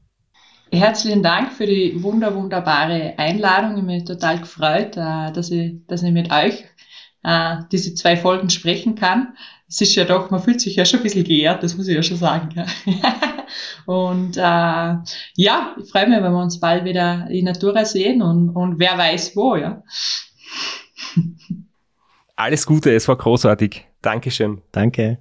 Herzlichen 0.72 1.22
Dank 1.22 1.52
für 1.52 1.66
die 1.66 2.02
wunder, 2.02 2.34
wunderbare 2.34 3.14
Einladung. 3.18 3.76
Ich 3.78 3.86
bin 3.86 4.06
total 4.06 4.38
gefreut, 4.38 4.96
äh, 4.96 5.32
dass 5.32 5.50
ich, 5.50 5.84
dass 5.88 6.02
ich 6.02 6.12
mit 6.12 6.32
euch 6.32 6.64
äh, 7.24 7.56
diese 7.70 7.94
zwei 7.94 8.16
Folgen 8.16 8.50
sprechen 8.50 8.94
kann 8.94 9.34
es 9.70 9.80
ist 9.80 9.94
ja 9.94 10.04
doch, 10.04 10.30
man 10.30 10.42
fühlt 10.42 10.60
sich 10.60 10.74
ja 10.74 10.84
schon 10.84 11.00
ein 11.00 11.04
bisschen 11.04 11.24
geehrt, 11.24 11.62
das 11.62 11.76
muss 11.76 11.86
ich 11.86 11.94
ja 11.94 12.02
schon 12.02 12.16
sagen. 12.16 12.48
Ja. 12.54 12.66
und 13.86 14.36
äh, 14.36 14.40
ja, 15.36 15.76
ich 15.80 15.90
freue 15.90 16.08
mich, 16.08 16.20
wenn 16.20 16.32
wir 16.32 16.42
uns 16.42 16.58
bald 16.58 16.84
wieder 16.84 17.28
in 17.30 17.44
Natura 17.44 17.84
sehen 17.84 18.20
und, 18.20 18.50
und 18.50 18.80
wer 18.80 18.98
weiß 18.98 19.36
wo, 19.36 19.54
ja. 19.54 19.82
Alles 22.34 22.66
Gute, 22.66 22.92
es 22.92 23.06
war 23.06 23.16
großartig. 23.16 23.86
Dankeschön. 24.02 24.62
Danke. 24.72 25.18